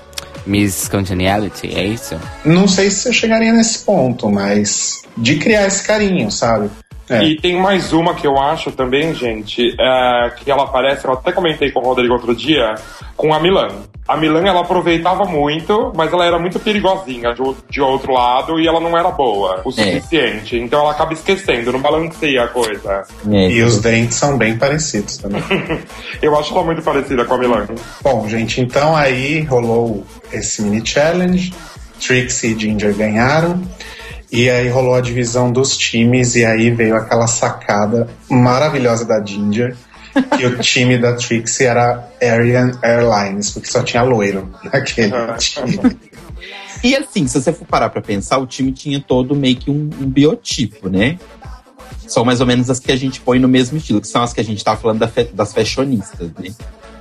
Miss 0.47 0.89
Congeniality, 0.89 1.69
é 1.75 1.85
isso? 1.85 2.17
Não 2.45 2.67
sei 2.69 2.91
se 2.91 3.09
eu 3.09 3.13
chegaria 3.13 3.53
nesse 3.53 3.85
ponto, 3.85 4.31
mas 4.31 5.03
de 5.17 5.37
criar 5.37 5.67
esse 5.67 5.87
carinho, 5.87 6.31
sabe? 6.31 6.71
É. 7.09 7.23
E 7.23 7.37
tem 7.37 7.61
mais 7.61 7.93
uma 7.93 8.15
que 8.15 8.27
eu 8.27 8.39
acho 8.41 8.73
também, 8.73 9.15
gente, 9.15 9.75
é, 9.79 10.31
que 10.37 10.51
ela 10.51 10.63
aparece, 10.65 11.05
eu 11.07 11.13
até 11.13 11.33
comentei 11.33 11.71
com 11.71 11.81
o 11.81 11.85
Rodrigo 11.85 12.15
outro 12.15 12.35
dia, 12.35 12.75
com 13.15 13.35
a 13.35 13.39
Milan. 13.39 13.69
A 14.09 14.17
Milan, 14.17 14.43
ela 14.47 14.61
aproveitava 14.61 15.25
muito, 15.25 15.93
mas 15.95 16.13
ela 16.13 16.25
era 16.27 16.39
muito 16.39 16.59
perigosinha 16.59 17.35
de, 17.35 17.43
o- 17.43 17.57
de 17.71 17.81
outro 17.81 18.13
lado 18.13 18.59
e 18.61 18.67
ela 18.67 18.81
não 18.81 18.97
era 18.99 19.11
boa 19.11 19.61
o 19.65 19.71
suficiente. 19.71 20.57
Então 20.59 20.81
ela 20.81 20.91
acaba 20.93 21.13
esquecendo, 21.15 21.73
não 21.73 21.81
balanceia 21.81 22.45
a 22.45 22.49
coisa. 22.49 23.03
É, 23.31 23.51
E 23.51 23.63
os 23.63 23.81
dentes 23.81 24.17
são 24.17 24.37
bem 24.39 24.57
parecidos 24.59 25.19
também. 25.19 25.43
Eu 26.23 26.39
acho 26.39 26.55
ela 26.55 26.65
muito 26.65 26.83
parecida 26.83 27.25
com 27.25 27.35
a 27.35 27.39
Milan. 27.39 27.67
Bom, 28.03 28.27
gente, 28.29 28.61
então 28.63 28.95
aí 28.97 29.41
rolou 29.43 30.05
esse 30.37 30.63
mini 30.63 30.85
challenge. 30.85 31.53
Trixie 32.01 32.53
e 32.55 32.59
Ginger 32.59 32.95
ganharam. 32.95 33.63
E 34.31 34.51
aí 34.51 34.69
rolou 34.69 34.95
a 34.95 35.01
divisão 35.01 35.51
dos 35.53 35.77
times. 35.77 36.35
E 36.35 36.45
aí 36.45 36.71
veio 36.71 36.97
aquela 36.97 37.27
sacada 37.27 38.09
maravilhosa 38.29 39.05
da 39.05 39.25
Ginger. 39.25 39.77
Que 40.37 40.47
o 40.47 40.59
time 40.59 40.97
da 40.97 41.15
Trixie 41.15 41.67
era 41.67 42.09
Arian 42.23 42.73
Airlines, 42.83 43.51
porque 43.51 43.69
só 43.69 43.83
tinha 43.83 44.03
loiro 44.03 44.49
naquele 44.73 45.11
time. 45.39 45.81
E 46.85 46.95
assim, 46.95 47.27
se 47.27 47.41
você 47.41 47.53
for 47.53 47.67
parar 47.67 47.89
pra 47.89 48.01
pensar, 48.01 48.39
o 48.39 48.47
time 48.47 48.71
tinha 48.71 49.01
todo 49.01 49.35
meio 49.35 49.57
que 49.57 49.71
um, 49.71 49.91
um 50.01 50.09
biotipo, 50.09 50.89
né? 50.89 51.19
São 52.07 52.25
mais 52.25 52.41
ou 52.41 52.47
menos 52.47 52.69
as 52.71 52.79
que 52.79 52.93
a 52.93 52.97
gente 52.97 53.21
põe 53.21 53.39
no 53.39 53.49
mesmo 53.49 53.79
estilo, 53.79 54.01
que 54.01 54.07
são 54.07 54.23
as 54.23 54.33
que 54.33 54.41
a 54.41 54.45
gente 54.45 54.63
tava 54.63 54.79
falando 54.79 54.99
da 54.99 55.09
fe- 55.09 55.31
das 55.33 55.53
fashionistas, 55.53 56.31
né? 56.39 56.51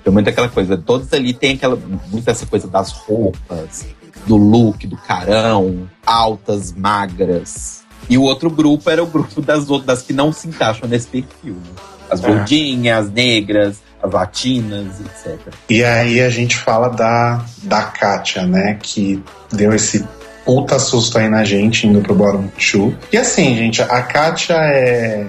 Tem 0.04 0.12
muito 0.12 0.30
aquela 0.30 0.50
coisa, 0.50 0.78
todos 0.78 1.12
ali 1.14 1.34
tem 1.34 1.56
aquela, 1.56 1.78
muito 2.12 2.30
essa 2.30 2.46
coisa 2.46 2.68
das 2.68 2.92
roupas, 2.92 3.86
do 4.28 4.36
look, 4.36 4.86
do 4.86 4.98
carão, 4.98 5.90
altas, 6.06 6.74
magras. 6.74 7.82
E 8.10 8.18
o 8.18 8.24
outro 8.24 8.50
grupo 8.50 8.90
era 8.90 9.02
o 9.02 9.08
grupo 9.08 9.42
das 9.42 9.70
outras, 9.70 10.00
das 10.00 10.02
que 10.02 10.14
não 10.14 10.32
se 10.34 10.48
encaixam 10.48 10.90
nesse 10.90 11.08
perfil, 11.08 11.54
né? 11.54 11.72
As 12.10 12.22
É. 12.24 12.28
gordinhas, 12.28 13.06
as 13.06 13.12
negras, 13.12 13.78
as 14.02 14.12
latinas, 14.12 15.00
etc. 15.00 15.40
E 15.70 15.84
aí 15.84 16.20
a 16.20 16.30
gente 16.30 16.58
fala 16.58 16.90
da, 16.90 17.44
da 17.64 17.84
Katia, 17.84 18.46
né? 18.46 18.78
Que 18.82 19.24
deu 19.52 19.74
esse 19.74 20.06
puta 20.46 20.78
susto 20.80 21.18
aí 21.18 21.30
na 21.30 21.46
gente 21.46 21.88
indo 21.88 22.02
pro 22.02 22.14
Bottom 22.14 22.50
2. 22.58 22.96
E 23.12 23.18
assim, 23.18 23.56
gente, 23.56 23.82
a 23.82 24.02
Katia 24.02 24.58
é, 24.58 25.26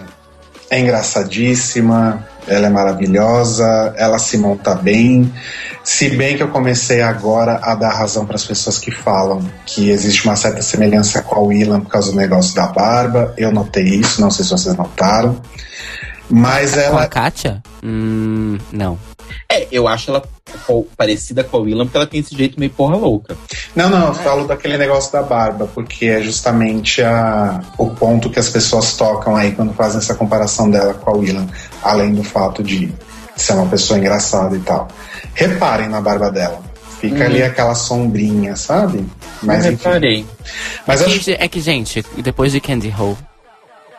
é 0.68 0.80
engraçadíssima, 0.80 2.26
ela 2.46 2.66
é 2.66 2.70
maravilhosa, 2.70 3.94
ela 3.96 4.18
se 4.18 4.38
monta 4.38 4.74
bem. 4.74 5.32
Se 5.82 6.08
bem 6.10 6.36
que 6.36 6.42
eu 6.42 6.48
comecei 6.48 7.02
agora 7.02 7.60
a 7.62 7.74
dar 7.74 7.90
razão 7.90 8.24
para 8.24 8.36
as 8.36 8.44
pessoas 8.44 8.78
que 8.78 8.90
falam 8.90 9.42
que 9.66 9.90
existe 9.90 10.24
uma 10.24 10.36
certa 10.36 10.62
semelhança 10.62 11.22
com 11.22 11.34
a 11.36 11.40
Willam 11.40 11.80
por 11.80 11.90
causa 11.90 12.10
do 12.10 12.16
negócio 12.16 12.54
da 12.54 12.66
barba. 12.66 13.34
Eu 13.36 13.52
notei 13.52 13.84
isso, 13.84 14.20
não 14.20 14.30
sei 14.30 14.44
se 14.44 14.50
vocês 14.50 14.76
notaram. 14.76 15.40
Mas 16.30 16.72
Com 16.72 16.78
a 16.78 16.82
ela. 16.82 17.06
Katia? 17.06 17.62
Hum, 17.82 18.58
não. 18.72 18.98
É, 19.50 19.68
eu 19.70 19.86
acho 19.86 20.10
ela 20.10 20.22
parecida 20.96 21.44
com 21.44 21.56
a 21.56 21.60
Willam, 21.60 21.86
porque 21.86 21.96
ela 21.96 22.06
tem 22.06 22.20
esse 22.20 22.34
jeito 22.36 22.58
meio 22.58 22.70
porra 22.70 22.96
louca. 22.96 23.36
Não, 23.74 23.88
não, 23.88 24.08
eu 24.08 24.14
falo 24.14 24.46
daquele 24.46 24.76
negócio 24.76 25.12
da 25.12 25.22
barba, 25.22 25.68
porque 25.74 26.06
é 26.06 26.22
justamente 26.22 27.02
a, 27.02 27.60
o 27.76 27.90
ponto 27.90 28.30
que 28.30 28.38
as 28.38 28.48
pessoas 28.48 28.96
tocam 28.96 29.36
aí 29.36 29.52
quando 29.52 29.72
fazem 29.74 29.98
essa 29.98 30.14
comparação 30.14 30.70
dela 30.70 30.94
com 30.94 31.10
a 31.10 31.14
Willam, 31.14 31.46
além 31.84 32.14
do 32.14 32.24
fato 32.24 32.62
de 32.62 32.92
ser 33.36 33.52
uma 33.52 33.66
pessoa 33.66 33.98
engraçada 33.98 34.56
e 34.56 34.60
tal. 34.60 34.88
Reparem 35.34 35.88
na 35.88 36.00
barba 36.00 36.30
dela. 36.30 36.60
Fica 37.00 37.24
ali 37.26 37.42
aquela 37.42 37.74
sombrinha, 37.74 38.56
sabe? 38.56 39.04
Mas 39.42 39.66
eu 39.66 39.72
enfim. 39.72 39.84
reparei. 39.84 40.26
Mas 40.86 41.02
É 41.02 41.04
acho 41.06 41.20
que, 41.20 41.32
é 41.32 41.48
que, 41.48 41.60
gente, 41.60 42.04
depois 42.22 42.50
de 42.52 42.60
Candy 42.60 42.94
Hole, 42.98 43.18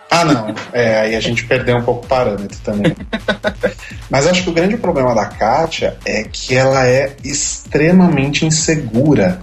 Ah, 0.10 0.26
não. 0.26 0.56
É, 0.74 1.02
aí 1.02 1.16
a 1.16 1.20
gente 1.20 1.46
perdeu 1.46 1.78
um 1.78 1.84
pouco 1.84 2.06
o 2.06 2.08
parâmetro 2.08 2.58
também. 2.64 2.96
Mas 4.10 4.26
acho 4.26 4.44
que 4.44 4.50
o 4.50 4.54
grande 4.54 4.78
problema 4.78 5.14
da 5.14 5.26
Kátia 5.26 5.98
é 6.06 6.24
que 6.24 6.56
ela 6.56 6.88
é 6.88 7.16
extremamente 7.24 8.46
insegura, 8.46 9.40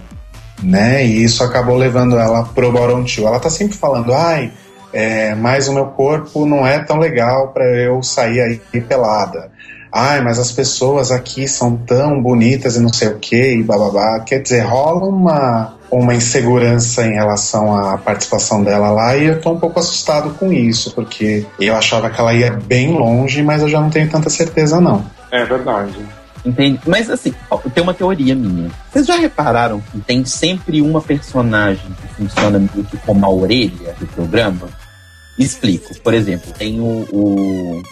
né? 0.61 1.05
E 1.05 1.23
isso 1.23 1.43
acabou 1.43 1.77
levando 1.77 2.17
ela 2.17 2.43
pro 2.43 2.71
Two. 3.05 3.27
Ela 3.27 3.39
tá 3.39 3.49
sempre 3.49 3.77
falando, 3.77 4.13
ai, 4.13 4.51
é, 4.93 5.33
mas 5.33 5.67
o 5.67 5.73
meu 5.73 5.87
corpo 5.87 6.45
não 6.45 6.65
é 6.65 6.79
tão 6.79 6.99
legal 6.99 7.49
para 7.49 7.65
eu 7.65 8.03
sair 8.03 8.41
aí 8.41 8.81
pelada. 8.81 9.51
Ai, 9.91 10.21
mas 10.21 10.39
as 10.39 10.51
pessoas 10.51 11.11
aqui 11.11 11.47
são 11.47 11.77
tão 11.77 12.21
bonitas 12.21 12.75
e 12.75 12.79
não 12.79 12.91
sei 12.91 13.09
o 13.09 13.19
que, 13.19 13.55
e 13.55 13.63
bababá. 13.63 14.19
Quer 14.21 14.41
dizer, 14.41 14.61
rola 14.61 15.05
uma, 15.05 15.75
uma 15.91 16.15
insegurança 16.15 17.05
em 17.05 17.13
relação 17.13 17.75
à 17.77 17.97
participação 17.97 18.63
dela 18.63 18.89
lá 18.89 19.15
e 19.15 19.25
eu 19.25 19.39
tô 19.39 19.51
um 19.51 19.59
pouco 19.59 19.79
assustado 19.79 20.31
com 20.31 20.51
isso, 20.51 20.93
porque 20.95 21.45
eu 21.59 21.75
achava 21.75 22.09
que 22.09 22.19
ela 22.19 22.33
ia 22.33 22.51
bem 22.51 22.91
longe, 22.91 23.43
mas 23.43 23.61
eu 23.61 23.69
já 23.69 23.79
não 23.79 23.91
tenho 23.91 24.09
tanta 24.09 24.31
certeza, 24.31 24.81
não. 24.81 25.05
É 25.31 25.45
verdade. 25.45 25.97
Entende? 26.43 26.79
Mas 26.85 27.09
assim, 27.09 27.33
ó, 27.49 27.57
tem 27.57 27.83
uma 27.83 27.93
teoria 27.93 28.35
minha. 28.35 28.69
Vocês 28.91 29.05
já 29.05 29.15
repararam 29.15 29.79
que 29.79 29.99
tem 29.99 30.25
sempre 30.25 30.81
uma 30.81 31.01
personagem 31.01 31.85
que 32.01 32.15
funciona 32.15 32.59
meio 32.59 32.83
que 32.83 32.97
como 32.97 33.25
a 33.25 33.29
orelha 33.29 33.95
do 33.99 34.07
programa? 34.07 34.67
Explico. 35.37 35.93
Por 36.01 36.13
exemplo, 36.13 36.51
tem 36.53 36.79
o, 36.79 37.05
o- 37.11 37.83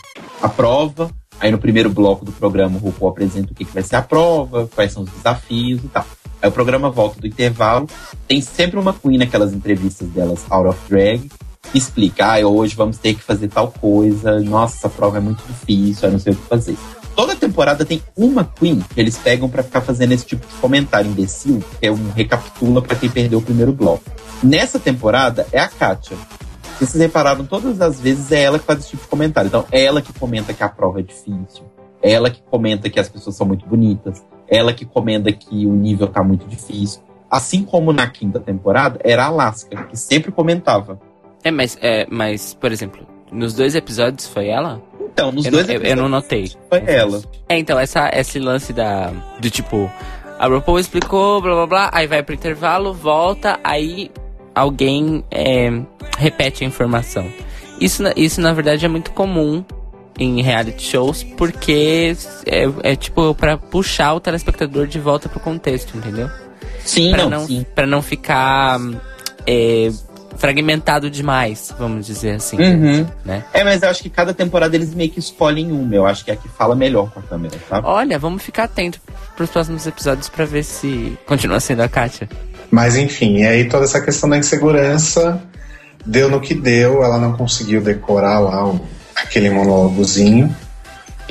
a 0.41 0.49
prova. 0.49 1.09
Aí 1.39 1.49
no 1.51 1.57
primeiro 1.57 1.89
bloco 1.89 2.23
do 2.23 2.31
programa 2.31 2.77
o 2.77 2.79
RuPaul 2.79 3.11
apresenta 3.11 3.51
o 3.51 3.55
que, 3.55 3.65
que 3.65 3.73
vai 3.73 3.81
ser 3.81 3.95
a 3.95 4.01
prova, 4.01 4.67
quais 4.75 4.91
são 4.91 5.03
os 5.03 5.09
desafios 5.09 5.83
e 5.83 5.87
tal. 5.87 6.05
Aí 6.41 6.49
o 6.49 6.51
programa 6.51 6.89
volta 6.89 7.19
do 7.19 7.25
intervalo. 7.27 7.87
Tem 8.27 8.41
sempre 8.41 8.79
uma 8.79 8.93
queen 8.93 9.17
naquelas 9.17 9.51
entrevistas 9.53 10.07
delas 10.09 10.45
out 10.49 10.67
of 10.69 10.79
drag 10.87 11.29
que 11.71 11.77
explica, 11.77 12.25
ah, 12.33 12.45
hoje 12.47 12.75
vamos 12.75 12.97
ter 12.97 13.13
que 13.13 13.21
fazer 13.21 13.47
tal 13.47 13.71
coisa, 13.71 14.39
nossa, 14.41 14.75
essa 14.75 14.89
prova 14.89 15.17
é 15.17 15.21
muito 15.21 15.41
difícil, 15.47 16.07
eu 16.09 16.11
não 16.11 16.19
sei 16.19 16.33
o 16.33 16.35
que 16.35 16.41
fazer. 16.47 16.75
Toda 17.15 17.35
temporada 17.35 17.85
tem 17.85 18.01
uma 18.17 18.43
queen 18.43 18.81
que 18.93 18.99
eles 18.99 19.17
pegam 19.17 19.47
pra 19.47 19.63
ficar 19.63 19.79
fazendo 19.81 20.11
esse 20.11 20.25
tipo 20.25 20.45
de 20.45 20.53
comentário 20.55 21.09
imbecil, 21.09 21.63
que 21.79 21.85
é 21.87 21.91
um 21.91 22.09
recapitula 22.11 22.81
pra 22.81 22.95
quem 22.95 23.09
perdeu 23.09 23.39
o 23.39 23.41
primeiro 23.41 23.71
bloco. 23.71 24.03
Nessa 24.43 24.79
temporada 24.79 25.47
é 25.51 25.59
a 25.59 25.67
Se 26.85 26.87
vocês 26.93 27.01
repararam, 27.03 27.45
todas 27.45 27.79
as 27.79 27.99
vezes 28.01 28.31
é 28.31 28.41
ela 28.41 28.57
que 28.57 28.65
faz 28.65 28.79
esse 28.79 28.89
tipo 28.89 29.03
de 29.03 29.07
comentário. 29.09 29.47
Então, 29.47 29.65
é 29.71 29.83
ela 29.83 30.01
que 30.01 30.11
comenta 30.13 30.51
que 30.53 30.63
a 30.63 30.69
prova 30.69 30.99
é 30.99 31.03
difícil. 31.03 31.63
É 32.01 32.11
ela 32.13 32.29
que 32.31 32.41
comenta 32.49 32.89
que 32.89 32.99
as 32.99 33.07
pessoas 33.07 33.35
são 33.35 33.45
muito 33.45 33.65
bonitas. 33.67 34.25
É 34.47 34.57
ela 34.57 34.73
que 34.73 34.83
comenta 34.85 35.31
que 35.31 35.65
o 35.67 35.73
nível 35.73 36.07
tá 36.07 36.23
muito 36.23 36.47
difícil. 36.47 37.01
Assim 37.29 37.63
como 37.63 37.93
na 37.93 38.07
quinta 38.09 38.39
temporada, 38.39 38.99
era 39.03 39.23
a 39.23 39.27
Alaska, 39.27 39.83
que 39.83 39.95
sempre 39.95 40.31
comentava. 40.31 40.99
É, 41.43 41.51
mas, 41.51 41.77
é, 41.81 42.07
mas, 42.09 42.55
por 42.55 42.71
exemplo, 42.71 43.05
nos 43.31 43.53
dois 43.53 43.75
episódios 43.75 44.27
foi 44.27 44.47
ela? 44.47 44.81
Então, 44.99 45.31
nos 45.31 45.45
Eu 45.45 45.51
dois 45.51 45.67
não- 45.67 45.75
eu- 45.75 45.81
eu 45.83 45.95
não 45.95 46.09
notei. 46.09 46.51
Foi 46.67 46.83
ela. 46.87 47.21
É, 47.47 47.59
então, 47.59 47.77
essa, 47.79 48.09
esse 48.13 48.39
lance 48.39 48.73
da. 48.73 49.11
Do 49.39 49.49
tipo, 49.51 49.89
a 50.39 50.47
RuPaul 50.47 50.79
explicou, 50.79 51.41
blá 51.41 51.53
blá 51.53 51.67
blá, 51.67 51.89
aí 51.93 52.07
vai 52.07 52.23
pro 52.23 52.33
intervalo, 52.33 52.91
volta, 52.91 53.59
aí 53.63 54.09
alguém 54.55 55.23
é, 55.31 55.71
repete 56.17 56.63
a 56.63 56.67
informação. 56.67 57.31
Isso, 57.79 58.03
na- 58.03 58.13
isso, 58.15 58.39
na 58.41 58.53
verdade, 58.53 58.85
é 58.85 58.87
muito 58.89 59.11
comum 59.11 59.63
em 60.19 60.41
reality 60.41 60.83
shows, 60.83 61.23
porque 61.23 62.15
é, 62.45 62.91
é 62.91 62.95
tipo 62.95 63.33
pra 63.33 63.57
puxar 63.57 64.13
o 64.13 64.19
telespectador 64.19 64.85
de 64.85 64.99
volta 64.99 65.27
pro 65.29 65.39
contexto, 65.39 65.97
entendeu? 65.97 66.29
Sim, 66.85 67.11
Pra 67.11 67.23
não, 67.23 67.29
não, 67.29 67.47
sim. 67.47 67.65
pra 67.73 67.87
não 67.87 68.01
ficar 68.01 68.79
é, 69.47 69.91
fragmentado 70.37 71.09
demais, 71.09 71.73
vamos 71.79 72.05
dizer 72.05 72.31
assim. 72.35 72.57
Uhum. 72.61 73.07
Né? 73.25 73.43
É, 73.53 73.63
mas 73.63 73.81
eu 73.81 73.89
acho 73.89 74.01
que 74.03 74.09
cada 74.09 74.33
temporada 74.33 74.75
eles 74.75 74.93
meio 74.93 75.09
que 75.09 75.19
escolhem 75.19 75.71
uma. 75.71 75.95
Eu 75.95 76.05
acho 76.05 76.23
que 76.25 76.31
é 76.31 76.33
a 76.33 76.37
que 76.37 76.49
fala 76.49 76.75
melhor 76.75 77.09
com 77.11 77.19
a 77.19 77.23
câmera, 77.23 77.55
tá? 77.69 77.81
Olha, 77.83 78.17
vamos 78.19 78.43
ficar 78.43 78.63
atento 78.65 78.99
pros 79.35 79.49
próximos 79.49 79.85
episódios 79.87 80.27
pra 80.29 80.45
ver 80.45 80.63
se 80.63 81.17
continua 81.25 81.59
sendo 81.59 81.81
a 81.81 81.87
Kátia. 81.89 82.27
Mas 82.71 82.95
enfim, 82.95 83.37
e 83.39 83.45
aí 83.45 83.65
toda 83.67 83.83
essa 83.83 83.99
questão 84.01 84.29
da 84.29 84.37
insegurança 84.37 85.41
deu 86.05 86.29
no 86.29 86.39
que 86.39 86.53
deu, 86.55 87.03
ela 87.03 87.17
não 87.19 87.33
conseguiu 87.33 87.81
decorar 87.81 88.39
lá 88.39 88.65
o- 88.67 88.79
aquele 89.15 89.49
monólogozinho. 89.49 90.55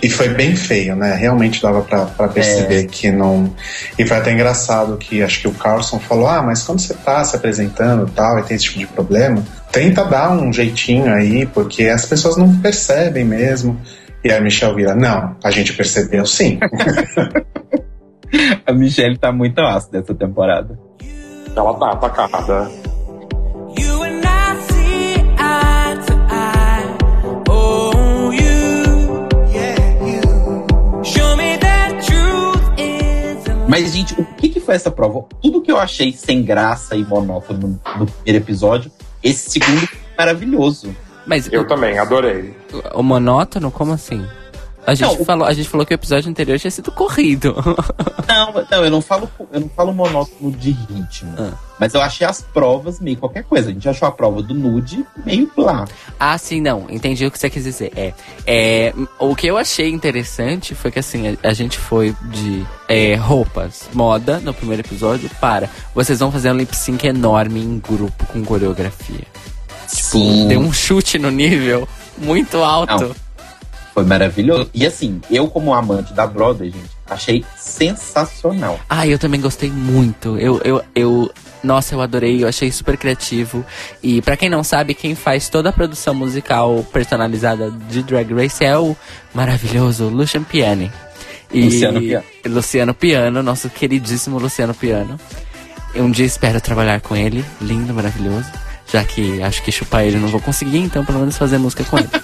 E 0.03 0.09
foi 0.09 0.31
bem 0.31 0.57
feio, 0.57 0.97
né? 0.97 1.15
Realmente 1.15 1.61
dava 1.61 1.83
pra, 1.83 2.07
pra 2.07 2.29
perceber 2.29 2.87
que 2.87 3.11
não. 3.11 3.53
E 3.99 4.07
foi 4.07 4.17
até 4.17 4.33
engraçado 4.33 4.97
que 4.97 5.23
acho 5.23 5.41
que 5.43 5.49
o 5.49 5.53
Carlson 5.53 5.99
falou: 5.99 6.27
ah, 6.27 6.43
mas 6.43 6.63
quando 6.63 6.81
você 6.81 6.95
tá 6.95 7.23
se 7.25 7.37
apresentando 7.37 8.09
e 8.09 8.11
tal, 8.13 8.39
e 8.39 8.43
tem 8.43 8.57
esse 8.57 8.65
tipo 8.67 8.79
de 8.79 8.87
problema, 8.87 9.43
tenta 9.71 10.03
dar 10.05 10.31
um 10.31 10.51
jeitinho 10.53 11.13
aí, 11.13 11.45
porque 11.45 11.85
as 11.85 12.07
pessoas 12.07 12.37
não 12.39 12.57
percebem 12.61 13.25
mesmo. 13.27 13.79
E 14.25 14.33
a 14.33 14.41
Michelle 14.41 14.75
vira: 14.75 14.95
não, 14.95 15.37
a 15.45 15.51
gente 15.51 15.75
percebeu 15.75 16.25
sim. 16.25 16.59
A 18.65 18.73
Michelle 18.73 19.19
tá 19.19 19.33
muito 19.33 19.61
ácida 19.61 19.99
essa 19.99 20.15
temporada. 20.15 20.79
Ela 21.57 21.75
tá 21.75 21.91
atacada. 21.93 22.71
Oh, 27.49 28.31
Mas, 33.69 33.93
gente, 33.93 34.21
o 34.21 34.25
que, 34.25 34.49
que 34.49 34.61
foi 34.61 34.75
essa 34.75 34.91
prova. 34.91 35.25
Tudo 35.41 35.63
que 35.63 35.71
eu 35.71 35.79
achei 35.79 36.13
sem 36.13 36.43
graça 36.43 36.97
e 36.97 37.05
monótono 37.05 37.61
no, 37.61 38.01
no 38.01 38.07
primeiro 38.07 38.45
episódio, 38.45 38.91
esse 39.23 39.51
segundo 39.51 39.87
foi 39.87 39.99
maravilhoso. 40.19 40.95
Mas 41.27 41.51
Eu 41.53 41.67
também, 41.67 41.99
adorei. 41.99 42.57
o 42.95 43.03
monótono, 43.03 43.71
como 43.71 43.93
assim? 43.93 44.27
A 44.91 44.95
gente, 44.95 45.19
Não, 45.19 45.25
falou, 45.25 45.47
a 45.47 45.53
gente 45.53 45.69
falou 45.69 45.87
que 45.87 45.95
o 45.95 45.95
episódio 45.95 46.29
anterior 46.29 46.59
tinha 46.59 46.71
sido 46.71 46.91
corrido. 46.91 47.55
Não, 48.27 48.53
não, 48.71 48.85
eu 48.85 48.91
não 48.91 49.01
falo, 49.01 49.29
eu 49.53 49.61
não 49.61 49.69
falo 49.69 49.93
monótono 49.93 50.53
de 50.53 50.71
ritmo. 50.71 51.35
Ah. 51.37 51.53
Mas 51.81 51.95
eu 51.95 52.01
achei 52.01 52.25
as 52.25 52.41
provas 52.41 53.01
meio 53.01 53.17
qualquer 53.17 53.43
coisa. 53.43 53.71
A 53.71 53.73
gente 53.73 53.89
achou 53.89 54.07
a 54.07 54.13
prova 54.13 54.41
do 54.41 54.55
nude 54.55 55.05
meio 55.27 55.51
lá. 55.57 55.85
Ah, 56.19 56.39
sim, 56.39 56.61
não. 56.61 56.87
Entendi 56.89 57.27
o 57.27 57.31
que 57.31 57.37
você 57.37 57.51
quis 57.51 57.65
dizer. 57.65 57.93
É, 57.97 58.15
é, 58.47 58.95
o 59.19 59.35
que 59.35 59.49
eu 59.49 59.59
achei 59.59 59.91
interessante 59.91 60.77
foi 60.77 60.93
que 60.93 61.01
assim, 61.01 61.37
a, 61.43 61.49
a 61.49 61.53
gente 61.53 61.77
foi 61.77 62.15
de 62.31 62.65
é, 62.89 63.17
roupas, 63.17 63.89
moda 63.93 64.39
no 64.39 64.55
primeiro 64.55 64.83
episódio 64.83 65.29
para 65.41 65.69
vocês 65.93 66.21
vão 66.21 66.31
fazer 66.31 66.53
um 66.53 66.57
lip 66.57 66.77
sync 66.77 67.05
enorme 67.05 67.61
em 67.61 67.81
grupo 67.81 68.27
com 68.27 68.45
coreografia. 68.45 69.27
Sim. 69.89 70.47
Deu 70.47 70.61
um 70.61 70.73
chute 70.73 71.19
no 71.19 71.31
nível 71.31 71.89
muito 72.17 72.59
alto. 72.59 73.09
Não. 73.09 73.30
Foi 73.93 74.05
maravilhoso. 74.05 74.71
E 74.73 74.87
assim, 74.87 75.21
eu 75.31 75.49
como 75.49 75.75
amante 75.75 76.13
da 76.13 76.27
Broadway, 76.27 76.71
gente, 76.71 76.91
achei 77.09 77.45
sensacional. 77.57 78.79
Ah, 78.89 79.07
eu 79.07 79.19
também 79.19 79.41
gostei 79.41 79.71
muito. 79.71 80.39
Eu, 80.39 80.61
eu, 80.65 80.83
eu, 80.95 81.31
nossa, 81.63 81.95
eu 81.95 82.01
adorei, 82.01 82.43
eu 82.43 82.49
achei 82.49 82.71
super 82.71 82.97
criativo. 82.97 83.65
E 84.03 84.23
pra 84.23 84.37
quem 84.37 84.49
não 84.49 84.63
sabe, 84.63 84.95
quem 84.95 85.15
faz 85.15 85.49
toda 85.49 85.71
a 85.71 85.73
produção 85.73 86.15
musical 86.15 86.85
personalizada 86.93 87.71
de 87.71 88.03
Drag 88.03 88.33
Race 88.33 88.65
é 88.65 88.79
o 88.79 88.97
maravilhoso 89.35 90.09
Lucian 90.09 90.43
Piani. 90.43 90.91
E 91.53 91.65
Luciano 91.65 92.01
Piano. 92.01 92.25
Luciano 92.47 92.95
Piano, 92.95 93.43
nosso 93.43 93.69
queridíssimo 93.69 94.39
Luciano 94.39 94.73
Piano. 94.73 95.19
Eu 95.93 96.05
um 96.05 96.11
dia 96.11 96.25
espero 96.25 96.61
trabalhar 96.61 97.01
com 97.01 97.17
ele, 97.17 97.45
lindo, 97.61 97.93
maravilhoso. 97.93 98.49
Já 98.93 99.05
que 99.05 99.41
acho 99.43 99.63
que 99.63 99.71
chupar 99.71 100.05
ele 100.05 100.19
não 100.19 100.29
vou 100.29 100.41
conseguir, 100.41 100.79
então 100.79 101.05
pelo 101.05 101.21
menos 101.21 101.37
fazer 101.39 101.59
música 101.59 101.85
com 101.85 101.99
ele. 101.99 102.09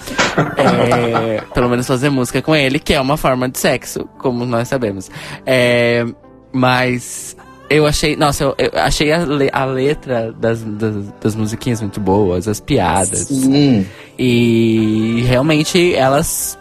É, 0.55 1.41
pelo 1.53 1.67
menos 1.67 1.87
fazer 1.87 2.11
música 2.11 2.43
com 2.43 2.55
ele, 2.55 2.77
que 2.77 2.93
é 2.93 3.01
uma 3.01 3.17
forma 3.17 3.49
de 3.49 3.57
sexo, 3.57 4.07
como 4.19 4.45
nós 4.45 4.67
sabemos. 4.67 5.09
É, 5.45 6.05
mas 6.51 7.35
eu 7.69 7.87
achei. 7.87 8.15
Nossa, 8.15 8.43
eu, 8.43 8.55
eu 8.59 8.71
achei 8.75 9.11
a, 9.11 9.25
le- 9.25 9.49
a 9.51 9.65
letra 9.65 10.31
das, 10.33 10.61
das, 10.61 10.93
das 11.21 11.35
musiquinhas 11.35 11.81
muito 11.81 11.99
boas, 11.99 12.47
as 12.47 12.59
piadas. 12.59 13.19
Sim. 13.21 13.87
E 14.17 15.23
realmente 15.27 15.95
elas 15.95 16.57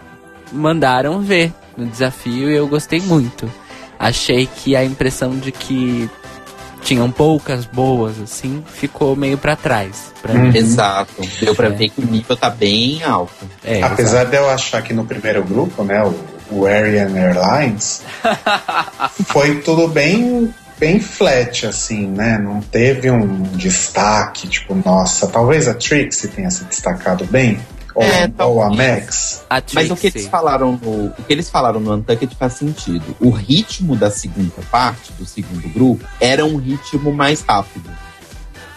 mandaram 0.53 1.21
ver 1.21 1.53
no 1.77 1.85
desafio 1.85 2.51
e 2.51 2.55
eu 2.57 2.67
gostei 2.67 3.01
muito. 3.01 3.51
Achei 3.99 4.47
que 4.47 4.75
a 4.75 4.83
impressão 4.85 5.37
de 5.37 5.53
que 5.53 6.09
tinham 6.87 7.11
poucas 7.11 7.64
boas, 7.64 8.18
assim, 8.20 8.62
ficou 8.64 9.16
meio 9.16 9.37
pra 9.37 9.57
trás. 9.57 10.12
Pra 10.22 10.32
Hum. 10.32 10.51
mim. 10.51 10.57
Exato. 10.57 11.12
Deu 11.41 11.53
pra 11.55 11.66
É. 11.66 11.70
ver 11.70 11.89
que 11.91 12.01
o 12.01 12.07
nível 12.07 12.37
tá 12.37 12.49
bem 12.49 13.03
alto. 13.03 13.32
É, 13.64 13.82
Apesar 13.82 14.24
de 14.24 14.37
eu 14.37 14.49
achar 14.49 14.80
que 14.82 14.95
no 14.95 15.05
primeiro 15.05 15.43
grupo, 15.43 15.82
né, 15.82 16.03
o, 16.05 16.14
o 16.49 16.64
Arian 16.66 17.11
Airlines, 17.12 18.03
foi 19.26 19.57
tudo 19.61 19.89
bem 19.89 20.55
bem 20.78 21.01
flat, 21.01 21.66
assim, 21.66 22.07
né? 22.07 22.39
Não 22.39 22.61
teve 22.61 23.11
um 23.11 23.43
destaque, 23.55 24.47
tipo, 24.47 24.74
nossa, 24.84 25.26
talvez 25.26 25.66
a 25.68 25.72
Trixie 25.74 26.28
tenha 26.28 26.51
se 26.51 26.64
destacado 26.64 27.24
bem, 27.24 27.59
ou, 27.97 28.03
É, 28.03 28.30
ou 28.44 28.62
a. 28.62 28.68
Max. 28.68 29.42
a 29.49 29.62
Mas 29.72 29.90
o 29.90 29.97
que 29.97 30.09
eles 30.09 30.26
falaram 30.26 30.72
no, 30.72 31.07
o 31.07 31.22
que 31.26 31.32
eles 31.32 31.49
falaram 31.49 31.80
no 31.80 31.94
Untucked 31.94 32.36
faz 32.36 32.53
sentido. 32.53 33.16
O 33.18 33.30
ritmo 33.30 33.97
da 33.97 34.11
segunda 34.11 34.61
parte, 34.70 35.12
do 35.14 35.24
segundo 35.24 35.66
grupo, 35.72 36.05
era 36.20 36.44
um 36.44 36.59
ritmo 36.59 37.11
mais 37.11 37.40
rápido. 37.40 37.90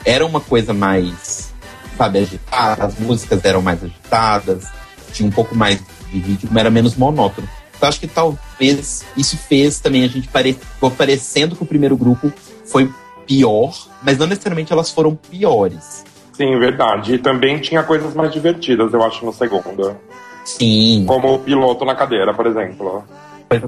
Era 0.06 0.26
uma 0.26 0.40
coisa 0.40 0.74
mais, 0.74 1.52
sabe, 1.98 2.20
agitada, 2.20 2.86
as 2.86 2.98
músicas 2.98 3.44
eram 3.44 3.62
mais 3.62 3.84
agitadas, 3.84 4.68
tinha 5.12 5.28
um 5.28 5.32
pouco 5.32 5.54
mais 5.54 5.82
de 6.10 6.20
ritmo, 6.20 6.58
era 6.58 6.72
menos 6.72 6.96
monótono. 6.96 7.48
Eu 7.82 7.88
acho 7.90 8.00
que 8.00 8.08
talvez 8.08 9.04
isso 9.18 9.38
fez 9.38 9.82
também 9.82 10.06
a 10.06 10.08
gente 10.08 10.30
pare... 10.30 10.54
ficou 10.54 10.92
parecendo 10.92 11.58
que 11.58 11.64
o 11.64 11.66
primeiro 11.66 11.98
grupo 11.98 12.32
foi 12.66 12.90
pior, 13.28 13.74
mas 14.02 14.18
não 14.18 14.28
necessariamente 14.28 14.72
elas 14.72 14.90
foram 14.90 15.14
piores. 15.14 16.06
Sim, 16.40 16.58
verdade. 16.58 17.16
E 17.16 17.18
também 17.18 17.60
tinha 17.60 17.84
coisas 17.84 18.14
mais 18.16 18.32
divertidas, 18.32 18.94
eu 18.94 19.04
acho, 19.04 19.26
no 19.26 19.34
segundo. 19.34 19.98
Sim, 20.46 21.04
Como 21.06 21.34
o 21.34 21.40
piloto 21.40 21.84
na 21.84 21.94
cadeira, 21.94 22.34
por 22.34 22.48
exemplo. 22.48 23.04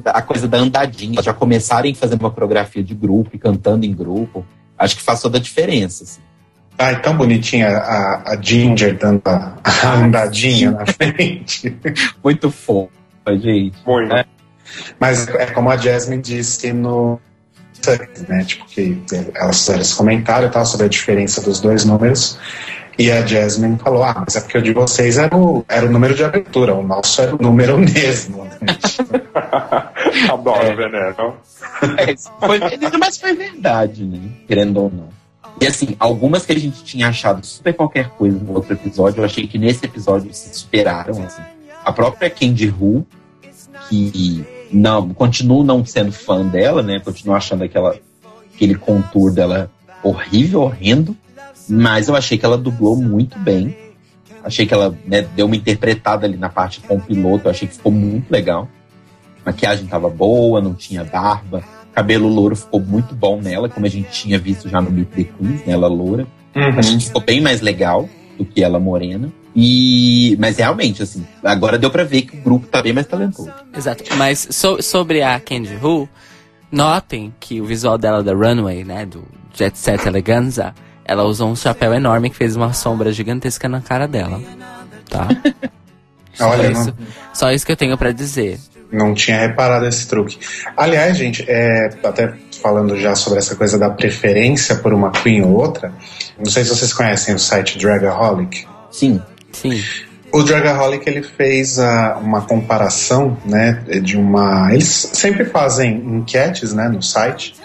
a 0.06 0.22
coisa 0.22 0.48
da 0.48 0.58
andadinha, 0.58 1.22
já 1.22 1.34
começarem 1.34 1.94
fazendo 1.94 2.22
uma 2.22 2.32
coreografia 2.32 2.82
de 2.82 2.96
grupo 2.96 3.32
e 3.34 3.38
cantando 3.38 3.86
em 3.86 3.94
grupo, 3.94 4.46
acho 4.80 4.96
que 4.96 5.02
faz 5.02 5.22
toda 5.22 5.38
a 5.38 5.42
diferença. 5.42 6.06
Assim. 6.06 6.22
Ai, 6.78 7.02
tão 7.02 7.18
bonitinha 7.18 7.68
a, 7.68 8.32
a 8.32 8.42
Ginger 8.42 8.98
dando 8.98 9.22
a, 9.26 9.58
a 9.66 9.94
andadinha 9.96 10.72
na 10.72 10.86
frente. 10.86 11.78
Muito 12.24 12.50
fofa, 12.50 12.90
gente. 13.36 13.78
Muito. 13.86 14.16
É. 14.16 14.24
Mas 14.98 15.28
é 15.28 15.48
como 15.48 15.70
a 15.70 15.76
Jasmine 15.76 16.22
disse 16.22 16.72
no 16.72 17.20
né? 18.28 18.44
Tipo, 18.44 18.66
que 18.66 19.02
elas 19.36 19.60
fizeram 19.60 19.82
esse 19.82 19.96
comentário 19.96 20.48
e 20.48 20.52
tal 20.52 20.66
sobre 20.66 20.86
a 20.86 20.90
diferença 20.90 21.42
dos 21.42 21.60
dois 21.60 21.86
números. 21.86 22.38
E 22.98 23.12
a 23.12 23.26
Jasmine 23.26 23.78
falou: 23.80 24.04
Ah, 24.04 24.24
mas 24.26 24.36
é 24.36 24.42
porque 24.42 24.58
o 24.58 24.62
de 24.62 24.74
vocês 24.74 25.18
era 25.18 25.36
o, 25.36 25.66
era 25.68 25.86
o 25.86 25.90
número 25.92 26.14
de 26.14 26.24
abertura, 26.24 26.74
o 26.76 26.84
nosso 26.84 27.22
era 27.22 27.36
o 27.36 27.42
número 27.42 27.78
mesmo. 27.80 28.48
Adoro 30.30 30.68
É. 30.68 30.76
veneno. 30.76 31.36
É, 31.98 32.16
foi, 32.46 32.60
mas 33.00 33.18
foi 33.18 33.34
verdade, 33.34 34.04
né? 34.04 34.20
Querendo 34.48 34.78
ou 34.82 34.92
não. 34.92 35.10
E 35.60 35.68
assim, 35.68 35.96
algumas 36.00 36.46
que 36.46 36.52
a 36.52 36.60
gente 36.60 36.84
tinha 36.84 37.08
achado 37.08 37.46
super 37.46 37.74
qualquer 37.74 38.10
coisa 38.10 38.38
no 38.38 38.54
outro 38.54 38.74
episódio, 38.74 39.22
eu 39.22 39.26
achei 39.26 39.48
que 39.48 39.58
nesse 39.58 39.86
episódio 39.86 40.34
se 40.34 40.54
superaram, 40.58 41.24
assim. 41.24 41.42
A 41.84 41.92
própria 41.92 42.30
Candy 42.30 42.70
Who, 42.70 43.06
que 43.90 44.46
não, 44.72 45.10
continuo 45.10 45.64
não 45.64 45.86
sendo 45.86 46.12
fã 46.12 46.46
dela, 46.46 46.82
né? 46.82 47.00
Continuo 47.00 47.36
achando 47.36 47.64
aquela, 47.64 47.96
aquele 48.54 48.76
contour 48.76 49.34
dela 49.34 49.70
horrível, 50.04 50.62
horrendo. 50.62 51.16
Mas 51.70 52.08
eu 52.08 52.16
achei 52.16 52.38
que 52.38 52.46
ela 52.46 52.58
dublou 52.58 52.96
muito 52.96 53.38
bem. 53.40 53.76
Achei 54.44 54.66
que 54.66 54.74
ela 54.74 54.98
né, 55.06 55.22
deu 55.22 55.46
uma 55.46 55.56
interpretada 55.56 56.26
ali 56.26 56.38
na 56.38 56.50
parte 56.50 56.82
com 56.82 56.96
o 56.96 57.02
piloto. 57.02 57.48
Eu 57.48 57.52
achei 57.52 57.68
que 57.68 57.76
ficou 57.76 57.92
muito 57.92 58.32
legal. 58.32 58.68
Maquiagem 59.46 59.88
tava 59.88 60.10
boa, 60.10 60.62
não 60.62 60.74
tinha 60.74 61.04
barba. 61.04 61.64
Cabelo 61.94 62.28
louro 62.28 62.56
ficou 62.56 62.80
muito 62.80 63.14
bom 63.14 63.42
nela, 63.42 63.68
como 63.68 63.86
a 63.86 63.90
gente 63.90 64.10
tinha 64.10 64.40
visto 64.40 64.70
já 64.70 64.82
no 64.82 64.90
Meet 64.90 65.10
the 65.10 65.24
Queens? 65.24 65.62
Ela 65.68 65.88
loura. 65.88 66.26
Que 66.54 67.06
ficou 67.06 67.22
bem 67.22 67.42
mais 67.42 67.62
legal 67.62 68.08
do 68.44 68.46
que 68.46 68.64
ela 68.64 68.80
morena. 68.80 69.32
E, 69.56 70.36
mas 70.40 70.58
realmente, 70.58 71.04
assim, 71.04 71.26
agora 71.44 71.78
deu 71.78 71.90
pra 71.92 72.04
ver 72.04 72.22
que 72.24 72.38
o 72.38 72.42
grupo 72.42 72.68
tá 72.68 72.82
bem 72.82 72.94
mais 72.94 73.06
talentoso. 73.08 73.52
Exato. 73.76 74.04
Mas 74.16 74.48
so- 74.52 74.82
sobre 74.82 75.22
a 75.22 75.40
Candy 75.40 75.76
Who, 75.82 76.08
notem 76.72 77.34
que 77.40 77.60
o 77.62 77.66
visual 77.66 77.98
dela 77.98 78.24
da 78.24 78.34
Runway, 78.34 78.84
né, 78.84 79.06
do 79.06 79.24
Jet 79.54 79.78
Set 79.78 80.06
Eleganza, 80.08 80.74
ela 81.04 81.24
usou 81.24 81.50
um 81.50 81.56
chapéu 81.56 81.94
enorme 81.94 82.30
que 82.30 82.36
fez 82.38 82.56
uma 82.56 82.72
sombra 82.74 83.12
gigantesca 83.12 83.68
na 83.68 83.82
cara 83.82 84.08
dela. 84.08 84.42
Tá? 85.10 85.28
Só, 86.34 86.50
Olha, 86.50 86.72
isso, 86.72 86.94
só 87.34 87.52
isso 87.52 87.66
que 87.66 87.74
eu 87.74 87.76
tenho 87.76 87.98
pra 87.98 88.14
dizer. 88.14 88.58
Não 88.90 89.14
tinha 89.14 89.38
reparado 89.38 89.86
esse 89.86 90.08
truque. 90.08 90.40
Aliás, 90.78 91.18
gente, 91.18 91.44
é, 91.46 91.90
até 92.02 92.34
falando 92.62 93.00
já 93.00 93.16
sobre 93.16 93.40
essa 93.40 93.56
coisa 93.56 93.78
da 93.78 93.90
preferência 93.90 94.76
por 94.76 94.94
uma 94.94 95.12
queen 95.12 95.42
ou 95.42 95.54
outra, 95.54 95.94
não 96.38 96.52
sei 96.52 96.64
se 96.64 96.70
vocês 96.70 96.94
conhecem 96.94 97.34
o 97.34 97.40
site 97.40 97.78
Dragaholic. 97.78 98.66
Sim, 98.92 99.22
Sim. 99.52 99.82
O 100.32 100.44
Dragaholic 100.44 101.08
ele 101.10 101.24
fez 101.24 101.78
ah, 101.78 102.18
uma 102.22 102.42
comparação, 102.42 103.38
né, 103.46 103.84
de 104.02 104.16
uma. 104.16 104.72
Eles 104.72 105.10
sempre 105.14 105.44
fazem 105.44 105.98
enquetes, 105.98 106.74
né, 106.74 106.88
no 106.88 107.02
site. 107.02 107.56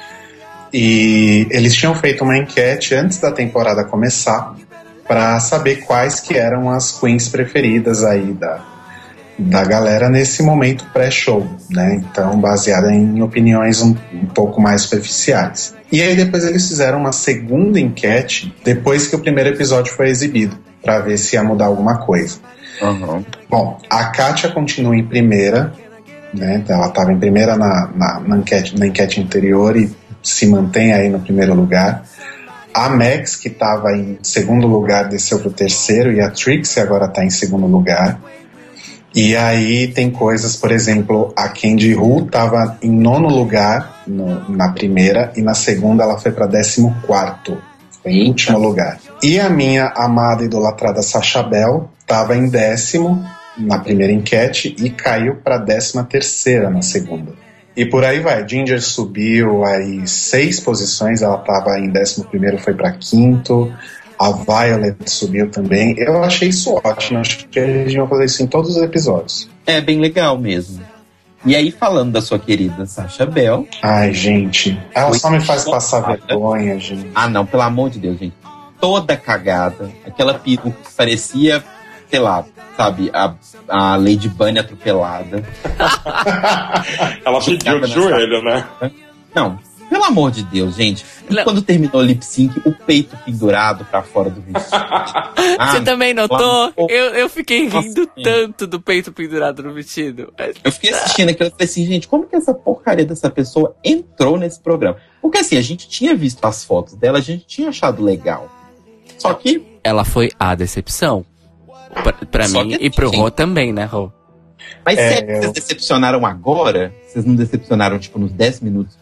E 0.72 1.46
eles 1.50 1.74
tinham 1.74 1.94
feito 1.94 2.24
uma 2.24 2.36
enquete 2.36 2.94
antes 2.94 3.18
da 3.18 3.30
temporada 3.30 3.84
começar 3.84 4.56
para 5.06 5.38
saber 5.38 5.76
quais 5.86 6.18
que 6.18 6.36
eram 6.36 6.68
as 6.68 6.90
queens 6.90 7.28
preferidas 7.28 8.02
aí 8.02 8.32
da, 8.32 8.60
da 9.38 9.64
galera 9.64 10.08
nesse 10.08 10.42
momento 10.42 10.86
pré-show, 10.92 11.46
né? 11.70 11.94
Então, 11.96 12.38
baseada 12.40 12.92
em 12.92 13.20
opiniões 13.22 13.82
um, 13.82 13.94
um 14.12 14.26
pouco 14.26 14.60
mais 14.60 14.82
superficiais. 14.82 15.74
E 15.92 16.02
aí 16.02 16.16
depois 16.16 16.44
eles 16.44 16.66
fizeram 16.66 16.98
uma 16.98 17.12
segunda 17.12 17.78
enquete 17.78 18.54
depois 18.64 19.06
que 19.06 19.14
o 19.14 19.18
primeiro 19.18 19.50
episódio 19.50 19.92
foi 19.92 20.08
exibido, 20.08 20.56
para 20.82 21.00
ver 21.00 21.18
se 21.18 21.36
ia 21.36 21.44
mudar 21.44 21.66
alguma 21.66 21.98
coisa. 21.98 22.38
Aham. 22.80 23.24
Bom, 23.48 23.78
a 23.88 24.06
Kátia 24.06 24.50
continua 24.50 24.96
em 24.96 25.04
primeira, 25.04 25.72
né? 26.32 26.64
Ela 26.68 26.86
estava 26.86 27.12
em 27.12 27.18
primeira 27.18 27.56
na, 27.56 27.90
na, 27.94 28.20
na 28.20 28.36
enquete, 28.38 28.78
na 28.78 28.86
enquete 28.86 29.20
anterior 29.20 29.76
e 29.76 29.90
se 30.22 30.46
mantém 30.46 30.92
aí 30.92 31.08
no 31.08 31.20
primeiro 31.20 31.54
lugar. 31.54 32.04
A 32.74 32.90
Max, 32.90 33.36
que 33.36 33.48
estava 33.48 33.92
em 33.92 34.18
segundo 34.22 34.66
lugar, 34.66 35.08
desceu 35.08 35.38
para 35.38 35.48
o 35.48 35.52
terceiro, 35.52 36.12
e 36.12 36.20
a 36.20 36.30
Trixie 36.30 36.82
agora 36.82 37.06
está 37.06 37.24
em 37.24 37.30
segundo 37.30 37.66
lugar. 37.66 38.20
E 39.16 39.34
aí 39.34 39.88
tem 39.88 40.10
coisas, 40.10 40.56
por 40.56 40.70
exemplo, 40.70 41.32
a 41.34 41.48
Candy 41.48 41.94
Hu 41.94 42.26
tava 42.26 42.76
em 42.82 42.90
nono 42.90 43.28
lugar 43.28 44.02
no- 44.06 44.46
na 44.50 44.72
primeira 44.72 45.32
e 45.34 45.40
na 45.40 45.54
segunda 45.54 46.04
ela 46.04 46.18
foi 46.18 46.32
para 46.32 46.46
décimo 46.46 46.94
quarto. 47.06 47.56
Foi 48.02 48.12
em 48.12 48.28
último 48.28 48.58
lugar. 48.58 48.98
E 49.22 49.40
a 49.40 49.48
minha 49.48 49.86
amada 49.96 50.42
e 50.42 50.46
idolatrada 50.46 51.00
Sacha 51.00 51.42
Bell 51.42 51.88
tava 52.06 52.36
em 52.36 52.46
décimo 52.50 53.24
na 53.56 53.78
primeira 53.78 54.12
enquete 54.12 54.76
e 54.78 54.90
caiu 54.90 55.36
para 55.36 55.56
décima 55.56 56.04
terceira 56.04 56.68
na 56.68 56.82
segunda. 56.82 57.32
E 57.74 57.86
por 57.86 58.04
aí 58.04 58.20
vai. 58.20 58.46
Ginger 58.46 58.82
subiu 58.82 59.64
aí 59.64 60.06
seis 60.06 60.60
posições, 60.60 61.22
ela 61.22 61.38
tava 61.38 61.78
em 61.78 61.88
décimo 61.88 62.26
primeiro, 62.26 62.58
foi 62.58 62.74
para 62.74 62.92
quinto. 62.92 63.72
A 64.18 64.30
Violet 64.30 64.96
subiu 65.10 65.50
também. 65.50 65.94
Eu 65.98 66.22
achei 66.22 66.48
isso 66.48 66.80
ótimo. 66.84 67.20
Acho 67.20 67.46
que 67.48 67.58
eles 67.58 67.92
iam 67.92 68.06
fazer 68.06 68.24
isso 68.24 68.42
em 68.42 68.46
todos 68.46 68.76
os 68.76 68.82
episódios. 68.82 69.48
É 69.66 69.80
bem 69.80 70.00
legal 70.00 70.38
mesmo. 70.38 70.82
E 71.44 71.54
aí, 71.54 71.70
falando 71.70 72.12
da 72.12 72.20
sua 72.20 72.38
querida 72.38 72.86
Sasha 72.86 73.24
Bell. 73.24 73.68
Ai, 73.82 74.12
gente. 74.12 74.76
Ela 74.92 75.14
só 75.14 75.30
me 75.30 75.40
faz 75.40 75.64
passar 75.64 76.00
vergonha, 76.00 76.78
gente. 76.78 77.10
Ah, 77.14 77.28
não, 77.28 77.46
pelo 77.46 77.62
amor 77.62 77.90
de 77.90 78.00
Deus, 78.00 78.18
gente. 78.18 78.34
Toda 78.80 79.16
cagada. 79.16 79.90
Aquela 80.04 80.34
peruca 80.34 80.70
que 80.70 80.92
parecia, 80.96 81.62
sei 82.10 82.18
lá, 82.18 82.44
sabe, 82.76 83.10
a, 83.12 83.34
a 83.68 83.96
Lady 83.96 84.28
Bunny 84.28 84.58
atropelada. 84.58 85.44
Ela 87.24 87.40
pediu 87.40 87.80
de 87.80 87.92
joelho, 87.92 88.42
né? 88.42 88.64
Não, 89.34 89.58
pelo 89.88 90.04
amor 90.04 90.30
de 90.30 90.42
Deus, 90.44 90.74
gente. 90.76 91.04
E 91.30 91.34
Não. 91.34 91.44
quando 91.44 91.62
terminou 91.62 92.00
o 92.00 92.04
lip 92.04 92.24
sync, 92.24 92.60
o 92.64 92.72
peito 92.72 93.16
pendurado 93.24 93.84
pra 93.84 94.02
fora 94.02 94.30
do 94.30 94.40
vestido. 94.40 94.76
Ah, 95.58 95.72
Você 95.72 95.80
também 95.82 96.12
notou? 96.12 96.38
amor- 96.38 96.90
Eu, 96.90 97.14
eu 97.14 97.28
fiquei 97.28 97.64
Nossa, 97.68 97.80
rindo 97.80 98.02
sim. 98.16 98.22
tanto 98.22 98.66
do 98.66 98.80
peito 98.80 99.10
pendurado 99.12 99.62
no 99.62 99.72
vestido. 99.72 100.32
Eu 100.64 100.70
fiquei 100.72 100.90
assistindo 100.92 101.30
aquilo 101.30 101.48
e 101.48 101.50
falei 101.52 101.64
assim, 101.64 101.86
gente, 101.86 102.08
como 102.08 102.26
que 102.26 102.36
essa 102.36 102.52
porcaria 102.52 103.04
dessa 103.06 103.30
pessoa 103.30 103.74
entrou 103.84 104.36
nesse 104.36 104.60
programa? 104.60 104.96
Porque 105.22 105.38
assim, 105.38 105.56
a 105.56 105.62
gente 105.62 105.88
tinha 105.88 106.14
visto 106.14 106.44
as 106.44 106.64
fotos 106.64 106.94
dela, 106.94 107.18
a 107.18 107.22
gente 107.22 107.46
tinha 107.46 107.68
achado 107.68 108.02
legal. 108.02 108.50
Só 109.18 109.32
que, 109.34 109.64
Ela 109.82 110.04
foi 110.04 110.30
a 110.38 110.54
decepção. 110.54 111.24
Pra, 112.02 112.12
pra 112.12 112.48
mim 112.48 112.70
que 112.76 112.84
e 112.86 112.90
pro 112.90 113.06
assim, 113.08 113.16
Rô 113.16 113.30
também, 113.30 113.72
né, 113.72 113.84
Rô? 113.86 114.10
mas 114.84 114.98
É, 114.98 115.16
se 115.16 115.22
que 115.22 115.30
eu- 115.32 115.36
vocês 115.40 115.52
decepcionaram 115.52 116.26
agora, 116.26 116.92
vocês 117.06 117.24
não 117.24 117.34
decepcionaram, 117.34 117.98
tipo, 117.98 118.18
nos 118.18 118.32
10 118.32 118.60
minutos 118.60 118.98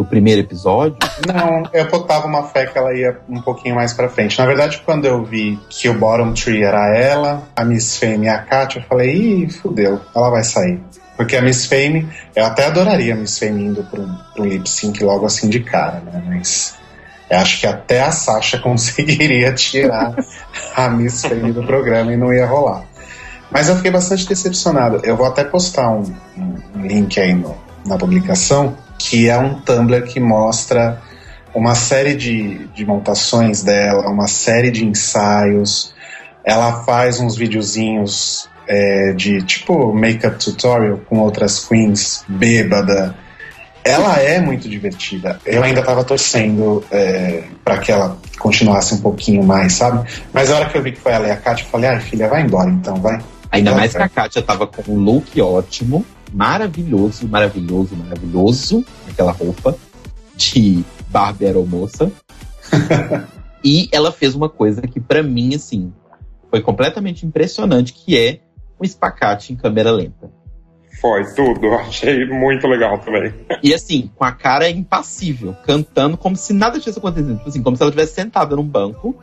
do 0.00 0.04
primeiro 0.06 0.40
episódio? 0.40 0.96
Não, 1.26 1.62
eu 1.74 1.90
botava 1.90 2.26
uma 2.26 2.44
fé 2.44 2.64
que 2.64 2.78
ela 2.78 2.94
ia 2.94 3.18
um 3.28 3.42
pouquinho 3.42 3.74
mais 3.74 3.92
pra 3.92 4.08
frente. 4.08 4.38
Na 4.38 4.46
verdade, 4.46 4.80
quando 4.84 5.04
eu 5.04 5.22
vi 5.22 5.58
que 5.68 5.90
o 5.90 5.94
bottom 5.98 6.32
tree 6.32 6.62
era 6.64 6.96
ela, 6.96 7.42
a 7.54 7.62
Miss 7.66 7.98
Fame 7.98 8.24
e 8.24 8.28
a 8.30 8.38
Katia, 8.38 8.80
eu 8.80 8.86
falei, 8.86 9.14
ih, 9.14 9.50
fudeu, 9.50 10.00
ela 10.16 10.30
vai 10.30 10.42
sair. 10.42 10.80
Porque 11.18 11.36
a 11.36 11.42
Miss 11.42 11.66
Fame, 11.66 12.08
eu 12.34 12.46
até 12.46 12.64
adoraria 12.64 13.12
a 13.12 13.16
Miss 13.16 13.38
Fame 13.38 13.62
indo 13.62 13.82
pro, 13.84 14.08
pro 14.34 14.42
lip 14.46 14.66
sync 14.70 15.04
logo 15.04 15.26
assim 15.26 15.50
de 15.50 15.60
cara, 15.60 16.00
né? 16.00 16.22
Mas 16.26 16.76
eu 17.28 17.36
acho 17.38 17.60
que 17.60 17.66
até 17.66 18.00
a 18.00 18.10
Sasha 18.10 18.56
conseguiria 18.64 19.52
tirar 19.52 20.14
a 20.74 20.88
Miss 20.88 21.20
Fame 21.26 21.52
do 21.52 21.62
programa 21.62 22.10
e 22.10 22.16
não 22.16 22.32
ia 22.32 22.46
rolar. 22.46 22.84
Mas 23.50 23.68
eu 23.68 23.76
fiquei 23.76 23.90
bastante 23.90 24.26
decepcionado. 24.26 25.00
Eu 25.04 25.14
vou 25.14 25.26
até 25.26 25.44
postar 25.44 25.90
um, 25.90 26.04
um- 26.38 26.86
link 26.86 27.20
aí 27.20 27.34
no- 27.34 27.54
na 27.84 27.98
publicação, 27.98 28.74
que 29.00 29.30
é 29.30 29.38
um 29.38 29.54
Tumblr 29.54 30.02
que 30.02 30.20
mostra 30.20 31.00
uma 31.54 31.74
série 31.74 32.14
de, 32.14 32.66
de 32.68 32.84
montações 32.84 33.62
dela, 33.62 34.08
uma 34.10 34.28
série 34.28 34.70
de 34.70 34.84
ensaios. 34.84 35.94
Ela 36.44 36.84
faz 36.84 37.18
uns 37.18 37.34
videozinhos 37.34 38.48
é, 38.68 39.14
de 39.14 39.42
tipo 39.42 39.92
make-up 39.94 40.36
tutorial 40.38 40.98
com 41.08 41.18
outras 41.18 41.66
queens 41.66 42.24
bêbada. 42.28 43.16
Ela 43.82 44.20
é 44.20 44.38
muito 44.38 44.68
divertida. 44.68 45.40
Eu 45.46 45.62
ainda 45.62 45.82
tava 45.82 46.04
torcendo 46.04 46.84
é, 46.90 47.44
para 47.64 47.78
que 47.78 47.90
ela 47.90 48.18
continuasse 48.38 48.94
um 48.94 48.98
pouquinho 48.98 49.42
mais, 49.42 49.72
sabe? 49.72 50.06
Mas 50.30 50.50
a 50.50 50.56
hora 50.56 50.68
que 50.68 50.76
eu 50.76 50.82
vi 50.82 50.92
que 50.92 51.00
foi 51.00 51.12
ela 51.12 51.26
e 51.26 51.30
a 51.30 51.36
Kátia, 51.38 51.64
eu 51.64 51.68
falei, 51.70 51.88
ai 51.88 52.00
filha, 52.00 52.28
vai 52.28 52.42
embora 52.42 52.68
então, 52.70 52.96
vai. 52.96 53.18
Ainda 53.50 53.74
mais 53.74 53.92
que 53.92 54.02
a. 54.02 54.08
Kátia 54.08 54.42
tava 54.42 54.66
com 54.66 54.92
um 54.92 54.98
look 54.98 55.40
ótimo, 55.40 56.04
maravilhoso, 56.32 57.26
maravilhoso, 57.28 57.96
maravilhoso, 57.96 58.84
aquela 59.08 59.32
roupa 59.32 59.76
de 60.36 60.84
Barbie 61.08 61.46
aeromoça. 61.46 62.10
e 63.64 63.88
ela 63.92 64.12
fez 64.12 64.34
uma 64.34 64.48
coisa 64.48 64.82
que 64.82 65.00
pra 65.00 65.22
mim, 65.22 65.54
assim, 65.54 65.92
foi 66.50 66.60
completamente 66.60 67.26
impressionante, 67.26 67.92
que 67.92 68.18
é 68.18 68.40
um 68.80 68.84
espacate 68.84 69.52
em 69.52 69.56
câmera 69.56 69.90
lenta. 69.90 70.30
Foi 71.00 71.24
tudo. 71.34 71.72
Achei 71.74 72.26
muito 72.26 72.66
legal 72.66 72.98
também. 72.98 73.32
E 73.62 73.72
assim, 73.72 74.10
com 74.14 74.24
a 74.24 74.32
cara 74.32 74.68
impassível, 74.68 75.54
cantando 75.64 76.16
como 76.16 76.36
se 76.36 76.52
nada 76.52 76.78
tivesse 76.78 76.98
acontecido. 76.98 77.36
Tipo 77.36 77.48
assim, 77.48 77.62
como 77.62 77.76
se 77.76 77.82
ela 77.82 77.90
tivesse 77.90 78.14
sentada 78.14 78.54
num 78.54 78.66
banco, 78.66 79.16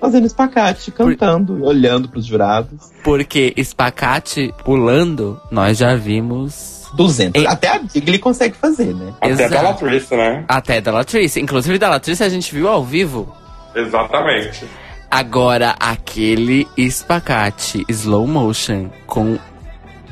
fazendo 0.00 0.26
espacate, 0.26 0.90
cantando, 0.90 1.58
e 1.58 1.62
olhando 1.62 2.08
pros 2.08 2.26
jurados. 2.26 2.92
Porque 3.02 3.52
espacate 3.56 4.52
pulando, 4.64 5.40
nós 5.50 5.78
já 5.78 5.94
vimos 5.94 6.88
200. 6.94 7.40
Ei. 7.40 7.46
Até 7.46 7.68
a 7.68 7.78
Bigly 7.78 8.18
consegue 8.18 8.56
fazer, 8.56 8.94
né? 8.94 9.12
Até 9.20 9.30
Exato. 9.30 9.50
da 9.50 9.62
Latrice, 9.62 10.16
né? 10.16 10.44
até 10.48 10.80
da 10.80 10.92
Latrice. 10.92 11.40
Inclusive 11.40 11.78
da 11.78 11.88
Latrice 11.88 12.22
a 12.22 12.28
gente 12.28 12.54
viu 12.54 12.68
ao 12.68 12.84
vivo. 12.84 13.34
Exatamente. 13.74 14.64
Agora, 15.10 15.76
aquele 15.78 16.66
espacate 16.76 17.84
slow 17.88 18.26
motion 18.26 18.90
com, 19.06 19.38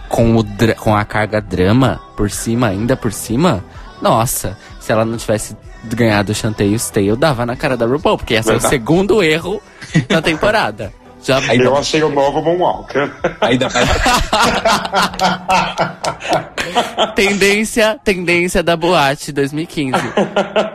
com, 0.09 0.37
o 0.37 0.45
com 0.77 0.95
a 0.95 1.05
carga 1.05 1.41
drama 1.41 2.01
por 2.17 2.31
cima, 2.31 2.69
ainda 2.69 2.97
por 2.97 3.13
cima, 3.13 3.65
nossa, 4.01 4.57
se 4.81 4.93
ela 4.93 5.05
não 5.05 5.17
tivesse 5.17 5.57
ganhado 5.85 6.33
o 6.33 6.35
Chanteio 6.35 6.79
Stay, 6.79 7.09
eu 7.11 7.17
dava 7.17 7.45
na 7.47 7.57
cara 7.57 7.77
da 7.77 7.87
RuPaul, 7.87 8.17
porque 8.19 8.35
esse 8.35 8.51
é 8.51 8.55
o 8.57 8.61
segundo 8.61 9.23
erro 9.23 9.63
da 10.09 10.21
temporada. 10.23 10.93
Já 11.25 11.39
Ainda- 11.39 11.65
Eu 11.65 11.77
achei 11.77 12.03
o 12.03 12.09
novo 12.09 12.43
Moonwalker. 12.43 13.09
Ainda 13.41 13.69
mais 13.71 13.89
tendência, 17.15 17.99
tendência 18.03 18.63
da 18.63 18.77
boate 18.77 19.33
2015. 19.33 19.97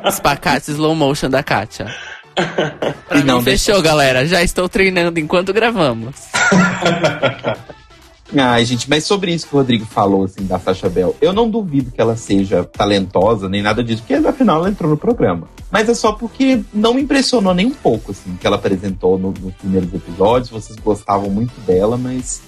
Espacate 0.08 0.72
slow 0.72 0.96
motion 0.96 1.30
da 1.30 1.44
Katia. 1.44 1.88
Pra 3.08 3.18
E 3.20 3.24
não 3.24 3.40
mim, 3.40 3.44
deixa- 3.44 3.66
fechou, 3.74 3.82
galera. 3.82 4.26
Já 4.26 4.42
estou 4.42 4.70
treinando 4.70 5.20
enquanto 5.20 5.52
gravamos. 5.54 6.16
Ai, 8.36 8.66
gente, 8.66 8.90
mas 8.90 9.06
sobre 9.06 9.34
isso 9.34 9.48
que 9.48 9.56
o 9.56 9.58
Rodrigo 9.60 9.86
falou, 9.86 10.26
assim, 10.26 10.46
da 10.46 10.60
Sasha 10.60 10.90
Bell, 10.90 11.16
eu 11.22 11.32
não 11.32 11.50
duvido 11.50 11.92
que 11.92 12.02
ela 12.02 12.18
seja 12.18 12.64
talentosa, 12.64 13.48
nem 13.48 13.62
nada 13.62 13.82
disso, 13.84 14.04
porque 14.06 14.16
afinal 14.28 14.58
ela 14.58 14.70
entrou 14.70 14.90
no 14.92 14.98
programa. 14.98 15.48
Mas 15.72 15.88
é 15.88 15.94
só 15.94 16.12
porque 16.12 16.62
não 16.74 16.94
me 16.94 17.02
impressionou 17.04 17.54
nem 17.54 17.68
um 17.68 17.74
pouco, 17.74 18.12
assim, 18.12 18.36
que 18.40 18.46
ela 18.46 18.58
apresentou 18.58 19.18
no- 19.18 19.34
nos 19.42 19.54
primeiros 19.54 19.94
episódios. 19.94 20.50
Vocês 20.50 20.78
gostavam 20.78 21.30
muito 21.30 21.54
dela, 21.62 21.96
mas 21.98 22.42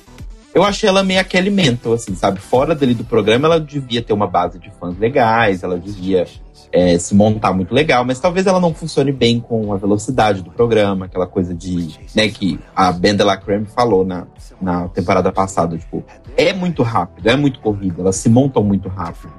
eu 0.54 0.64
achei 0.64 0.90
ela 0.90 1.02
meio 1.04 1.22
aquele 1.22 1.50
mentor, 1.50 1.96
assim, 1.96 2.14
sabe? 2.14 2.40
Fora 2.42 2.76
dali 2.76 2.94
do 2.94 3.06
programa, 3.06 3.48
ela 3.48 3.60
devia 3.60 4.02
ter 4.02 4.12
uma 4.14 4.28
base 4.28 4.60
de 4.60 4.70
fãs 4.80 4.98
legais, 4.98 5.64
ela 5.64 5.78
devia 5.78 6.28
é, 6.72 6.98
se 6.98 7.16
montar 7.16 7.54
muito 7.54 7.74
legal, 7.74 8.06
mas 8.06 8.20
talvez 8.20 8.46
ela 8.46 8.60
não 8.60 8.74
funcione 8.74 9.12
bem 9.12 9.40
com 9.40 9.74
a 9.74 9.78
velocidade 9.78 10.42
do 10.42 10.52
programa, 10.52 11.06
aquela 11.06 11.28
coisa 11.28 11.54
de, 11.54 11.96
né, 12.16 12.28
que 12.30 12.60
a 12.76 12.92
Ben 12.92 13.16
de 13.16 13.24
la 13.24 13.38
Creme 13.38 13.66
falou 13.66 14.06
na, 14.06 14.28
na 14.62 14.88
temporada 14.90 15.32
passada, 15.32 15.78
tipo, 15.78 16.04
é 16.38 16.54
muito 16.54 16.84
rápido, 16.84 17.28
é 17.28 17.36
muito 17.36 17.60
corrido, 17.60 18.02
elas 18.02 18.16
se 18.16 18.30
montam 18.30 18.64
muito 18.64 18.88
rápido. 18.88 19.34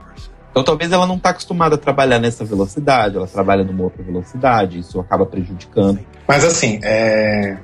Então 0.50 0.64
talvez 0.64 0.90
ela 0.90 1.06
não 1.06 1.18
tá 1.18 1.30
acostumada 1.30 1.76
a 1.76 1.78
trabalhar 1.78 2.18
nessa 2.18 2.44
velocidade, 2.44 3.16
ela 3.16 3.26
trabalha 3.26 3.62
numa 3.62 3.84
outra 3.84 4.02
velocidade, 4.02 4.80
isso 4.80 4.98
acaba 4.98 5.24
prejudicando. 5.24 6.00
Mas 6.26 6.44
assim, 6.44 6.80
é. 6.82 7.56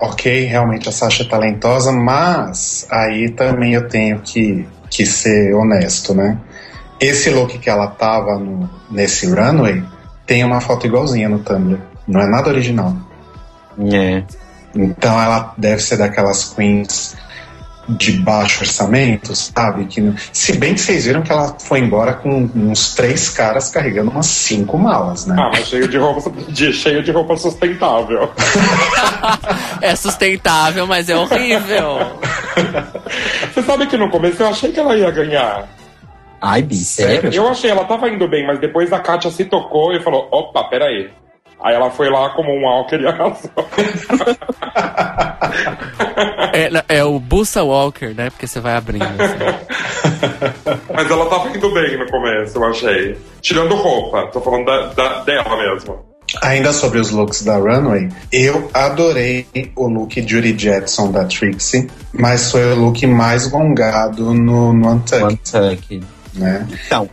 Ok, 0.00 0.46
realmente 0.46 0.88
a 0.88 0.92
Sasha 0.92 1.22
é 1.22 1.26
talentosa, 1.26 1.92
mas 1.92 2.88
aí 2.90 3.30
também 3.30 3.74
eu 3.74 3.86
tenho 3.86 4.18
que, 4.18 4.66
que 4.90 5.06
ser 5.06 5.54
honesto, 5.54 6.12
né? 6.12 6.36
Esse 7.02 7.30
look 7.30 7.58
que 7.58 7.68
ela 7.68 7.88
tava 7.88 8.38
no- 8.38 8.70
nesse 8.90 9.26
runway 9.26 9.82
tem 10.26 10.44
uma 10.44 10.60
foto 10.60 10.86
igualzinha 10.86 11.28
no 11.28 11.40
Tumblr. 11.40 11.78
Não 12.06 12.20
é 12.20 12.26
nada 12.28 12.48
original. 12.48 12.94
É. 13.92 14.22
Então 14.74 15.20
ela 15.20 15.52
deve 15.58 15.82
ser 15.82 15.96
daquelas 15.96 16.44
queens 16.54 17.16
de 17.88 18.12
baixo 18.12 18.60
orçamento, 18.62 19.34
sabe? 19.34 19.86
Que, 19.86 20.00
não- 20.00 20.14
se 20.32 20.56
bem 20.56 20.72
que 20.74 20.80
vocês 20.80 21.04
viram 21.04 21.20
que 21.22 21.32
ela 21.32 21.56
foi 21.58 21.80
embora 21.80 22.14
com 22.14 22.48
uns 22.54 22.94
três 22.94 23.28
caras 23.28 23.68
carregando 23.70 24.10
umas 24.12 24.26
cinco 24.26 24.78
malas, 24.78 25.26
né? 25.26 25.34
Ah, 25.38 25.50
mas 25.52 25.66
cheio 25.66 25.88
de 25.88 25.98
roupa, 25.98 26.30
de, 26.48 26.72
cheio 26.72 27.02
de 27.02 27.10
roupa 27.10 27.36
sustentável. 27.36 28.30
É 29.80 29.96
sustentável, 29.96 30.86
mas 30.86 31.08
é 31.08 31.16
horrível. 31.16 31.98
Você 33.52 33.62
sabe 33.62 33.86
que 33.88 33.96
no 33.96 34.08
começo 34.10 34.40
eu 34.42 34.48
achei 34.48 34.70
que 34.70 34.78
ela 34.78 34.96
ia 34.96 35.10
ganhar. 35.10 35.68
Ai, 36.42 36.60
Bi, 36.60 36.74
sério? 36.76 37.32
Eu 37.32 37.48
achei, 37.48 37.70
ela 37.70 37.84
tava 37.84 38.08
indo 38.08 38.26
bem, 38.28 38.44
mas 38.44 38.58
depois 38.58 38.92
a 38.92 38.98
Kátia 38.98 39.30
se 39.30 39.44
tocou 39.44 39.92
e 39.92 40.02
falou: 40.02 40.28
opa, 40.32 40.64
peraí. 40.64 41.08
Aí 41.62 41.74
ela 41.76 41.88
foi 41.92 42.10
lá 42.10 42.30
como 42.30 42.50
um 42.50 42.64
Walker 42.64 42.96
e 43.00 43.06
arrasou. 43.06 43.50
É, 46.52 46.96
é 46.98 47.04
o 47.04 47.18
Bussa 47.20 47.62
Walker, 47.62 48.08
né? 48.14 48.30
Porque 48.30 48.46
você 48.48 48.58
vai 48.60 48.74
abrindo. 48.74 49.04
assim. 49.04 50.82
Mas 50.92 51.10
ela 51.10 51.26
tava 51.26 51.48
indo 51.56 51.72
bem 51.72 51.96
no 51.98 52.06
começo, 52.10 52.58
eu 52.58 52.64
achei. 52.64 53.16
Tirando 53.40 53.74
roupa, 53.76 54.26
tô 54.32 54.40
falando 54.40 54.64
da, 54.66 54.86
da- 54.88 55.20
dela 55.22 55.56
mesmo. 55.56 55.98
Ainda 56.42 56.72
sobre 56.72 56.98
os 56.98 57.10
looks 57.10 57.42
da 57.44 57.56
Runway, 57.58 58.08
eu 58.32 58.70
adorei 58.72 59.46
o 59.76 59.86
look 59.86 60.20
Judy 60.26 60.56
Jetson 60.58 61.10
da 61.12 61.24
Trixie, 61.26 61.88
mas 62.12 62.50
foi 62.50 62.72
o 62.72 62.76
look 62.76 63.06
mais 63.06 63.46
gongado 63.48 64.32
no, 64.32 64.72
no 64.72 64.88
Untucked, 64.92 65.24
Untucked. 65.54 66.02
Né? 66.34 66.66
Então, 66.86 67.08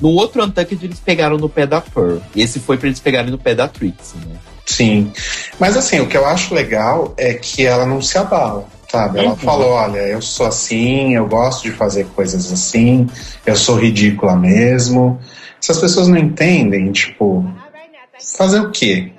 no 0.00 0.08
outro 0.10 0.42
Untucked 0.44 0.84
eles 0.84 1.00
pegaram 1.00 1.36
no 1.36 1.48
pé 1.48 1.66
da 1.66 1.80
Pearl. 1.80 2.18
Esse 2.34 2.58
foi 2.60 2.76
pra 2.76 2.88
eles 2.88 3.00
pegarem 3.00 3.30
no 3.30 3.38
pé 3.38 3.54
da 3.54 3.68
Trixie, 3.68 4.18
né? 4.18 4.36
Sim. 4.66 5.12
Mas 5.58 5.76
assim, 5.76 6.00
o 6.00 6.06
que 6.06 6.16
eu 6.16 6.24
acho 6.26 6.54
legal 6.54 7.12
é 7.16 7.34
que 7.34 7.64
ela 7.66 7.84
não 7.84 8.00
se 8.00 8.16
abala, 8.16 8.64
sabe? 8.90 9.18
Ela 9.18 9.30
Uhum. 9.30 9.36
falou, 9.36 9.70
olha, 9.72 9.98
eu 9.98 10.22
sou 10.22 10.46
assim, 10.46 11.14
eu 11.14 11.26
gosto 11.26 11.64
de 11.64 11.72
fazer 11.72 12.06
coisas 12.14 12.50
assim, 12.52 13.08
eu 13.44 13.56
sou 13.56 13.76
ridícula 13.76 14.36
mesmo. 14.36 15.20
Se 15.60 15.70
as 15.72 15.78
pessoas 15.78 16.08
não 16.08 16.16
entendem, 16.16 16.90
tipo, 16.92 17.44
fazer 18.36 18.60
o 18.60 18.70
quê? 18.70 19.12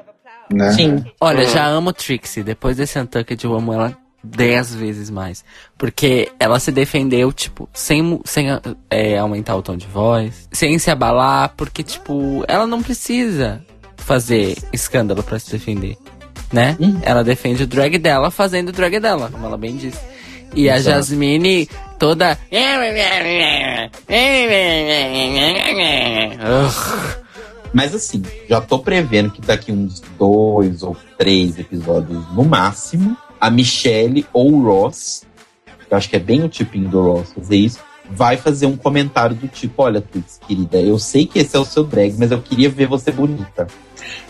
Né? 0.52 0.72
Sim. 0.74 1.06
Olha, 1.20 1.46
já 1.46 1.66
amo 1.66 1.91
Trixie. 1.94 2.44
Depois 2.44 2.78
desse 2.78 3.00
Untucked, 3.00 3.44
eu 3.44 3.56
amo 3.56 3.74
ela 3.74 3.98
dez 4.24 4.74
vezes 4.74 5.09
mais. 5.09 5.43
Porque 5.78 6.32
ela 6.39 6.59
se 6.59 6.71
defendeu, 6.71 7.34
tipo, 7.34 7.69
sem, 7.74 8.19
sem 8.24 8.47
é, 8.89 9.17
aumentar 9.17 9.55
o 9.55 9.61
tom 9.61 9.76
de 9.76 9.88
voz, 9.88 10.47
sem 10.51 10.78
se 10.80 10.89
abalar, 10.89 11.53
porque, 11.57 11.84
tipo, 11.84 12.43
ela 12.47 12.65
não 12.65 12.82
precisa 12.82 13.61
fazer 13.97 14.57
escândalo 14.71 15.21
pra 15.24 15.39
se 15.39 15.51
defender, 15.51 15.97
né? 16.51 16.78
Uhum. 16.80 16.99
Ela 17.03 17.24
defende 17.24 17.63
o 17.63 17.67
drag 17.67 17.97
dela 17.97 18.32
fazendo 18.32 18.69
o 18.69 18.74
drag 18.74 18.99
dela, 18.99 19.30
como 19.32 19.45
ela 19.45 19.57
bem 19.57 19.76
disse. 19.76 19.99
E 20.55 20.69
a 20.69 20.78
Exato. 20.78 20.97
Jasmine 20.97 21.67
toda. 21.97 22.38
Mas 27.74 27.95
assim, 27.95 28.21
já 28.47 28.61
tô 28.61 28.78
prevendo 28.78 29.32
que 29.32 29.41
daqui 29.41 29.71
uns 29.71 29.99
dois 30.19 30.84
ou 30.84 30.95
três 31.17 31.57
episódios 31.57 32.24
no 32.34 32.43
máximo, 32.43 33.17
a 33.44 33.50
Michelle 33.50 34.26
ou 34.32 34.54
o 34.54 34.64
Ross, 34.64 35.24
que 35.66 35.94
eu 35.94 35.98
acho 35.98 36.10
que 36.10 36.16
é 36.16 36.20
bem 36.20 36.41
o 36.44 36.48
tipinho 36.48 36.88
do 36.88 37.02
Ross 37.02 37.34
fazer 37.34 37.58
isso, 37.58 37.80
vai 38.10 38.38
fazer 38.38 38.68
um 38.68 38.78
comentário 38.78 39.36
do 39.36 39.50
tipo: 39.50 39.84
Olha, 39.84 40.00
Twix, 40.00 40.39
querida, 40.48 40.78
eu 40.78 40.98
sei 40.98 41.26
que 41.28 41.39
esse 41.39 41.54
é 41.54 41.60
o 41.60 41.66
seu 41.66 41.84
drag, 41.84 42.16
mas 42.18 42.32
eu 42.32 42.41
queria 42.41 42.70
ver 42.70 42.88
você 42.88 43.12
bonita. 43.12 43.68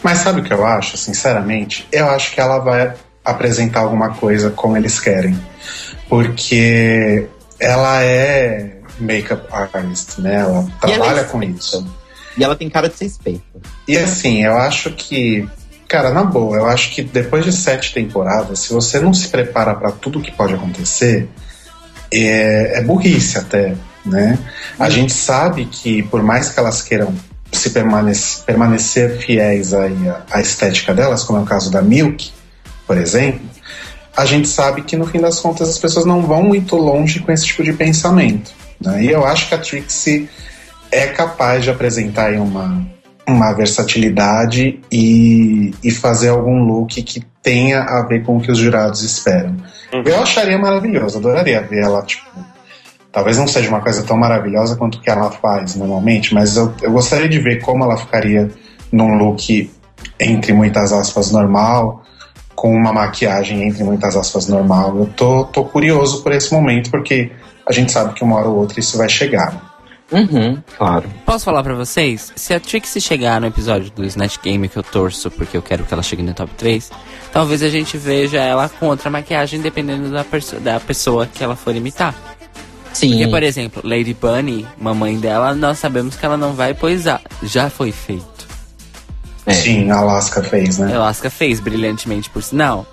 Mas 0.01 0.17
sabe 0.17 0.41
o 0.41 0.43
que 0.43 0.51
eu 0.51 0.65
acho, 0.65 0.97
sinceramente? 0.97 1.87
Eu 1.91 2.09
acho 2.09 2.33
que 2.33 2.41
ela 2.41 2.57
vai 2.57 2.95
apresentar 3.23 3.81
alguma 3.81 4.15
coisa 4.15 4.49
como 4.49 4.75
eles 4.75 4.99
querem. 4.99 5.39
Porque 6.09 7.27
ela 7.59 8.03
é 8.03 8.79
makeup 8.99 9.45
artist, 9.51 10.19
né? 10.21 10.37
Ela 10.37 10.67
E 10.87 10.91
ela 10.91 11.05
trabalha 11.05 11.21
é 11.21 11.23
com 11.25 11.43
isso. 11.43 11.87
E 12.35 12.43
ela 12.43 12.55
tem 12.55 12.67
cara 12.67 12.89
de 12.89 12.97
ser 12.97 13.05
esperta. 13.05 13.61
E 13.87 13.95
assim, 13.95 14.43
eu 14.43 14.57
acho 14.57 14.89
que, 14.91 15.47
cara, 15.93 16.09
na 16.09 16.23
boa, 16.23 16.57
eu 16.57 16.65
acho 16.65 16.89
que 16.89 17.03
depois 17.03 17.45
de 17.45 17.51
sete 17.51 17.93
temporadas, 17.93 18.61
se 18.61 18.73
você 18.73 18.99
não 18.99 19.13
se 19.13 19.27
prepara 19.27 19.75
para 19.75 19.91
tudo 19.91 20.19
que 20.19 20.31
pode 20.31 20.55
acontecer, 20.55 21.29
é, 22.11 22.79
é 22.79 22.81
burrice 22.81 23.37
até, 23.37 23.75
né? 24.03 24.39
A 24.79 24.89
gente 24.89 25.13
sabe 25.13 25.65
que 25.65 26.01
por 26.01 26.23
mais 26.23 26.49
que 26.49 26.59
elas 26.59 26.81
queiram 26.81 27.13
se 27.51 27.69
permanecer, 27.69 28.43
permanecer 28.43 29.19
fiéis 29.19 29.71
aí 29.71 30.09
à, 30.09 30.23
à 30.31 30.41
estética 30.41 30.95
delas, 30.95 31.23
como 31.23 31.37
é 31.37 31.43
o 31.43 31.45
caso 31.45 31.69
da 31.69 31.83
Milk, 31.83 32.31
por 32.87 32.97
exemplo, 32.97 33.47
a 34.17 34.25
gente 34.25 34.47
sabe 34.47 34.81
que 34.81 34.97
no 34.97 35.05
fim 35.05 35.21
das 35.21 35.39
contas 35.39 35.69
as 35.69 35.77
pessoas 35.77 36.07
não 36.07 36.23
vão 36.23 36.41
muito 36.41 36.75
longe 36.75 37.19
com 37.19 37.31
esse 37.31 37.45
tipo 37.45 37.63
de 37.63 37.71
pensamento. 37.71 38.51
Né? 38.81 39.03
E 39.03 39.11
eu 39.11 39.23
acho 39.23 39.47
que 39.47 39.53
a 39.53 39.59
Trixie 39.59 40.27
é 40.91 41.05
capaz 41.05 41.63
de 41.63 41.69
apresentar 41.69 42.29
aí 42.29 42.39
uma, 42.39 42.83
uma 43.27 43.53
versatilidade 43.53 44.81
e, 44.91 45.73
e 45.83 45.91
fazer 45.91 46.29
algum 46.29 46.63
look 46.63 47.01
que 47.01 47.23
tenha 47.41 47.81
a 47.81 48.05
ver 48.05 48.23
com 48.23 48.37
o 48.37 48.41
que 48.41 48.51
os 48.51 48.57
jurados 48.57 49.01
esperam. 49.01 49.55
Eu 49.91 50.21
acharia 50.21 50.57
maravilhoso, 50.57 51.17
adoraria 51.17 51.61
ver 51.61 51.83
ela, 51.83 52.01
tipo. 52.01 52.25
Talvez 53.11 53.37
não 53.37 53.47
seja 53.47 53.69
uma 53.69 53.79
coisa 53.79 54.01
tão 54.01 54.17
maravilhosa 54.17 54.75
quanto 54.75 54.97
o 54.97 55.01
que 55.01 55.09
ela 55.09 55.29
faz 55.29 55.75
normalmente, 55.75 56.33
mas 56.33 56.57
eu, 56.57 56.73
eu 56.81 56.91
gostaria 56.91 57.29
de 57.29 57.37
ver 57.37 57.61
como 57.61 57.83
ela 57.83 57.95
ficaria 57.95 58.49
num 58.91 59.13
look, 59.15 59.69
entre 60.19 60.51
muitas 60.51 60.91
aspas, 60.91 61.31
normal, 61.31 62.03
com 62.55 62.73
uma 62.75 62.91
maquiagem, 62.91 63.67
entre 63.67 63.83
muitas 63.83 64.15
aspas, 64.15 64.47
normal. 64.47 64.97
Eu 64.97 65.05
tô, 65.15 65.43
tô 65.45 65.63
curioso 65.63 66.23
por 66.23 66.31
esse 66.31 66.51
momento, 66.51 66.89
porque 66.89 67.31
a 67.67 67.71
gente 67.71 67.91
sabe 67.91 68.13
que 68.13 68.23
uma 68.23 68.37
hora 68.37 68.47
ou 68.47 68.57
outra 68.57 68.79
isso 68.79 68.97
vai 68.97 69.07
chegar. 69.07 69.72
Uhum, 70.11 70.61
claro. 70.77 71.05
Posso 71.25 71.45
falar 71.45 71.63
pra 71.63 71.73
vocês? 71.73 72.31
Se 72.35 72.53
a 72.53 72.59
Trixie 72.59 73.01
chegar 73.01 73.41
no 73.41 73.47
episódio 73.47 73.89
do 73.91 74.05
Snatch 74.05 74.37
Game 74.43 74.67
que 74.69 74.77
eu 74.77 74.83
torço, 74.83 75.31
porque 75.31 75.57
eu 75.57 75.61
quero 75.61 75.83
que 75.85 75.93
ela 75.93 76.03
chegue 76.03 76.21
no 76.21 76.33
top 76.33 76.51
3, 76.55 76.91
talvez 77.31 77.63
a 77.63 77.69
gente 77.69 77.97
veja 77.97 78.39
ela 78.39 78.69
com 78.69 78.87
outra 78.87 79.09
maquiagem, 79.09 79.59
dependendo 79.61 80.11
da, 80.11 80.23
da 80.61 80.79
pessoa 80.79 81.25
que 81.25 81.43
ela 81.43 81.55
for 81.55 81.75
imitar. 81.75 82.13
Sim. 82.93 83.09
Porque, 83.11 83.27
por 83.27 83.41
exemplo, 83.41 83.81
Lady 83.83 84.13
Bunny, 84.13 84.67
mamãe 84.79 85.17
dela, 85.19 85.55
nós 85.55 85.79
sabemos 85.79 86.15
que 86.15 86.23
ela 86.23 86.37
não 86.37 86.53
vai 86.53 86.75
poisar. 86.75 87.21
Já 87.41 87.67
foi 87.69 87.91
feito. 87.91 88.47
É. 89.47 89.53
Sim, 89.53 89.89
a 89.89 89.97
Alaska 89.97 90.43
fez, 90.43 90.77
né? 90.77 90.95
Alaska 90.95 91.29
fez 91.29 91.59
brilhantemente, 91.59 92.29
por 92.29 92.43
sinal. 92.43 92.85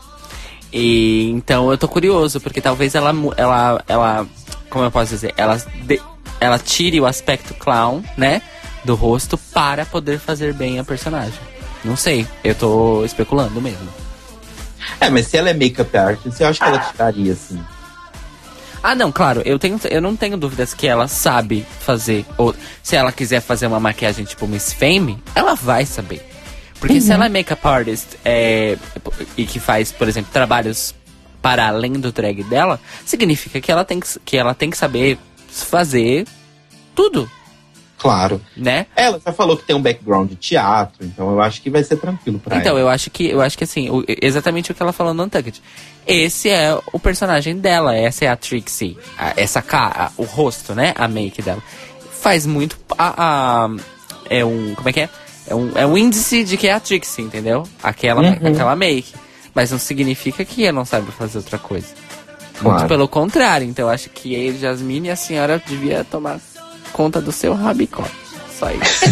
E 0.72 1.28
então 1.32 1.70
eu 1.70 1.76
tô 1.76 1.86
curioso, 1.86 2.40
porque 2.40 2.61
talvez 2.62 2.94
ela, 2.94 3.12
ela, 3.36 3.84
ela, 3.86 4.26
como 4.70 4.84
eu 4.84 4.90
posso 4.90 5.11
dizer, 5.12 5.34
ela, 5.36 5.56
de- 5.84 6.00
ela 6.41 6.59
tire 6.59 7.01
o 7.01 7.07
aspecto 7.07 7.55
clown, 7.55 8.03
né, 8.16 8.43
do 8.84 8.95
rosto 8.95 9.36
para 9.36 9.84
poder 9.84 10.18
fazer 10.18 10.55
bem 10.55 10.78
a 10.78 10.84
personagem. 10.84 11.38
Não 11.84 11.97
sei, 11.97 12.26
eu 12.43 12.55
tô 12.55 13.05
especulando 13.05 13.61
mesmo. 13.61 13.88
É, 14.99 15.09
mas 15.11 15.26
se 15.26 15.36
ela 15.36 15.51
é 15.51 15.55
make-up 15.55 15.97
artist, 15.97 16.41
eu 16.41 16.49
acho 16.49 16.59
que 16.59 16.66
ela 16.66 16.78
tiraria, 16.78 17.32
assim. 17.32 17.61
Ah, 18.82 18.95
não, 18.95 19.12
claro, 19.12 19.43
eu, 19.45 19.59
tenho, 19.59 19.78
eu 19.91 20.01
não 20.01 20.16
tenho 20.16 20.38
dúvidas 20.38 20.72
que 20.72 20.86
ela 20.86 21.07
sabe 21.07 21.66
fazer. 21.80 22.24
Ou 22.38 22.55
se 22.82 22.97
ela 22.97 23.12
quiser 23.12 23.41
fazer 23.41 23.66
uma 23.66 23.78
maquiagem 23.78 24.24
tipo 24.24 24.47
Miss 24.47 24.72
Fame, 24.72 25.22
ela 25.34 25.55
vai 25.55 25.84
saber. 25.84 26.26
Porque 26.78 26.99
se 26.99 27.12
ela 27.12 27.26
é 27.26 27.28
make-up 27.28 27.66
artist 27.66 28.16
é, 28.24 28.78
e 29.36 29.45
que 29.45 29.61
faz, 29.61 29.93
por 29.93 30.09
exemplo, 30.09 30.32
trabalhos 30.32 30.95
para 31.43 31.68
além 31.68 31.93
do 31.93 32.11
drag 32.11 32.43
dela, 32.45 32.80
significa 33.05 33.61
que 33.61 33.70
ela 33.70 33.84
tem 33.84 34.01
que, 34.01 34.18
que, 34.24 34.36
ela 34.36 34.55
tem 34.55 34.70
que 34.70 34.78
saber 34.78 35.18
fazer 35.51 36.26
tudo, 36.94 37.30
Claro. 37.98 38.40
né? 38.57 38.86
Ela 38.96 39.20
já 39.24 39.32
falou 39.32 39.57
que 39.57 39.64
tem 39.64 39.76
um 39.76 39.82
background 39.82 40.30
de 40.30 40.36
teatro, 40.36 41.05
então 41.05 41.30
eu 41.32 41.40
acho 41.42 41.61
que 41.61 41.68
vai 41.68 41.84
ser 41.84 41.96
tranquilo 41.96 42.38
pra 42.38 42.57
Então, 42.57 42.72
ela. 42.72 42.80
eu 42.80 42.88
acho 42.88 43.11
que 43.11 43.28
eu 43.28 43.40
acho 43.42 43.59
que 43.59 43.64
assim, 43.64 43.90
o- 43.90 44.05
exatamente 44.22 44.70
o 44.70 44.74
que 44.74 44.82
ela 44.82 44.92
falou 44.92 45.12
no 45.12 45.24
Untucked. 45.24 45.61
Esse 46.07 46.48
é 46.48 46.78
o 46.92 46.98
personagem 46.98 47.59
dela, 47.59 47.94
essa 47.94 48.24
é 48.24 48.28
a 48.28 48.36
Trixie. 48.36 48.96
A- 49.18 49.34
essa 49.36 49.61
cara, 49.61 50.11
o 50.16 50.22
rosto, 50.24 50.74
né? 50.74 50.94
A 50.96 51.07
make 51.07 51.42
dela. 51.42 51.62
Faz 52.11 52.46
muito. 52.46 52.78
A, 52.98 53.64
a- 53.66 53.76
é 54.30 54.44
um. 54.44 54.74
Como 54.74 54.88
é 54.88 54.92
que 54.92 55.01
é? 55.01 55.09
É 55.46 55.55
um, 55.55 55.72
é 55.74 55.86
um 55.86 55.96
índice 55.98 56.42
de 56.44 56.57
que 56.57 56.68
é 56.68 56.72
a 56.72 56.80
Trixie, 56.80 57.22
entendeu? 57.22 57.66
Aquela, 57.82 58.22
Uhum. 58.22 58.32
aquela 58.46 58.74
make. 58.76 59.12
Mas 59.55 59.70
não 59.72 59.78
significa 59.78 60.44
que 60.44 60.64
ela 60.64 60.72
não 60.72 60.84
sabe 60.84 61.11
fazer 61.12 61.38
outra 61.38 61.59
coisa. 61.59 61.88
Muito 62.61 62.74
Claro. 62.74 62.88
pelo 62.88 63.08
contrário. 63.08 63.66
Então, 63.66 63.86
eu 63.86 63.90
acho 63.90 64.11
que 64.11 64.34
eu, 64.34 64.56
Jasmine, 64.58 65.11
a 65.11 65.16
senhora 65.16 65.62
devia 65.66 66.04
tomar 66.04 66.38
conta 66.92 67.20
do 67.20 67.32
seu 67.32 67.54
rabicote. 67.54 68.11
Só 68.58 68.70
isso. 68.70 69.04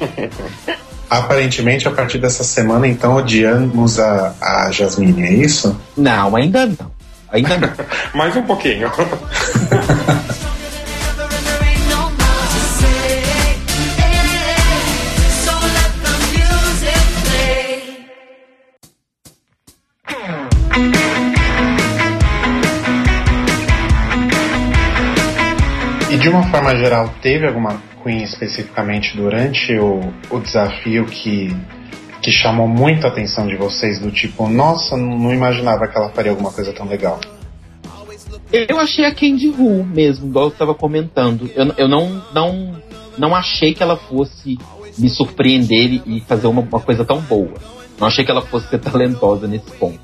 Aparentemente, 1.08 1.88
a 1.88 1.90
partir 1.90 2.18
dessa 2.18 2.44
semana, 2.44 2.86
então, 2.86 3.16
odiamos 3.16 3.98
a, 3.98 4.34
a 4.40 4.70
Jasmine, 4.70 5.22
é 5.22 5.32
isso? 5.32 5.76
Não, 5.96 6.36
ainda 6.36 6.66
não. 6.66 6.90
Ainda 7.32 7.58
não. 7.58 7.70
Mais 8.14 8.36
um 8.36 8.42
pouquinho. 8.42 8.90
de 26.20 26.28
uma 26.28 26.42
forma 26.50 26.76
geral, 26.76 27.08
teve 27.22 27.46
alguma 27.46 27.80
Queen 28.02 28.22
especificamente 28.22 29.16
durante 29.16 29.74
o, 29.78 30.00
o 30.30 30.38
desafio 30.38 31.06
que, 31.06 31.54
que 32.20 32.30
chamou 32.30 32.68
muito 32.68 33.06
a 33.06 33.10
atenção 33.10 33.46
de 33.46 33.56
vocês? 33.56 33.98
Do 33.98 34.10
tipo, 34.10 34.46
nossa, 34.46 34.96
não 34.96 35.32
imaginava 35.32 35.88
que 35.88 35.96
ela 35.96 36.10
faria 36.10 36.30
alguma 36.30 36.52
coisa 36.52 36.72
tão 36.72 36.86
legal. 36.86 37.18
Eu 38.52 38.78
achei 38.78 39.04
a 39.04 39.14
Candy 39.14 39.48
Who 39.48 39.84
mesmo, 39.84 40.28
igual 40.28 40.46
eu 40.46 40.50
tava 40.50 40.74
comentando. 40.74 41.50
Eu, 41.54 41.72
eu 41.78 41.88
não, 41.88 42.22
não, 42.34 42.74
não 43.16 43.34
achei 43.34 43.72
que 43.72 43.82
ela 43.82 43.96
fosse 43.96 44.58
me 44.98 45.08
surpreender 45.08 46.02
e 46.06 46.20
fazer 46.20 46.48
uma, 46.48 46.60
uma 46.60 46.80
coisa 46.80 47.04
tão 47.04 47.20
boa. 47.20 47.54
Não 47.98 48.06
achei 48.06 48.24
que 48.24 48.30
ela 48.30 48.42
fosse 48.42 48.68
ser 48.68 48.78
talentosa 48.78 49.46
nesse 49.46 49.70
ponto. 49.72 50.00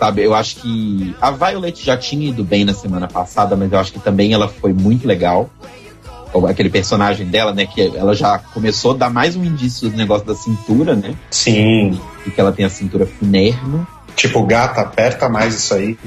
Sabe, 0.00 0.22
eu 0.24 0.34
acho 0.34 0.56
que 0.56 1.14
a 1.20 1.30
Violet 1.30 1.84
já 1.84 1.94
tinha 1.94 2.30
ido 2.30 2.42
bem 2.42 2.64
na 2.64 2.72
semana 2.72 3.06
passada, 3.06 3.54
mas 3.54 3.70
eu 3.70 3.78
acho 3.78 3.92
que 3.92 4.00
também 4.00 4.32
ela 4.32 4.48
foi 4.48 4.72
muito 4.72 5.06
legal. 5.06 5.50
Aquele 6.48 6.70
personagem 6.70 7.26
dela, 7.26 7.52
né? 7.52 7.66
Que 7.66 7.92
ela 7.94 8.14
já 8.14 8.38
começou 8.38 8.92
a 8.92 8.96
dar 8.96 9.10
mais 9.10 9.36
um 9.36 9.44
indício 9.44 9.90
do 9.90 9.96
negócio 9.98 10.26
da 10.26 10.34
cintura, 10.34 10.94
né? 10.96 11.14
Sim. 11.30 12.00
E 12.24 12.30
que 12.30 12.40
ela 12.40 12.50
tem 12.50 12.64
a 12.64 12.70
cintura 12.70 13.04
finerma. 13.04 13.86
Tipo, 14.16 14.42
gata, 14.46 14.80
aperta 14.80 15.28
mais 15.28 15.54
isso 15.54 15.74
aí. 15.74 15.98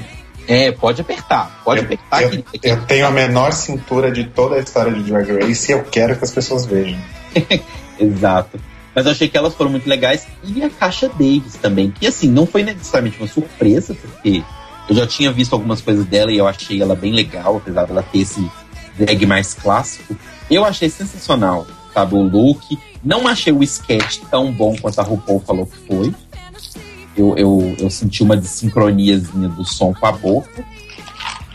É, 0.48 0.72
pode 0.72 1.00
apertar. 1.00 1.60
Pode 1.64 1.80
Eu, 1.80 1.84
apertar. 1.84 2.22
eu- 2.22 2.30
que- 2.30 2.42
eu 2.64 2.82
tenho 2.86 3.06
a 3.06 3.10
menor 3.12 3.52
cintura 3.52 4.10
de 4.10 4.24
toda 4.24 4.56
a 4.56 4.58
história 4.58 4.92
de 4.92 5.02
Drag 5.04 5.30
Race 5.40 5.70
e 5.70 5.74
eu 5.74 5.84
quero 5.84 6.16
que 6.16 6.24
as 6.24 6.32
pessoas 6.32 6.64
vejam. 6.66 6.98
Exato. 8.00 8.58
Mas 8.94 9.06
eu 9.06 9.12
achei 9.12 9.28
que 9.28 9.36
elas 9.36 9.54
foram 9.54 9.70
muito 9.70 9.88
legais. 9.88 10.26
E 10.44 10.62
a 10.62 10.70
Caixa 10.70 11.08
Davis 11.08 11.54
também, 11.60 11.90
que 11.90 12.06
assim, 12.06 12.28
não 12.28 12.46
foi 12.46 12.62
necessariamente 12.62 13.18
uma 13.18 13.26
surpresa, 13.26 13.94
porque 13.94 14.42
eu 14.88 14.94
já 14.94 15.06
tinha 15.06 15.32
visto 15.32 15.52
algumas 15.52 15.80
coisas 15.80 16.04
dela 16.04 16.30
e 16.30 16.38
eu 16.38 16.46
achei 16.46 16.80
ela 16.80 16.94
bem 16.94 17.12
legal, 17.12 17.56
apesar 17.56 17.86
dela 17.86 18.02
ter 18.02 18.20
esse 18.20 18.48
drag 18.96 19.26
mais 19.26 19.54
clássico. 19.54 20.16
Eu 20.50 20.64
achei 20.64 20.88
sensacional, 20.88 21.66
sabe, 21.92 22.14
o 22.14 22.22
look. 22.22 22.78
Não 23.02 23.26
achei 23.26 23.52
o 23.52 23.62
sketch 23.62 24.20
tão 24.30 24.52
bom 24.52 24.76
quanto 24.80 24.98
a 25.00 25.02
RuPaul 25.02 25.40
falou 25.40 25.66
que 25.66 25.76
foi. 25.86 26.14
Eu, 27.16 27.36
eu, 27.36 27.76
eu 27.78 27.90
senti 27.90 28.22
uma 28.22 28.36
desincroniazinha 28.36 29.48
do 29.48 29.64
som 29.64 29.92
com 29.92 30.06
a 30.06 30.12
boca. 30.12 30.64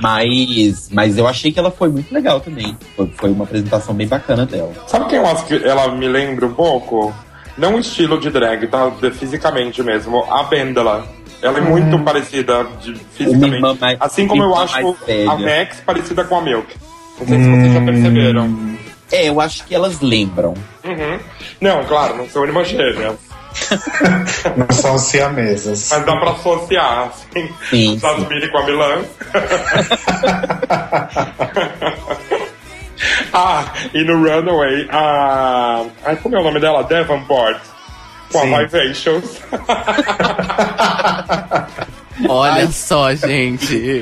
Mas, 0.01 0.89
mas 0.91 1.17
eu 1.17 1.27
achei 1.27 1.51
que 1.51 1.59
ela 1.59 1.69
foi 1.69 1.89
muito 1.89 2.11
legal 2.13 2.39
também. 2.39 2.77
Foi, 2.95 3.11
foi 3.17 3.31
uma 3.31 3.43
apresentação 3.43 3.93
bem 3.93 4.07
bacana 4.07 4.45
dela. 4.45 4.73
Sabe 4.87 5.09
quem 5.09 5.17
eu 5.17 5.27
acho 5.27 5.45
que 5.45 5.55
ela 5.55 5.93
me 5.93 6.07
lembra 6.07 6.47
um 6.47 6.53
pouco? 6.53 7.13
Não 7.59 7.75
o 7.75 7.79
estilo 7.79 8.19
de 8.19 8.29
drag, 8.29 8.67
tá? 8.67 8.91
Fisicamente 9.13 9.81
mesmo. 9.83 10.23
A 10.31 10.43
Bendela. 10.43 11.05
Ela 11.41 11.57
é 11.57 11.61
muito 11.61 11.97
parecida 11.99 12.65
de, 12.81 12.95
fisicamente. 13.13 13.79
mais- 13.79 13.97
assim 13.99 14.27
como 14.27 14.43
eu 14.43 14.55
acho 14.55 14.95
a 15.29 15.37
Max 15.37 15.81
parecida 15.85 16.23
com 16.25 16.37
a 16.37 16.41
Milk. 16.41 16.75
Não 17.19 17.27
sei 17.27 17.37
se 17.37 17.49
vocês 17.49 17.73
já 17.73 17.81
perceberam. 17.81 18.77
É, 19.11 19.29
eu 19.29 19.41
acho 19.41 19.63
que 19.65 19.73
elas 19.73 20.01
lembram. 20.01 20.53
Uhum. 20.83 21.19
Não, 21.61 21.83
claro, 21.85 22.17
não 22.17 22.29
são 22.29 22.43
irmãs 22.45 22.67
gêmeas. 22.67 23.15
Não 24.55 24.71
são 24.71 24.97
siamesas. 24.99 25.89
Mas 25.91 26.05
dá 26.05 26.15
pra 26.17 26.31
associar, 26.31 27.07
assim. 27.09 27.49
Sim, 27.69 27.99
sim. 27.99 28.49
Com 28.51 28.57
a 28.59 28.63
Milan. 28.63 29.01
ah, 33.33 33.73
e 33.93 34.03
no 34.03 34.21
Runaway, 34.23 34.87
a. 34.91 35.85
Ai, 36.05 36.15
como 36.17 36.35
é 36.35 36.39
o 36.39 36.43
nome 36.43 36.59
dela? 36.59 36.83
Davenport. 36.83 37.59
Com 38.31 38.41
Sim. 38.41 38.53
a 38.53 38.59
Vivacious. 38.59 39.41
Olha 42.29 42.67
só, 42.67 43.13
gente. 43.15 44.01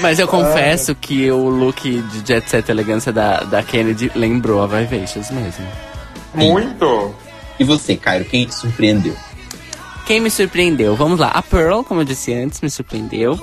Mas 0.00 0.18
eu 0.18 0.28
confesso 0.28 0.94
que 0.94 1.30
o 1.30 1.48
look 1.48 1.80
de 1.82 2.26
Jet 2.26 2.48
Set 2.48 2.68
Elegância 2.68 3.12
da, 3.12 3.40
da 3.40 3.62
Kennedy 3.62 4.12
lembrou 4.14 4.62
a 4.62 4.66
Vivacious 4.66 5.30
mesmo. 5.30 5.66
Muito. 6.34 7.14
E 7.58 7.64
você, 7.64 7.96
Cairo, 7.96 8.24
quem 8.24 8.46
te 8.46 8.54
surpreendeu? 8.54 9.16
Quem 10.06 10.20
me 10.20 10.30
surpreendeu? 10.30 10.94
Vamos 10.94 11.18
lá. 11.20 11.28
A 11.28 11.42
Pearl, 11.42 11.82
como 11.82 12.00
eu 12.00 12.04
disse 12.04 12.32
antes, 12.34 12.60
me 12.60 12.70
surpreendeu. 12.70 13.38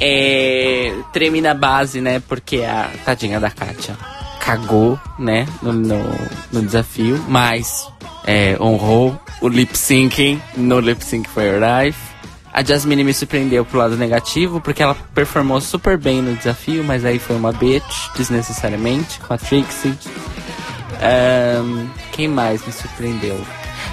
É, 0.00 0.92
treme 1.12 1.40
na 1.40 1.54
base, 1.54 2.00
né? 2.00 2.20
Porque 2.28 2.62
a 2.62 2.90
tadinha 3.04 3.38
da 3.38 3.50
Katia 3.50 3.96
cagou, 4.40 4.98
né? 5.18 5.46
No, 5.62 5.72
no, 5.72 5.98
no 6.52 6.62
desafio. 6.62 7.22
Mas 7.28 7.88
é, 8.26 8.56
honrou 8.60 9.18
o 9.40 9.48
lip 9.48 9.76
syncing 9.76 10.40
no 10.56 10.80
lip 10.80 11.04
sync 11.04 11.28
for 11.28 11.42
your 11.42 11.60
life. 11.60 11.98
A 12.52 12.62
Jasmine 12.62 13.02
me 13.02 13.14
surpreendeu 13.14 13.64
pro 13.64 13.78
lado 13.78 13.96
negativo, 13.96 14.60
porque 14.60 14.82
ela 14.82 14.94
performou 15.14 15.58
super 15.60 15.96
bem 15.96 16.20
no 16.20 16.36
desafio, 16.36 16.84
mas 16.84 17.02
aí 17.02 17.18
foi 17.18 17.34
uma 17.34 17.50
bitch, 17.50 18.10
desnecessariamente, 18.14 19.18
com 19.20 19.32
a 19.32 19.38
Trixie. 19.38 19.94
Ahn, 21.00 21.86
quem 22.12 22.28
mais 22.28 22.64
me 22.66 22.72
surpreendeu? 22.72 23.40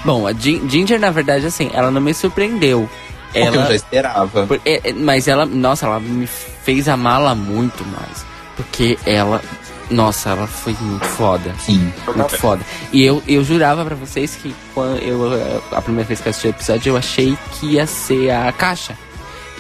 Bom, 0.04 0.28
a 0.28 0.34
Gin- 0.34 0.68
Ginger, 0.70 1.00
na 1.00 1.10
verdade, 1.10 1.46
assim, 1.46 1.70
ela 1.74 1.90
não 1.90 2.02
me 2.02 2.14
surpreendeu. 2.14 2.90
Porque 3.32 3.40
eu 3.48 3.54
já 3.54 3.62
Ela, 3.62 3.76
esperava. 3.76 4.48
por- 4.48 4.62
é- 4.66 4.90
é- 4.90 4.94
mas 4.94 5.28
ela, 5.28 5.46
nossa, 5.46 5.86
ela 5.86 6.00
me 6.00 6.26
fez 6.28 6.88
amá-la 6.90 7.36
muito 7.36 7.86
mais. 7.86 8.26
Porque 8.56 8.98
ela, 9.06 9.42
nossa, 9.90 10.32
ela 10.32 10.48
foi 10.48 10.76
muito 10.82 11.06
foda. 11.06 11.54
Sim. 11.60 11.94
Muito 12.16 12.38
foda. 12.38 12.64
E 12.92 13.04
eu, 13.06 13.22
eu 13.28 13.44
jurava 13.44 13.86
pra 13.86 13.96
vocês 13.96 14.36
que 14.36 14.54
quando 14.74 14.98
eu, 15.00 15.34
eh, 15.34 15.60
a 15.72 15.82
primeira 15.82 16.08
vez 16.08 16.20
que 16.20 16.28
eu 16.28 16.32
assisti 16.32 16.48
o 16.48 16.50
episódio, 16.50 16.90
eu 16.92 16.98
achei 16.98 17.38
que 17.54 17.74
ia 17.74 17.86
ser 17.86 18.32
a 18.32 18.52
Caixa 18.52 18.98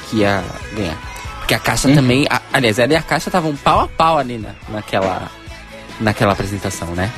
que 0.09 0.17
ia 0.17 0.43
ganhar. 0.76 0.97
Porque 1.39 1.53
a 1.53 1.59
Caixa 1.59 1.93
também. 1.93 2.26
a- 2.30 2.41
aliás, 2.51 2.78
ela 2.80 2.93
e 2.93 2.95
a 2.95 3.01
Caixa 3.01 3.30
estavam 3.30 3.55
pau 3.55 3.82
a 3.82 3.88
pau 3.88 4.17
ali 4.17 4.38
na, 4.38 4.49
naquela, 4.70 5.32
naquela 5.99 6.34
apresentação, 6.34 6.89
né? 6.95 7.11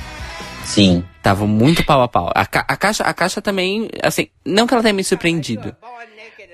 Sim. 0.63 1.03
Estavam 1.17 1.47
muito 1.47 1.83
pau 1.83 2.01
a 2.01 2.07
pau. 2.07 2.31
A, 2.33 2.45
ca- 2.45 2.65
a, 2.67 2.77
caixa, 2.77 3.03
a 3.03 3.13
caixa 3.13 3.41
também, 3.41 3.89
assim, 4.03 4.27
não 4.45 4.65
que 4.67 4.73
ela 4.73 4.81
tenha 4.83 4.93
me 4.93 5.03
surpreendido. 5.03 5.75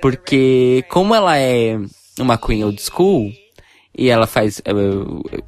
Porque 0.01 0.83
como 0.89 1.13
ela 1.15 1.37
é 1.37 1.77
uma 2.19 2.37
queen 2.37 2.63
old 2.63 2.81
school, 2.81 3.31
e 3.97 4.09
ela 4.09 4.27
faz. 4.27 4.61
eh, 4.65 4.71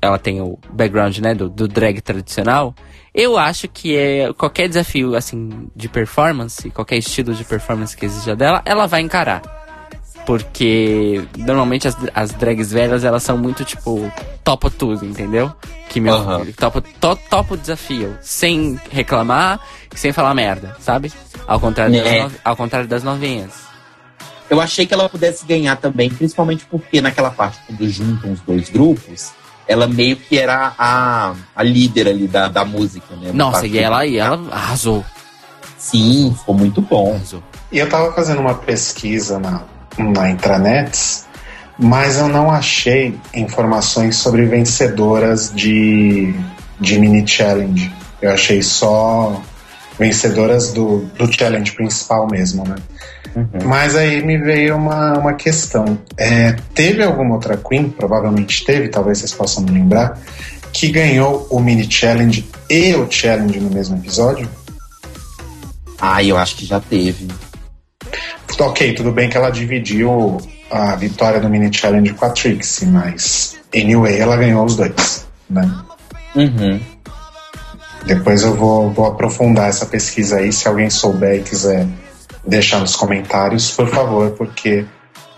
Ela 0.02 0.18
tem 0.18 0.42
o 0.42 0.58
background, 0.72 1.18
né, 1.20 1.34
do, 1.36 1.50
do 1.50 1.68
drag 1.68 2.02
tradicional, 2.02 2.74
eu 3.14 3.38
acho 3.38 3.68
que 3.68 3.96
é 3.96 4.34
qualquer 4.34 4.68
desafio, 4.68 5.16
assim, 5.16 5.70
de 5.76 5.88
performance, 5.90 6.70
qualquer 6.72 6.98
estilo 6.98 7.34
de 7.34 7.44
performance 7.44 7.96
que 7.96 8.06
exija 8.06 8.36
dela, 8.36 8.62
ela 8.66 8.88
vai 8.88 9.02
encarar. 9.02 9.42
Porque 10.26 11.24
normalmente 11.38 11.88
as, 11.88 11.98
as 12.14 12.32
drags 12.32 12.72
velhas, 12.72 13.04
elas 13.04 13.24
são 13.24 13.38
muito 13.38 13.64
tipo, 13.66 14.12
topo 14.44 14.70
tudo, 14.70 15.04
entendeu? 15.06 15.52
Que 15.90 16.00
meu 16.00 16.14
filho, 16.42 16.54
topo, 16.54 16.82
to, 16.82 17.18
topo 17.30 17.54
o 17.56 17.58
desafio, 17.58 18.16
sem 18.22 18.80
reclamar, 18.92 19.60
sem 19.96 20.12
falar 20.14 20.36
merda, 20.36 20.76
sabe? 20.80 21.12
Ao 21.48 21.60
contrário, 21.60 21.96
das, 21.96 22.06
É. 22.06 22.24
no- 22.24 22.32
ao 22.46 22.56
contrário 22.56 22.88
das 22.88 23.04
novinhas. 23.04 23.69
Eu 24.50 24.60
achei 24.60 24.86
que 24.86 24.94
ela 24.94 25.08
pudesse 25.08 25.46
ganhar 25.46 25.76
também, 25.76 26.10
principalmente 26.10 26.66
porque 26.66 27.02
naquela 27.02 27.30
parte, 27.30 27.60
quando 27.68 27.88
juntam 27.90 28.32
os 28.32 28.40
dois 28.42 28.70
grupos, 28.70 29.32
ela 29.68 29.88
meio 29.88 30.16
que 30.16 30.38
era 30.38 30.74
a, 30.78 31.36
a 31.56 31.64
líder 31.64 32.08
ali 32.08 32.28
da, 32.28 32.48
da 32.48 32.66
música, 32.66 33.16
né? 33.16 33.32
Nossa, 33.32 33.68
e 33.68 33.78
ela, 33.78 34.06
e 34.06 34.18
ela 34.18 34.42
arrasou. 34.52 35.06
Sim, 35.78 36.34
ficou 36.38 36.56
muito 36.56 36.82
bom. 36.82 37.14
arrasou. 37.14 37.44
E 37.72 37.78
eu 37.78 37.88
tava 37.88 38.12
fazendo 38.14 38.42
uma 38.42 38.56
pesquisa 38.56 39.38
na, 39.38 39.62
na 39.98 40.32
intranet, 40.32 41.24
mas 41.78 42.18
eu 42.18 42.28
não 42.28 42.50
achei 42.50 43.16
informações 43.34 44.16
sobre 44.16 44.46
vencedoras 44.46 45.54
de, 45.54 46.34
de 46.80 46.98
mini 46.98 47.26
challenge. 47.28 47.94
Eu 48.20 48.34
achei 48.34 48.64
só 48.64 49.40
vencedoras 50.00 50.72
do, 50.72 51.00
do 51.18 51.32
challenge 51.32 51.74
principal 51.74 52.26
mesmo, 52.28 52.64
né? 52.66 52.76
Mas 53.64 53.96
aí 53.96 54.26
me 54.26 54.38
veio 54.38 54.76
uma, 54.76 55.18
uma 55.18 55.34
questão. 55.34 56.00
É, 56.18 56.54
teve 56.74 57.04
alguma 57.04 57.36
outra 57.36 57.58
Queen, 57.58 57.90
provavelmente 57.90 58.66
teve, 58.66 58.88
talvez 58.88 59.20
vocês 59.20 59.34
possam 59.34 59.64
me 59.64 59.72
lembrar, 59.72 60.20
que 60.72 60.90
ganhou 60.90 61.46
o 61.50 61.60
mini 61.60 61.90
challenge 61.90 62.48
e 62.70 62.96
o 62.96 63.10
challenge 63.12 63.60
no 63.60 63.70
mesmo 63.70 63.98
episódio? 63.98 64.50
Ah, 66.00 66.24
eu 66.24 66.38
acho 66.38 66.56
que 66.56 66.66
já 66.66 66.80
teve. 66.80 67.28
Ok, 68.60 68.94
tudo 68.94 69.12
bem 69.12 69.30
que 69.30 69.38
ela 69.38 69.50
dividiu 69.50 70.38
a 70.72 70.96
vitória 70.96 71.40
do 71.40 71.50
mini 71.50 71.74
challenge 71.74 72.14
com 72.14 72.26
a 72.26 72.30
Trixie, 72.30 72.88
mas 72.88 73.58
anyway, 73.76 74.18
ela 74.18 74.38
ganhou 74.38 74.66
os 74.66 74.76
dois, 74.76 75.28
né? 75.50 75.70
Uhum. 76.36 76.80
Depois 78.06 78.44
eu 78.44 78.56
vou, 78.56 78.92
vou 78.92 79.06
aprofundar 79.06 79.70
essa 79.70 79.86
pesquisa 79.86 80.38
aí, 80.38 80.52
se 80.52 80.68
alguém 80.68 80.90
souber 80.90 81.40
e 81.40 81.44
quiser 81.44 81.88
deixar 82.46 82.80
nos 82.80 82.96
comentários, 82.96 83.72
por 83.72 83.88
favor, 83.88 84.32
porque 84.32 84.86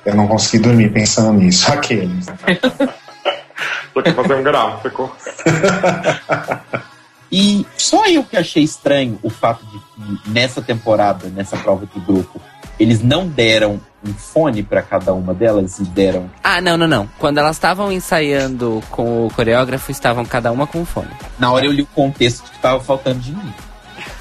eu 0.05 0.16
não 0.16 0.28
consegui 0.28 0.64
dormir 0.64 0.91
pensando 0.91 1.34
nisso. 1.34 1.72
Aqueles. 1.72 2.26
Tô 3.93 3.99
aqui 3.99 4.14
fazer 4.14 4.36
um 4.36 4.43
gráfico. 4.43 5.12
E 7.32 7.66
só 7.78 8.05
eu 8.07 8.26
que 8.26 8.36
achei 8.36 8.62
estranho 8.62 9.18
o 9.24 9.30
fato 9.30 9.66
de 9.66 9.80
que 9.80 10.30
nessa 10.30 10.62
temporada, 10.62 11.30
nessa 11.30 11.55
prova 11.55 11.86
de 11.86 11.97
grupo, 12.01 12.41
eles 12.78 13.01
não 13.01 13.26
deram 13.26 13.80
um 14.06 14.14
fone 14.14 14.64
pra 14.64 14.82
cada 14.82 15.14
uma 15.14 15.34
delas 15.34 15.80
e 15.80 15.84
deram. 15.84 16.30
Ah, 16.43 16.60
não, 16.60 16.78
não, 16.78 16.88
não. 16.88 17.10
Quando 17.20 17.38
elas 17.38 17.56
estavam 17.56 17.91
ensaiando 17.91 18.82
com 18.89 19.28
o 19.28 19.32
coreógrafo, 19.32 19.91
estavam 19.91 20.26
cada 20.26 20.52
uma 20.52 20.66
com 20.66 20.80
um 20.80 20.86
fone. 20.86 21.12
Na 21.38 21.52
hora 21.52 21.66
eu 21.66 21.72
li 21.72 21.84
o 21.84 21.88
contexto 21.88 22.49
que 22.52 22.60
tava 22.60 22.80
faltando 22.80 23.20
de 23.20 23.32
mim. 23.32 23.54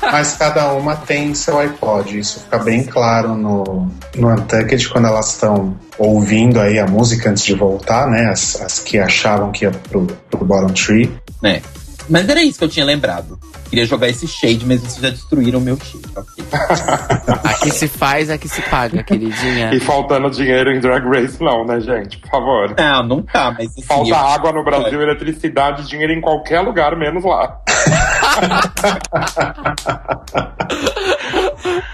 Mas 0.02 0.34
cada 0.34 0.72
uma 0.72 0.96
tem 0.96 1.34
seu 1.34 1.58
iPod, 1.58 2.18
isso 2.18 2.40
fica 2.40 2.58
bem 2.58 2.84
claro 2.84 3.34
no, 3.34 3.90
no 4.16 4.28
Untucked 4.28 4.88
quando 4.88 5.06
elas 5.06 5.34
estão 5.34 5.76
ouvindo 5.98 6.60
aí 6.60 6.78
a 6.78 6.86
música 6.86 7.30
antes 7.30 7.44
de 7.44 7.54
voltar, 7.54 8.08
né? 8.08 8.26
As, 8.26 8.60
as 8.60 8.78
que 8.78 8.98
achavam 8.98 9.52
que 9.52 9.64
ia 9.64 9.70
pro, 9.70 10.06
pro 10.30 10.44
Bottom 10.44 10.72
Tree. 10.72 11.14
Né? 11.42 11.62
Mas 12.08 12.28
era 12.28 12.42
isso 12.42 12.58
que 12.58 12.64
eu 12.64 12.68
tinha 12.68 12.84
lembrado. 12.84 13.38
Queria 13.70 13.86
jogar 13.86 14.08
esse 14.08 14.26
shade, 14.26 14.66
mas 14.66 14.80
vocês 14.80 15.00
já 15.00 15.10
destruíram 15.10 15.60
o 15.60 15.62
meu 15.62 15.76
shade. 15.78 16.04
ok. 16.16 16.44
Aqui 17.44 17.70
se 17.70 17.86
faz, 17.88 18.28
aqui 18.30 18.48
se 18.48 18.60
paga, 18.62 19.02
queridinha. 19.02 19.72
E 19.72 19.78
faltando 19.80 20.28
dinheiro 20.30 20.70
em 20.72 20.80
Drag 20.80 21.04
Race, 21.06 21.40
não, 21.42 21.64
né, 21.64 21.80
gente? 21.80 22.18
Por 22.18 22.30
favor. 22.30 22.74
Não, 22.76 23.02
não 23.06 23.22
tá, 23.22 23.54
mas 23.56 23.68
assim, 23.70 23.82
Falta 23.82 24.10
eu- 24.10 24.16
água 24.16 24.52
no 24.52 24.64
Brasil, 24.64 25.00
eletricidade, 25.00 25.86
dinheiro 25.88 26.12
em 26.12 26.20
qualquer 26.20 26.60
lugar, 26.62 26.96
menos 26.96 27.24
lá. 27.24 27.60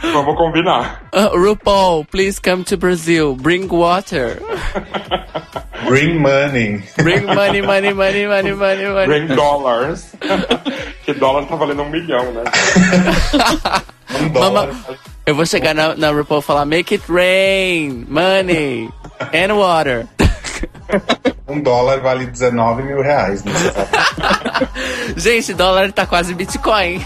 Vamos 0.03 0.37
combinar. 0.37 1.03
Uh, 1.13 1.31
RuPaul, 1.37 2.07
please 2.11 2.39
come 2.39 2.65
to 2.65 2.77
Brazil. 2.77 3.35
Bring 3.37 3.69
water. 3.69 4.41
Bring 5.87 6.21
money. 6.21 6.83
Bring 6.97 7.27
money, 7.27 7.63
money, 7.63 7.93
money, 7.93 8.27
money, 8.27 8.53
money, 8.53 8.85
money. 8.87 9.07
Bring 9.07 9.29
dollars. 9.29 10.15
que 11.05 11.15
dólar 11.15 11.47
tá 11.47 11.57
valendo 11.57 11.83
um 11.83 11.91
milhão, 11.91 12.33
né? 12.33 12.45
Um 14.19 14.29
dólar. 14.29 14.69
Mama, 14.69 14.99
eu 15.27 15.35
vou 15.35 15.45
chegar 15.45 15.75
na, 15.75 15.97
na 15.97 16.11
RuPaul 16.11 16.41
e 16.41 16.43
falar 16.43 16.65
Make 16.65 16.95
it 16.95 17.05
rain, 17.13 18.07
money 18.09 18.89
and 19.35 19.53
water. 19.55 20.07
Um 21.49 21.61
dólar 21.61 22.01
vale 22.01 22.27
19 22.27 22.83
mil 22.83 23.03
reais. 23.03 23.45
Né? 23.45 23.53
Gente, 25.17 25.55
dólar 25.55 25.93
tá 25.93 26.07
quase 26.07 26.35
Bitcoin. 26.35 27.01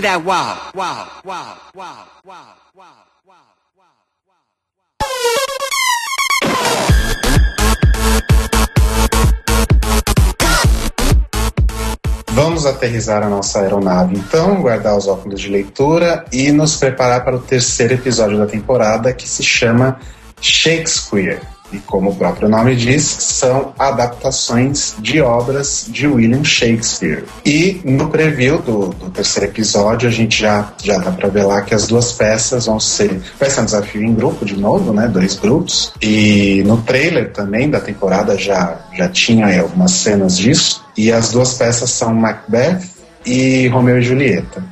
Sissy, 0.00 0.02
that 0.02 0.24
wow, 0.24 0.70
wow, 0.74 1.06
wow, 1.24 1.56
wow, 1.74 2.06
wow, 2.24 2.56
wow, 2.74 2.84
wow. 3.26 3.44
Vamos 12.32 12.64
aterrizar 12.64 13.22
a 13.22 13.28
nossa 13.28 13.60
aeronave, 13.60 14.16
então, 14.16 14.62
guardar 14.62 14.96
os 14.96 15.06
óculos 15.06 15.40
de 15.40 15.48
leitura 15.48 16.24
e 16.32 16.50
nos 16.52 16.76
preparar 16.76 17.24
para 17.24 17.36
o 17.36 17.40
terceiro 17.40 17.94
episódio 17.94 18.38
da 18.38 18.46
temporada, 18.46 19.12
que 19.12 19.28
se 19.28 19.42
chama 19.42 20.00
Shakespeare. 20.40 21.40
E 21.72 21.78
como 21.78 22.10
o 22.10 22.16
próprio 22.16 22.48
nome 22.48 22.74
diz, 22.74 23.02
são 23.02 23.72
adaptações 23.78 24.94
de 24.98 25.20
obras 25.20 25.86
de 25.88 26.06
William 26.06 26.44
Shakespeare. 26.44 27.24
E 27.44 27.80
no 27.84 28.08
preview 28.08 28.60
do, 28.60 28.88
do 28.88 29.10
terceiro 29.10 29.50
episódio, 29.50 30.08
a 30.08 30.12
gente 30.12 30.40
já, 30.40 30.72
já 30.82 30.98
dá 30.98 31.12
para 31.12 31.28
ver 31.28 31.44
lá 31.44 31.62
que 31.62 31.74
as 31.74 31.86
duas 31.86 32.12
peças 32.12 32.66
vão 32.66 32.80
ser. 32.80 33.20
Vai 33.38 33.50
ser 33.50 33.60
um 33.60 33.64
desafio 33.64 34.02
em 34.02 34.14
grupo 34.14 34.44
de 34.44 34.56
novo, 34.56 34.92
né? 34.92 35.08
Dois 35.08 35.36
grupos. 35.36 35.92
E 36.02 36.62
no 36.66 36.78
trailer 36.78 37.32
também 37.32 37.70
da 37.70 37.80
temporada 37.80 38.36
já, 38.36 38.78
já 38.92 39.08
tinha 39.08 39.46
aí 39.46 39.58
algumas 39.58 39.92
cenas 39.92 40.36
disso. 40.36 40.84
E 40.96 41.12
as 41.12 41.30
duas 41.30 41.54
peças 41.54 41.90
são 41.90 42.14
Macbeth 42.14 42.80
e 43.24 43.68
Romeu 43.68 43.98
e 43.98 44.02
Julieta. 44.02 44.62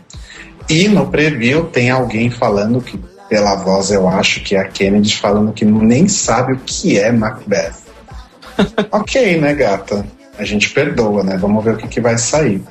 E 0.68 0.86
no 0.86 1.06
preview 1.06 1.64
tem 1.64 1.90
alguém 1.90 2.30
falando 2.30 2.80
que, 2.82 3.00
pela 3.28 3.54
voz 3.56 3.90
eu 3.90 4.08
acho 4.08 4.40
que 4.40 4.56
é 4.56 4.60
a 4.60 4.68
Kennedy, 4.68 5.16
falando 5.16 5.52
que 5.52 5.64
nem 5.64 6.08
sabe 6.08 6.54
o 6.54 6.58
que 6.58 6.98
é 6.98 7.12
Macbeth. 7.12 7.74
ok, 8.90 9.38
né, 9.40 9.54
gata? 9.54 10.06
A 10.38 10.44
gente 10.44 10.70
perdoa, 10.70 11.22
né? 11.22 11.36
Vamos 11.36 11.62
ver 11.64 11.74
o 11.74 11.76
que, 11.76 11.88
que 11.88 12.00
vai 12.00 12.16
sair. 12.16 12.62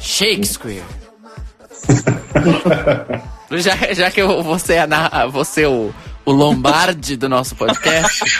Shakespeare. 0.00 0.82
já, 3.52 3.76
já 3.94 4.10
que 4.10 4.20
eu 4.20 4.42
vou 4.42 4.58
ser, 4.58 4.78
a 4.78 4.86
narra- 4.86 5.26
vou 5.26 5.44
ser 5.44 5.66
o, 5.66 5.92
o 6.24 6.32
Lombardi 6.32 7.16
do 7.16 7.28
nosso 7.28 7.56
podcast. 7.56 8.24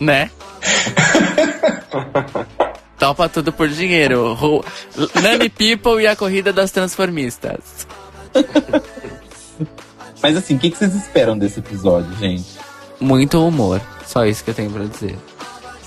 né? 0.00 0.30
Topa 2.98 3.28
tudo 3.28 3.52
por 3.52 3.68
dinheiro. 3.68 4.32
Ro- 4.34 4.64
Nani 5.20 5.48
People 5.50 6.02
e 6.02 6.06
a 6.06 6.16
corrida 6.16 6.52
das 6.52 6.70
transformistas. 6.70 7.86
Mas 10.22 10.36
assim, 10.36 10.56
o 10.56 10.58
que, 10.58 10.70
que 10.70 10.76
vocês 10.78 10.94
esperam 10.94 11.36
desse 11.36 11.60
episódio, 11.60 12.14
gente? 12.16 12.46
Muito 12.98 13.46
humor. 13.46 13.80
Só 14.06 14.24
isso 14.24 14.42
que 14.42 14.50
eu 14.50 14.54
tenho 14.54 14.70
pra 14.70 14.84
dizer. 14.84 15.16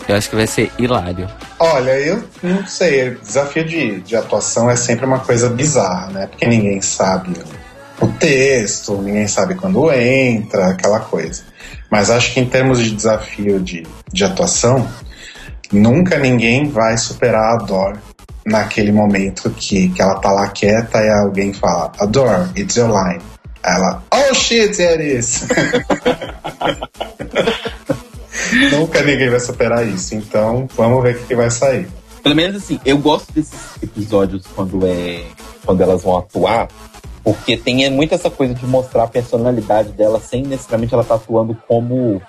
Eu 0.08 0.16
acho 0.16 0.30
que 0.30 0.36
vai 0.36 0.48
ser 0.48 0.72
hilário. 0.78 1.28
Olha, 1.60 2.00
eu 2.00 2.24
não 2.41 2.66
sei, 2.66 3.16
desafio 3.16 3.66
de, 3.66 4.00
de 4.02 4.16
atuação 4.16 4.70
é 4.70 4.76
sempre 4.76 5.06
uma 5.06 5.20
coisa 5.20 5.50
bizarra, 5.50 6.12
né? 6.12 6.28
Porque 6.28 6.45
ninguém 6.45 6.82
sabe 6.82 7.34
o 8.00 8.08
texto, 8.08 9.02
ninguém 9.02 9.28
sabe 9.28 9.56
quando 9.56 9.91
entra, 9.91 10.68
aquela 10.68 11.00
coisa. 11.00 11.43
Mas 11.89 12.10
acho 12.10 12.34
que 12.34 12.39
em 12.39 12.45
termos 12.45 12.80
de 12.80 12.91
desafio 12.91 13.60
de, 13.60 13.86
de 14.12 14.24
atuação, 14.24 14.88
nunca 15.72 16.18
ninguém 16.18 16.70
vai 16.70 16.98
superar 16.98 17.56
a 17.56 17.58
Dor 17.58 17.98
naquele 18.48 18.93
momento 18.93 19.50
que, 19.50 19.89
que 19.89 20.02
ela 20.02 20.16
tá 20.16 20.32
lá 20.32 20.48
quieta 20.48 21.04
e 21.04 21.10
alguém 21.10 21.52
fala, 21.52 21.91
Adore, 22.00 22.50
it's 22.56 22.78
your 22.78 22.88
line. 22.88 23.22
Ela, 23.62 24.02
oh 24.12 24.34
shit, 24.34 24.82
it 24.82 25.04
is. 25.04 25.45
Nunca 28.72 29.04
ninguém 29.04 29.30
vai 29.30 29.41
superar 29.41 29.86
isso. 29.86 30.16
Então, 30.16 30.70
vamos 30.78 31.04
ver 31.04 31.18
o 31.18 31.26
que, 31.26 31.36
vai 31.36 31.52
sair. 31.52 31.89
Pelo 32.24 32.36
menos 32.36 32.64
assim, 32.64 32.80
eu 32.86 32.98
gosto 32.98 33.34
desses 33.34 33.60
episódios 33.84 34.48
quando 34.56 34.88
é 34.88 35.24
quando 35.66 35.82
elas 35.82 36.02
vão 36.02 36.18
atuar, 36.18 36.70
porque 37.22 37.58
tem 37.58 37.89
muito 37.91 38.16
essa 38.16 38.30
coisa 38.30 38.54
de 38.54 38.66
mostrar 38.66 39.04
a 39.04 39.08
personalidade 39.08 39.91
dela 39.91 40.22
sem 40.22 40.43
necessariamente 40.43 40.93
ela 40.93 41.04
estar 41.04 41.16
atuando 41.16 41.58
como 41.68 42.22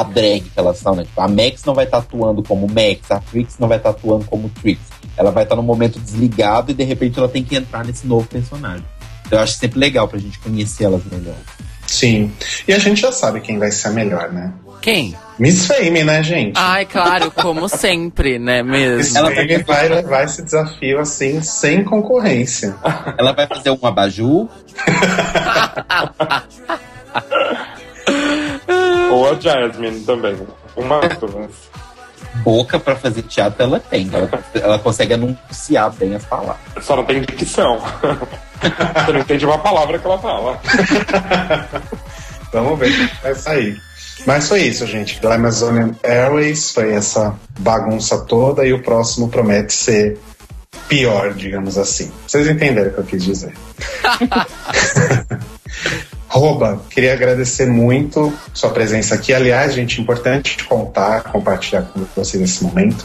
a 0.00 0.02
drag 0.02 0.42
que 0.42 0.58
elas 0.58 0.78
são, 0.78 0.94
né? 0.94 1.04
Tipo, 1.04 1.20
a 1.20 1.28
Max 1.28 1.64
não 1.64 1.74
vai 1.74 1.84
estar 1.84 1.98
atuando 1.98 2.42
como 2.42 2.66
Max, 2.68 3.10
a 3.10 3.20
Trix 3.20 3.58
não 3.58 3.68
vai 3.68 3.78
estar 3.78 3.90
atuando 3.90 4.24
como 4.24 4.48
Trix. 4.48 4.80
Ela 5.16 5.30
vai 5.30 5.42
estar 5.42 5.56
no 5.56 5.62
momento 5.62 5.98
desligado 5.98 6.70
e 6.70 6.74
de 6.74 6.84
repente 6.84 7.18
ela 7.18 7.28
tem 7.28 7.42
que 7.42 7.56
entrar 7.56 7.84
nesse 7.84 8.06
novo 8.06 8.26
personagem. 8.26 8.84
Então, 9.26 9.38
eu 9.38 9.42
acho 9.42 9.58
sempre 9.58 9.78
legal 9.78 10.08
pra 10.08 10.18
gente 10.18 10.38
conhecer 10.38 10.84
elas 10.84 11.02
melhor. 11.10 11.36
Sim. 11.86 12.30
E 12.66 12.72
a 12.72 12.78
gente 12.78 13.00
já 13.00 13.10
sabe 13.10 13.40
quem 13.40 13.58
vai 13.58 13.70
ser 13.70 13.88
a 13.88 13.90
melhor, 13.90 14.30
né? 14.30 14.52
Quem? 14.80 15.16
Miss 15.38 15.66
Fame, 15.66 16.04
né, 16.04 16.22
gente? 16.22 16.52
Ai, 16.56 16.86
claro, 16.86 17.30
como 17.30 17.68
sempre, 17.68 18.38
né 18.38 18.62
Miss 18.62 18.72
mesmo? 18.72 19.18
ela 19.18 19.34
Fame 19.34 19.58
vai 19.64 19.88
levar 19.88 20.24
esse 20.24 20.42
desafio 20.42 21.00
assim, 21.00 21.42
sem 21.42 21.82
concorrência. 21.82 22.76
Ela 23.18 23.32
vai 23.32 23.46
fazer 23.46 23.70
um 23.70 23.86
abajur, 23.86 24.48
Ou 29.10 29.30
a 29.30 29.34
Jasmine 29.34 30.00
também. 30.00 30.36
Uma 30.76 31.00
duas. 31.00 31.50
boca 32.42 32.78
pra 32.78 32.94
fazer 32.94 33.22
teatro 33.22 33.62
ela 33.62 33.80
tem. 33.80 34.08
Ela, 34.12 34.30
ela 34.54 34.78
consegue 34.78 35.14
anunciar 35.14 35.90
bem 35.92 36.14
as 36.14 36.24
palavras. 36.24 36.84
Só 36.84 36.96
não 36.96 37.04
tem 37.04 37.22
dicção. 37.22 37.80
Você 38.60 39.12
não 39.12 39.20
entende 39.20 39.46
uma 39.46 39.58
palavra 39.58 39.98
que 39.98 40.06
ela 40.06 40.18
fala. 40.18 40.60
Vamos 42.52 42.78
ver 42.78 42.90
o 42.90 43.08
que 43.08 43.22
vai 43.22 43.34
sair. 43.34 43.80
Mas 44.26 44.48
foi 44.48 44.62
isso, 44.62 44.86
gente. 44.86 45.20
Glamazonian 45.20 45.94
Airways 46.02 46.72
foi 46.72 46.92
essa 46.92 47.34
bagunça 47.58 48.18
toda 48.24 48.66
e 48.66 48.72
o 48.72 48.82
próximo 48.82 49.28
promete 49.28 49.72
ser 49.72 50.18
pior, 50.88 51.32
digamos 51.34 51.78
assim. 51.78 52.10
Vocês 52.26 52.48
entenderam 52.48 52.90
o 52.90 52.94
que 52.94 53.00
eu 53.00 53.04
quis 53.04 53.24
dizer. 53.24 53.52
Roba, 56.38 56.80
queria 56.90 57.12
agradecer 57.12 57.66
muito 57.66 58.32
sua 58.54 58.70
presença 58.70 59.14
aqui. 59.14 59.34
Aliás, 59.34 59.74
gente, 59.74 60.00
importante 60.00 60.62
contar, 60.64 61.24
compartilhar 61.24 61.82
com 61.82 62.04
vocês 62.16 62.40
nesse 62.40 62.64
momento. 62.64 63.04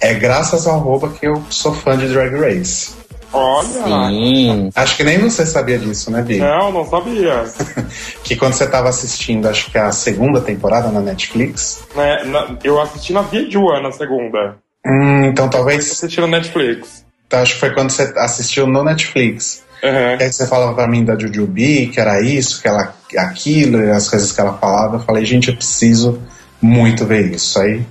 É 0.00 0.14
graças 0.14 0.66
ao 0.66 0.78
Roba 0.78 1.08
que 1.10 1.26
eu 1.26 1.42
sou 1.50 1.72
fã 1.72 1.96
de 1.96 2.08
Drag 2.08 2.34
Race. 2.36 2.90
Olha. 3.32 4.08
Sim. 4.08 4.70
Acho 4.74 4.96
que 4.96 5.04
nem 5.04 5.18
você 5.18 5.44
sabia 5.44 5.78
disso, 5.78 6.10
né, 6.10 6.22
Bi? 6.22 6.38
Não, 6.38 6.72
não 6.72 6.86
sabia. 6.86 7.44
Que 8.24 8.36
quando 8.36 8.52
você 8.54 8.64
estava 8.64 8.88
assistindo, 8.88 9.48
acho 9.48 9.70
que 9.70 9.78
a 9.78 9.90
segunda 9.92 10.40
temporada 10.40 10.88
na 10.90 11.00
Netflix. 11.00 11.82
Né, 11.94 12.24
na- 12.24 12.56
eu 12.64 12.80
assisti 12.80 13.12
na 13.12 13.22
Video 13.22 13.62
na 13.82 13.90
segunda. 13.92 14.56
Hum, 14.86 15.24
então 15.24 15.48
talvez. 15.48 15.90
Assisti 15.90 16.20
na 16.20 16.26
Netflix. 16.26 17.04
Então, 17.26 17.40
acho 17.40 17.54
que 17.54 17.60
foi 17.60 17.74
quando 17.74 17.90
você 17.90 18.10
assistiu 18.16 18.66
no 18.66 18.82
Netflix. 18.82 19.62
Uhum. 19.82 20.16
E 20.18 20.22
aí 20.22 20.32
você 20.32 20.46
falava 20.46 20.74
pra 20.74 20.88
mim 20.88 21.04
da 21.04 21.18
Jujubi, 21.18 21.88
que 21.88 22.00
era 22.00 22.20
isso, 22.20 22.60
que 22.60 22.68
ela 22.68 22.94
aquilo, 23.16 23.80
e 23.82 23.90
as 23.90 24.08
coisas 24.08 24.32
que 24.32 24.40
ela 24.40 24.54
falava. 24.54 24.96
Eu 24.96 25.00
falei, 25.00 25.24
gente, 25.24 25.48
eu 25.48 25.56
preciso 25.56 26.20
muito 26.60 27.04
ver 27.04 27.32
isso. 27.32 27.60
Aí 27.60 27.84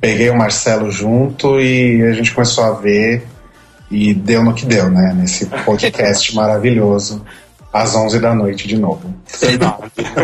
peguei 0.00 0.28
o 0.30 0.36
Marcelo 0.36 0.90
junto 0.90 1.60
e 1.60 2.02
a 2.02 2.12
gente 2.12 2.32
começou 2.32 2.64
a 2.64 2.72
ver 2.72 3.24
e 3.90 4.12
deu 4.12 4.42
no 4.42 4.54
que 4.54 4.66
deu, 4.66 4.90
né? 4.90 5.14
Nesse 5.14 5.46
podcast 5.46 6.34
maravilhoso 6.34 7.24
às 7.72 7.94
11 7.94 8.18
da 8.18 8.34
noite 8.34 8.68
de 8.68 8.76
novo. 8.76 9.14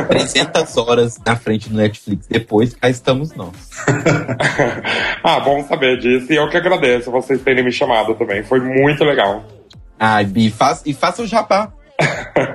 300 0.09 0.77
horas 0.77 1.19
na 1.25 1.37
frente 1.37 1.69
do 1.71 1.77
Netflix. 1.77 2.27
Depois, 2.27 2.75
cá 2.75 2.91
estamos 2.91 3.35
nós. 3.35 3.55
Ah, 5.23 5.41
bom 5.41 5.63
saber 5.65 5.99
disso. 5.99 6.33
E 6.33 6.37
eu 6.37 6.49
que 6.49 6.57
agradeço 6.57 7.11
vocês 7.11 7.43
terem 7.43 7.63
me 7.63 7.73
chamado 7.73 8.15
também. 8.15 8.43
Foi 8.43 8.61
muito 8.61 9.05
legal. 9.05 9.45
Ai, 9.99 10.25
Bi, 10.25 10.51
faz, 10.51 10.83
e 10.87 10.95
faça 10.95 11.23
o 11.23 11.27
jabá. 11.27 11.73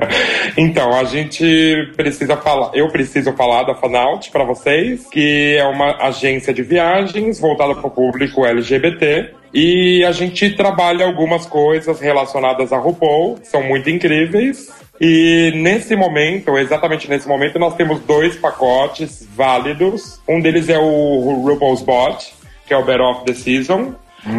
Então, 0.56 0.94
a 0.94 1.04
gente 1.04 1.92
precisa 1.96 2.38
falar, 2.38 2.72
eu 2.76 2.88
preciso 2.90 3.34
falar 3.34 3.64
da 3.64 3.74
Fanaut 3.74 4.30
para 4.30 4.44
vocês, 4.44 5.08
que 5.10 5.56
é 5.58 5.66
uma 5.66 5.98
agência 6.06 6.54
de 6.54 6.62
viagens 6.62 7.40
voltada 7.40 7.74
para 7.74 7.88
o 7.88 7.90
público 7.90 8.46
LGBT. 8.46 9.34
E 9.52 10.04
a 10.06 10.12
gente 10.12 10.52
trabalha 10.56 11.06
algumas 11.06 11.46
coisas 11.46 12.00
relacionadas 12.00 12.72
a 12.72 12.78
RuPaul, 12.78 13.40
são 13.44 13.64
muito 13.64 13.90
incríveis. 13.90 14.72
E 15.02 15.52
nesse 15.56 15.96
momento, 15.96 16.58
exatamente 16.58 17.10
nesse 17.10 17.28
momento, 17.28 17.58
nós 17.58 17.76
temos 17.76 18.00
dois 18.02 18.36
pacotes 18.36 19.28
válidos. 19.36 20.22
Um 20.28 20.40
deles 20.40 20.70
é 20.70 20.78
o 20.78 21.44
RuPaul's 21.46 21.82
Bot, 21.82 22.34
que 22.66 22.74
é 22.74 22.78
o 22.78 22.86
Better 22.86 23.06
of 23.06 23.26
the 23.26 23.34
Season, 23.34 23.96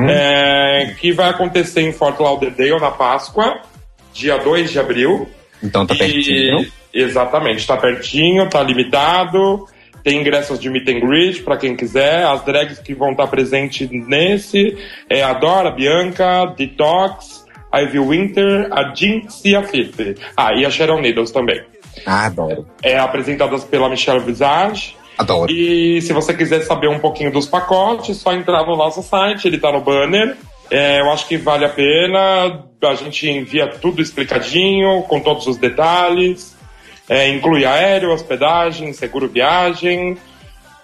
é, 0.09 0.95
que 0.99 1.13
vai 1.13 1.29
acontecer 1.31 1.83
em 1.83 1.93
Fort 1.93 2.19
Lauderdale 2.19 2.81
na 2.81 2.91
Páscoa, 2.91 3.61
dia 4.13 4.37
2 4.39 4.71
de 4.71 4.79
abril. 4.79 5.29
Então 5.63 5.87
tá 5.87 5.95
E- 5.95 5.99
pertinho. 5.99 6.67
Exatamente, 6.93 7.67
tá 7.67 7.77
pertinho, 7.77 8.49
tá 8.49 8.63
limitado. 8.63 9.67
Tem 10.03 10.21
ingressos 10.21 10.61
de 10.61 10.69
meet 10.69 10.87
and 10.89 11.01
greet 11.01 11.43
para 11.43 11.57
quem 11.57 11.75
quiser. 11.75 12.25
As 12.27 12.45
drags 12.45 12.79
que 12.79 12.95
vão 12.95 13.13
estar 13.13 13.27
presentes 13.27 13.89
nesse 13.91 14.77
é 15.09 15.23
a 15.23 15.33
Dora, 15.33 15.71
a 15.71 15.73
Bianca, 15.73 16.45
Detox, 16.57 17.45
a 17.73 17.81
Ivy 17.81 17.99
Winter, 17.99 18.69
a 18.71 18.95
Jinx 18.95 19.43
e 19.45 19.57
a 19.57 19.63
Fife. 19.63 20.15
Ah, 20.37 20.53
e 20.55 20.65
a 20.65 20.71
Sharon 20.71 21.01
Needles 21.01 21.31
também. 21.33 21.61
Ah, 22.07 22.27
adoro. 22.27 22.67
É 22.83 22.99
apresentadas 22.99 23.65
pela 23.65 23.89
Michelle 23.89 24.21
Visage. 24.21 24.95
Adoro. 25.17 25.51
E 25.51 26.01
se 26.03 26.13
você 26.13 26.35
quiser 26.35 26.63
saber 26.63 26.89
um 26.89 26.99
pouquinho 26.99 27.31
dos 27.33 27.47
pacotes, 27.47 28.17
só 28.17 28.33
entrar 28.33 28.65
no 28.67 28.77
nosso 28.77 29.03
site, 29.03 29.47
ele 29.47 29.59
tá 29.59 29.71
no 29.71 29.81
banner. 29.81 30.37
É, 30.71 31.01
eu 31.01 31.11
acho 31.13 31.27
que 31.29 31.37
vale 31.37 31.65
a 31.65 31.69
pena. 31.69 32.65
A 32.83 32.95
gente 32.95 33.29
envia 33.29 33.67
tudo 33.69 34.03
explicadinho, 34.03 35.03
com 35.03 35.21
todos 35.21 35.47
os 35.47 35.57
detalhes. 35.57 36.55
É, 37.09 37.29
inclui 37.29 37.65
aéreo, 37.65 38.13
hospedagem, 38.13 38.93
seguro 38.93 39.29
viagem. 39.29 40.17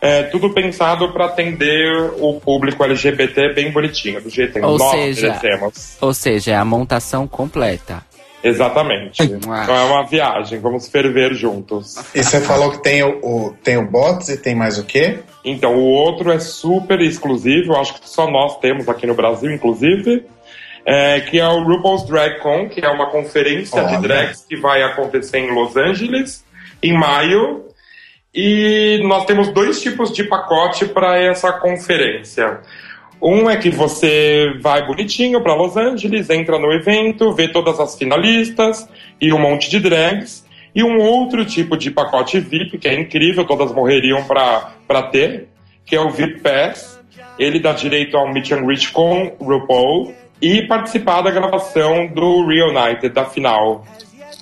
É, 0.02 0.22
tudo 0.24 0.50
pensado 0.50 1.12
para 1.12 1.26
atender 1.26 2.12
o 2.18 2.40
público 2.40 2.82
LGBT 2.82 3.52
bem 3.52 3.70
bonitinho, 3.70 4.20
do 4.22 4.30
jeito 4.30 4.54
que 4.54 4.60
Ou 4.60 4.78
nós 4.78 4.92
seja- 4.92 5.26
merecemos. 5.28 5.96
Ou 6.00 6.14
seja, 6.14 6.52
é 6.52 6.56
a 6.56 6.64
montação 6.64 7.26
completa. 7.26 8.02
Exatamente. 8.42 9.22
Então 9.22 9.74
é 9.76 9.82
uma 9.84 10.04
viagem, 10.06 10.58
vamos 10.60 10.88
ferver 10.88 11.34
juntos. 11.34 11.96
E 12.14 12.22
você 12.22 12.40
falou 12.40 12.70
que 12.72 12.82
tem 12.82 13.02
o, 13.02 13.18
o- 13.22 13.56
tem 13.62 13.76
o 13.76 13.86
bots 13.90 14.28
e 14.28 14.36
tem 14.36 14.54
mais 14.54 14.78
o 14.78 14.84
quê? 14.84 15.18
Então, 15.44 15.74
o 15.74 15.84
outro 15.84 16.30
é 16.30 16.38
super 16.38 17.00
exclusivo, 17.00 17.74
acho 17.76 17.94
que 18.00 18.08
só 18.08 18.30
nós 18.30 18.58
temos 18.58 18.88
aqui 18.88 19.06
no 19.06 19.14
Brasil, 19.14 19.50
inclusive, 19.50 20.24
é, 20.84 21.20
que 21.20 21.38
é 21.38 21.46
o 21.48 21.62
RuPaul's 21.62 22.04
Drag 22.06 22.38
Con, 22.40 22.68
que 22.68 22.84
é 22.84 22.88
uma 22.88 23.10
conferência 23.10 23.82
Olha. 23.82 23.96
de 23.96 24.02
drags 24.02 24.44
que 24.48 24.56
vai 24.56 24.82
acontecer 24.82 25.38
em 25.38 25.54
Los 25.54 25.76
Angeles 25.76 26.44
em 26.82 26.92
maio. 26.92 27.64
E 28.34 29.00
nós 29.08 29.24
temos 29.24 29.48
dois 29.48 29.80
tipos 29.82 30.12
de 30.12 30.24
pacote 30.24 30.86
para 30.86 31.18
essa 31.18 31.52
conferência. 31.52 32.60
Um 33.22 33.50
é 33.50 33.56
que 33.56 33.68
você 33.70 34.46
vai 34.60 34.86
bonitinho 34.86 35.42
para 35.42 35.54
Los 35.54 35.76
Angeles, 35.76 36.30
entra 36.30 36.58
no 36.58 36.72
evento, 36.72 37.32
vê 37.32 37.48
todas 37.48 37.78
as 37.78 37.96
finalistas 37.96 38.88
e 39.20 39.32
um 39.32 39.38
monte 39.38 39.68
de 39.68 39.78
drags. 39.78 40.44
E 40.74 40.82
um 40.84 40.98
outro 40.98 41.44
tipo 41.44 41.76
de 41.76 41.90
pacote 41.90 42.38
VIP, 42.38 42.78
que 42.78 42.88
é 42.88 42.94
incrível, 42.98 43.44
todas 43.44 43.72
morreriam 43.72 44.22
para 44.24 45.02
ter, 45.10 45.48
que 45.84 45.96
é 45.96 46.00
o 46.00 46.10
VIP 46.10 46.40
Pass. 46.40 46.98
Ele 47.38 47.58
dá 47.58 47.72
direito 47.72 48.16
ao 48.16 48.32
meet 48.32 48.52
and 48.52 48.64
greet 48.64 48.90
com 48.92 49.32
RuPaul 49.40 50.14
e 50.40 50.62
participar 50.66 51.22
da 51.22 51.30
gravação 51.30 52.06
do 52.06 52.46
Reunited, 52.46 53.08
da 53.10 53.24
final. 53.24 53.84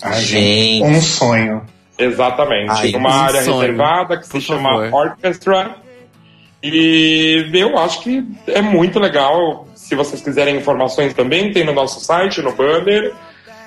Ai, 0.02 0.20
Gente. 0.20 0.84
Um 0.84 1.00
sonho. 1.00 1.62
Exatamente. 1.98 2.70
Ai, 2.70 2.90
numa 2.92 3.08
um 3.08 3.12
área 3.12 3.42
sonho. 3.42 3.60
reservada 3.60 4.16
que 4.18 4.28
Por 4.28 4.40
se 4.40 4.46
chama 4.46 4.68
favor. 4.90 5.08
Orchestra. 5.08 5.76
E 6.62 7.48
eu 7.54 7.78
acho 7.78 8.02
que 8.02 8.24
é 8.48 8.60
muito 8.60 8.98
legal. 8.98 9.66
Se 9.74 9.94
vocês 9.94 10.20
quiserem 10.20 10.56
informações 10.56 11.14
também, 11.14 11.52
tem 11.52 11.64
no 11.64 11.72
nosso 11.72 12.00
site, 12.00 12.42
no 12.42 12.52
banner. 12.52 13.12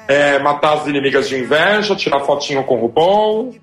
É, 0.07 0.39
matar 0.39 0.73
as 0.73 0.87
inimigas 0.87 1.29
de 1.29 1.37
inveja, 1.37 1.95
tirar 1.95 2.19
fotinho 2.21 2.63
com 2.63 2.75
o 2.75 2.81
RuPaul. 2.81 3.55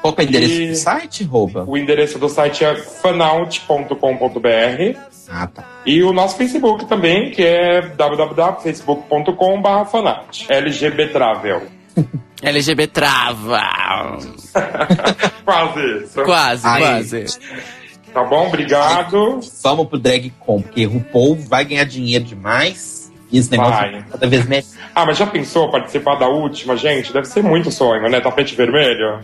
Qual 0.00 0.14
é 0.16 0.20
o 0.20 0.24
endereço 0.24 0.62
E- 0.62 0.68
do 0.70 0.74
site, 0.76 1.24
rouba? 1.24 1.64
O 1.66 1.76
endereço 1.76 2.18
do 2.18 2.28
site 2.28 2.64
é 2.64 2.74
fanout.com.br. 2.74 4.98
Ah, 5.28 5.46
tá. 5.46 5.64
E 5.84 6.02
o 6.02 6.12
nosso 6.12 6.36
Facebook 6.36 6.86
também, 6.86 7.30
que 7.30 7.42
é 7.44 7.82
www.facebook.com.br 7.82 9.84
fanout. 9.90 10.46
LGBT 10.48 11.12
Travel. 11.12 11.62
Trava. 12.92 14.18
Quase 15.44 15.80
isso. 16.04 16.22
Quase, 16.24 16.66
Ai. 16.66 16.80
quase. 16.80 17.24
Tá 18.12 18.24
bom? 18.24 18.48
Obrigado. 18.48 19.40
Vamos 19.62 19.88
pro 19.88 19.98
drag 19.98 20.32
com, 20.40 20.60
porque 20.60 20.84
RuPaul 20.84 21.36
vai 21.36 21.64
ganhar 21.64 21.84
dinheiro 21.84 22.24
demais. 22.24 23.10
E 23.32 23.38
esse 23.38 23.50
negócio 23.50 23.72
Vai. 23.72 24.04
cada 24.10 24.26
vez 24.26 24.44
melhor. 24.46 24.64
Ah, 24.92 25.06
mas 25.06 25.16
já 25.16 25.26
pensou 25.26 25.70
participar 25.70 26.16
da 26.16 26.26
última, 26.28 26.76
gente? 26.76 27.12
Deve 27.12 27.26
ser 27.26 27.44
muito 27.44 27.70
sonho, 27.70 28.02
né? 28.10 28.20
Tapete 28.20 28.56
vermelho? 28.56 29.20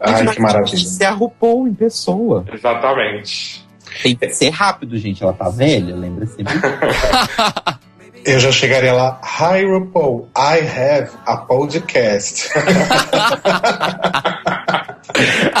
Ai, 0.00 0.26
que 0.28 0.40
maravilha. 0.40 0.78
Ser 0.78 1.04
a 1.04 1.10
RuPaul 1.10 1.68
em 1.68 1.74
pessoa. 1.74 2.44
Exatamente. 2.50 3.62
Tem 4.02 4.16
que 4.16 4.30
ser 4.30 4.48
rápido, 4.48 4.96
gente. 4.96 5.22
Ela 5.22 5.34
tá 5.34 5.50
velha, 5.50 5.94
lembra 5.94 6.26
sempre. 6.26 6.54
Eu 8.24 8.38
já 8.38 8.52
chegaria 8.52 8.92
lá. 8.92 9.18
Hi, 9.22 9.64
RuPaul. 9.64 10.28
I 10.36 10.60
have 10.60 11.10
a 11.26 11.38
podcast. 11.38 12.50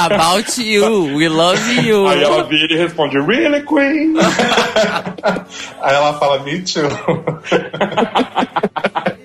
About 0.06 0.58
you, 0.62 1.16
we 1.16 1.28
love 1.28 1.60
you. 1.86 2.06
Aí 2.08 2.22
ela 2.22 2.42
vira 2.44 2.72
e 2.72 2.76
responde, 2.76 3.18
Really, 3.18 3.62
Queen? 3.66 4.14
Aí 5.82 5.94
ela 5.94 6.14
fala, 6.18 6.38
me 6.40 6.60
too. 6.62 6.80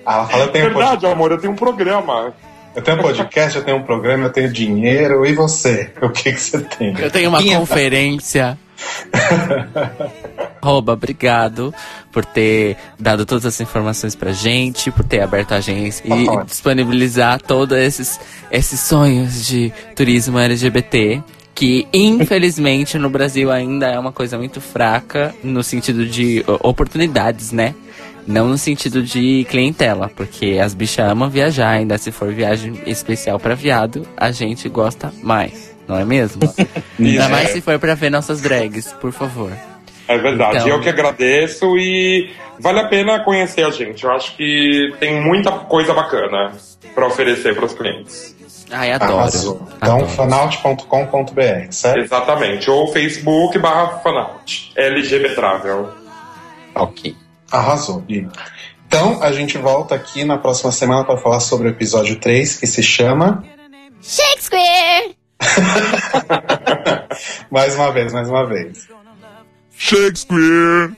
Aí 0.04 0.14
ela 0.14 0.26
fala, 0.26 0.44
eu 0.44 0.48
tenho, 0.48 0.66
pod- 0.72 0.78
Verdade, 0.78 1.06
amor, 1.06 1.32
eu 1.32 1.38
tenho 1.38 1.52
um 1.52 1.56
programa. 1.56 2.34
eu 2.74 2.82
tenho 2.82 2.98
podcast, 2.98 3.56
eu 3.58 3.64
tenho 3.64 3.78
um 3.78 3.82
programa, 3.82 4.24
eu 4.26 4.30
tenho 4.30 4.52
dinheiro. 4.52 5.24
E 5.26 5.32
você? 5.34 5.90
O 6.02 6.10
que, 6.10 6.32
que 6.32 6.40
você 6.40 6.60
tem? 6.60 6.94
Eu 6.98 7.10
tenho 7.10 7.28
uma 7.30 7.40
é- 7.40 7.56
conferência. 7.56 8.58
Rouba, 10.62 10.92
obrigado 10.92 11.74
por 12.12 12.24
ter 12.24 12.76
dado 12.98 13.24
todas 13.24 13.44
essas 13.44 13.60
informações 13.60 14.14
pra 14.14 14.32
gente, 14.32 14.90
por 14.90 15.04
ter 15.04 15.20
aberto 15.20 15.52
a 15.52 15.56
agência 15.56 16.02
e 16.06 16.28
ótimo. 16.28 16.44
disponibilizar 16.44 17.40
todos 17.40 17.76
esses, 17.76 18.18
esses 18.50 18.80
sonhos 18.80 19.46
de 19.46 19.72
turismo 19.94 20.38
LGBT. 20.38 21.22
Que 21.54 21.88
infelizmente 21.90 22.98
no 22.98 23.08
Brasil 23.08 23.50
ainda 23.50 23.86
é 23.86 23.98
uma 23.98 24.12
coisa 24.12 24.36
muito 24.36 24.60
fraca 24.60 25.34
no 25.42 25.62
sentido 25.62 26.04
de 26.04 26.44
oportunidades, 26.62 27.50
né? 27.50 27.74
Não 28.26 28.48
no 28.48 28.58
sentido 28.58 29.02
de 29.02 29.46
clientela, 29.48 30.10
porque 30.14 30.58
as 30.62 30.74
bichas 30.74 31.10
amam 31.10 31.30
viajar, 31.30 31.70
ainda 31.70 31.96
se 31.96 32.12
for 32.12 32.30
viagem 32.30 32.78
especial 32.84 33.38
pra 33.40 33.54
viado, 33.54 34.06
a 34.16 34.30
gente 34.32 34.68
gosta 34.68 35.10
mais, 35.22 35.74
não 35.88 35.98
é 35.98 36.04
mesmo? 36.04 36.42
Ainda 36.98 37.28
mais 37.28 37.50
se 37.50 37.60
for 37.60 37.78
pra 37.78 37.94
ver 37.94 38.10
nossas 38.10 38.40
drags, 38.40 38.92
por 39.00 39.12
favor. 39.12 39.52
É 40.08 40.16
verdade, 40.18 40.56
Então- 40.58 40.68
eu 40.68 40.80
que 40.80 40.88
agradeço 40.88 41.76
e 41.76 42.30
vale 42.60 42.78
a 42.80 42.86
pena 42.88 43.20
conhecer 43.24 43.64
a 43.64 43.70
gente. 43.70 44.04
Eu 44.04 44.12
acho 44.12 44.36
que 44.36 44.94
tem 45.00 45.20
muita 45.20 45.50
coisa 45.50 45.92
bacana 45.92 46.52
pra 46.94 47.06
oferecer 47.06 47.54
pros 47.56 47.74
clientes. 47.74 48.34
Ai, 48.70 48.92
adoro. 48.92 49.18
Arrasou. 49.18 49.68
Então, 49.76 49.96
adoro. 49.98 50.10
fanaut.com.br, 50.10 51.70
certo? 51.70 51.98
Exatamente. 52.00 52.70
Ou 52.70 52.92
Facebook 52.92 53.58
barra 53.58 53.98
Fanaut. 53.98 54.72
LGBT 54.76 55.34
Travel. 55.34 55.90
ok. 56.74 57.16
Arrasou. 57.50 58.00
Gui. 58.00 58.28
Então, 58.88 59.22
a 59.22 59.32
gente 59.32 59.56
volta 59.58 59.94
aqui 59.94 60.24
na 60.24 60.36
próxima 60.38 60.70
semana 60.72 61.04
para 61.04 61.16
falar 61.16 61.40
sobre 61.40 61.68
o 61.68 61.70
episódio 61.70 62.16
3, 62.18 62.56
que 62.56 62.66
se 62.66 62.82
chama. 62.82 63.44
Shakespeare! 64.00 65.14
Mais 67.50 67.74
uma 67.74 67.92
vez, 67.92 68.12
mais 68.12 68.28
uma 68.28 68.46
vez. 68.46 68.86
Shakespeare! 69.76 70.92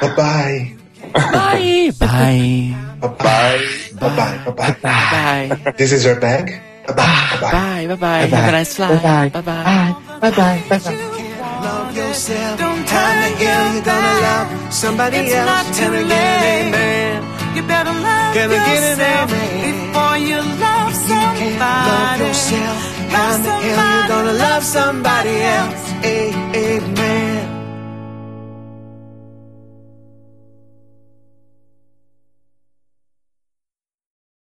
Bye 0.00 0.14
bye. 0.16 0.76
Bye, 1.32 1.90
bye, 1.98 2.74
Bye 3.00 3.08
bye. 3.18 3.58
Bye 3.98 4.08
bye. 4.10 4.38
Bye 4.44 4.76
bye. 4.82 5.48
bye, 5.64 5.72
This 5.76 5.92
is 5.92 6.04
your 6.04 6.20
bag? 6.20 6.60
Bye 6.86 6.94
bye. 6.94 7.06
Bye 7.40 7.40
bye. 7.40 7.50
bye, 7.50 7.86
bye, 7.86 7.96
bye. 7.96 8.26
Have 8.26 8.48
a 8.48 8.52
nice 8.52 8.74
flight. 8.74 9.02
Bye, 9.02 9.28
bye. 9.28 9.94
Bye 10.20 10.30
bye. 10.30 10.62
Bye 10.68 10.78
bye. 10.78 10.96
Love 11.62 11.96
yourself. 11.96 12.58
Don't 12.58 12.86
Time 12.86 12.86
tell 12.86 13.34
again, 13.36 13.74
you're 13.74 13.84
gonna 13.84 14.20
love 14.20 14.72
somebody 14.72 15.16
It's 15.18 15.34
else. 15.34 15.46
not 15.46 15.74
too 15.74 15.84
and 15.84 15.94
again, 16.06 16.08
late. 16.08 16.68
amen. 16.68 17.37
You 17.58 17.66
better 17.66 17.90
love 17.90 18.34
Can 18.34 18.50
I 18.50 18.58
get 18.70 18.82
an 18.86 18.98
yourself 19.02 19.32
amen? 19.32 19.90
before 19.90 20.16
you 20.16 20.36
love 20.62 20.94
somebody. 20.94 21.42
You 21.42 21.58
can't 21.58 21.58
love 21.58 22.28
yourself. 22.28 22.78
How 23.10 23.34
in 23.34 23.42
the 23.42 23.50
hell 23.50 24.02
you 24.02 24.08
gonna 24.08 24.32
love 24.46 24.62
somebody 24.62 25.34
else? 25.42 25.90
Hey, 26.06 26.30